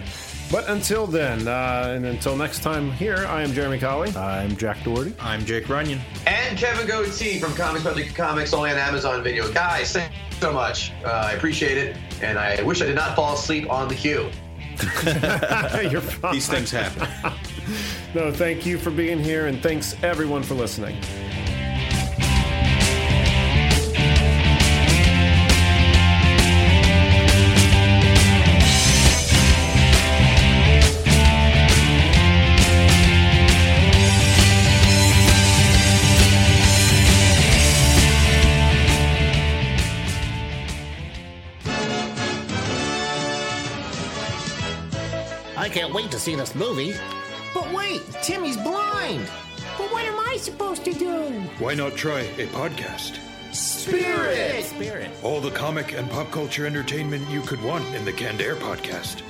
But 0.50 0.68
until 0.68 1.06
then, 1.06 1.48
uh, 1.48 1.92
and 1.96 2.06
until 2.06 2.36
next 2.36 2.62
time 2.62 2.92
here, 2.92 3.26
I 3.28 3.42
am 3.42 3.52
Jeremy 3.52 3.78
Colley. 3.78 4.14
I'm 4.14 4.56
Jack 4.56 4.82
Doherty. 4.84 5.12
I'm 5.18 5.44
Jake 5.44 5.68
Runyon. 5.68 6.00
And 6.26 6.56
Kevin 6.56 6.86
Gootee 6.86 7.40
from 7.40 7.52
Comics 7.54 7.82
Project 7.82 8.14
Comics, 8.14 8.52
only 8.52 8.70
on 8.70 8.76
Amazon 8.76 9.24
Video. 9.24 9.52
Guys, 9.52 9.92
thank 9.92 10.12
you 10.12 10.36
so 10.40 10.52
much. 10.52 10.92
Uh, 11.04 11.08
I 11.08 11.32
appreciate 11.32 11.78
it. 11.78 11.96
And 12.22 12.38
I 12.38 12.62
wish 12.62 12.80
I 12.80 12.86
did 12.86 12.94
not 12.94 13.16
fall 13.16 13.34
asleep 13.34 13.68
on 13.70 13.88
the 13.88 13.96
queue. 13.96 14.30
You're. 15.90 16.02
These 16.32 16.48
things 16.48 16.70
happen. 16.70 17.08
No, 18.14 18.32
thank 18.32 18.64
you 18.64 18.78
for 18.78 18.90
being 18.90 19.18
here, 19.18 19.46
and 19.46 19.62
thanks 19.62 19.94
everyone 20.02 20.42
for 20.42 20.54
listening. 20.54 20.96
I 45.58 45.68
can't 45.68 45.92
wait 45.92 46.12
to 46.12 46.18
see 46.20 46.36
this 46.36 46.54
movie. 46.54 46.94
But 47.56 47.72
wait, 47.72 48.02
Timmy's 48.22 48.58
blind. 48.58 49.26
But 49.78 49.90
what 49.90 50.04
am 50.04 50.20
I 50.20 50.36
supposed 50.36 50.84
to 50.84 50.92
do? 50.92 51.30
Why 51.58 51.72
not 51.72 51.96
try 51.96 52.20
a 52.20 52.46
podcast? 52.48 53.18
Spirit! 53.54 54.62
Spirit. 54.62 55.10
All 55.22 55.40
the 55.40 55.50
comic 55.52 55.94
and 55.94 56.10
pop 56.10 56.30
culture 56.30 56.66
entertainment 56.66 57.26
you 57.30 57.40
could 57.40 57.62
want 57.62 57.86
in 57.94 58.04
the 58.04 58.12
Canned 58.12 58.42
Air 58.42 58.56
podcast. 58.56 59.22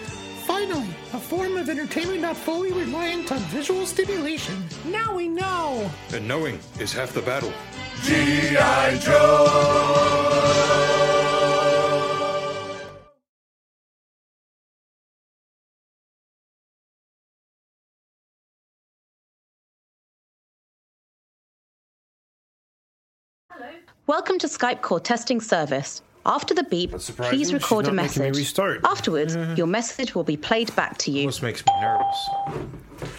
Finally, 0.44 0.88
a 1.12 1.20
form 1.20 1.56
of 1.56 1.68
entertainment 1.68 2.22
not 2.22 2.36
fully 2.36 2.72
reliant 2.72 3.30
on 3.30 3.38
visual 3.42 3.86
stimulation. 3.86 4.60
Now 4.86 5.14
we 5.14 5.28
know. 5.28 5.88
And 6.12 6.26
knowing 6.26 6.58
is 6.80 6.92
half 6.92 7.12
the 7.12 7.22
battle. 7.22 7.52
Welcome 24.08 24.38
to 24.38 24.46
Skype 24.46 24.82
call 24.82 25.00
testing 25.00 25.40
service. 25.40 26.00
After 26.24 26.54
the 26.54 26.62
beep, 26.62 26.92
please 26.92 27.52
record 27.52 27.86
a 27.86 27.88
not 27.88 28.04
making 28.04 28.22
me 28.22 28.28
message. 28.28 28.40
restart. 28.40 28.80
Afterwards, 28.84 29.36
mm-hmm. 29.36 29.56
your 29.56 29.66
message 29.66 30.14
will 30.14 30.22
be 30.22 30.36
played 30.36 30.74
back 30.76 30.96
to 30.98 31.10
you. 31.10 31.26
This 31.26 31.42
makes 31.42 31.66
me 31.66 31.72
nervous. 31.80 32.28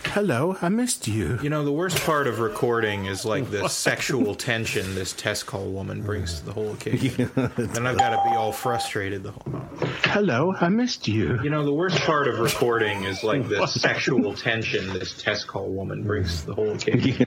Hello, 0.06 0.56
I 0.62 0.70
missed 0.70 1.06
you. 1.06 1.38
You 1.44 1.50
know, 1.50 1.66
the 1.66 1.74
worst 1.74 2.00
part 2.06 2.26
of 2.26 2.40
recording 2.40 3.06
is 3.06 3.26
like 3.26 3.52
the 3.52 3.68
sexual 3.68 4.34
tension 4.34 4.96
this 4.96 5.12
test 5.12 5.46
call 5.46 5.66
woman 5.66 6.04
brings 6.04 6.40
to 6.40 6.46
the 6.46 6.54
whole 6.54 6.72
occasion. 6.76 7.30
and 7.36 7.86
I've 7.86 7.98
got 7.98 8.12
to 8.12 8.30
be 8.30 8.38
all 8.38 8.54
frustrated 8.54 9.24
the 9.24 9.32
whole 9.32 9.62
Hello, 10.04 10.56
I 10.60 10.70
missed 10.70 11.06
you. 11.06 11.38
You 11.44 11.50
know, 11.50 11.66
the 11.66 11.74
worst 11.74 12.00
part 12.00 12.30
of 12.30 12.40
recording 12.40 13.04
is 13.04 13.26
like 13.26 13.50
the 13.50 13.68
sexual 13.68 14.34
tension 14.34 14.88
this 14.94 15.22
test 15.22 15.48
call 15.48 15.68
woman 15.68 16.04
brings 16.04 16.40
to 16.42 16.48
the 16.48 16.56
whole 16.56 16.72
occasion. 16.72 17.26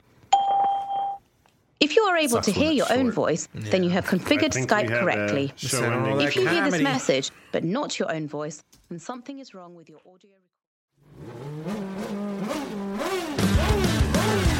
If 1.81 1.95
you 1.95 2.03
are 2.03 2.13
are 2.13 2.17
able 2.17 2.29
Sucks 2.33 2.45
to 2.45 2.51
hear 2.51 2.67
it's 2.69 2.77
your 2.77 2.91
own 2.91 3.05
short. 3.05 3.15
voice, 3.15 3.47
then 3.55 3.83
you 3.83 3.89
have 3.89 4.05
configured 4.05 4.53
Skype 4.53 4.89
have 4.89 5.01
correctly. 5.01 5.51
show 5.55 5.79
Sound 5.79 5.93
ending. 5.95 6.11
all 6.11 6.17
that 6.19 6.27
If 6.27 6.35
you 6.35 6.47
hear 6.47 6.69
this 6.69 6.81
message, 6.81 7.31
but 7.51 7.63
not 7.63 7.97
your 7.97 8.13
own 8.13 8.27
voice, 8.27 8.63
then 8.89 8.99
something 8.99 9.39
is 9.39 9.55
wrong 9.55 9.73
with 9.73 9.89
your 9.89 9.97
audio. 10.05 10.29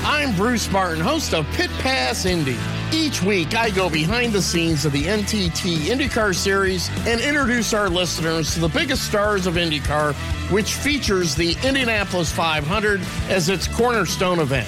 I'm 0.03 0.35
Bruce 0.35 0.71
Martin, 0.71 0.99
host 0.99 1.35
of 1.35 1.45
Pit 1.53 1.69
Pass 1.79 2.25
Indy. 2.25 2.57
Each 2.91 3.21
week, 3.21 3.53
I 3.55 3.69
go 3.69 3.87
behind 3.89 4.33
the 4.33 4.41
scenes 4.41 4.83
of 4.85 4.91
the 4.91 5.03
NTT 5.03 5.89
IndyCar 5.89 6.33
Series 6.33 6.89
and 7.07 7.21
introduce 7.21 7.73
our 7.73 7.87
listeners 7.87 8.53
to 8.55 8.61
the 8.61 8.67
biggest 8.69 9.05
stars 9.05 9.45
of 9.45 9.55
IndyCar, 9.55 10.13
which 10.51 10.73
features 10.73 11.35
the 11.35 11.55
Indianapolis 11.63 12.31
500 12.31 12.99
as 13.29 13.49
its 13.49 13.67
cornerstone 13.67 14.39
event. 14.39 14.67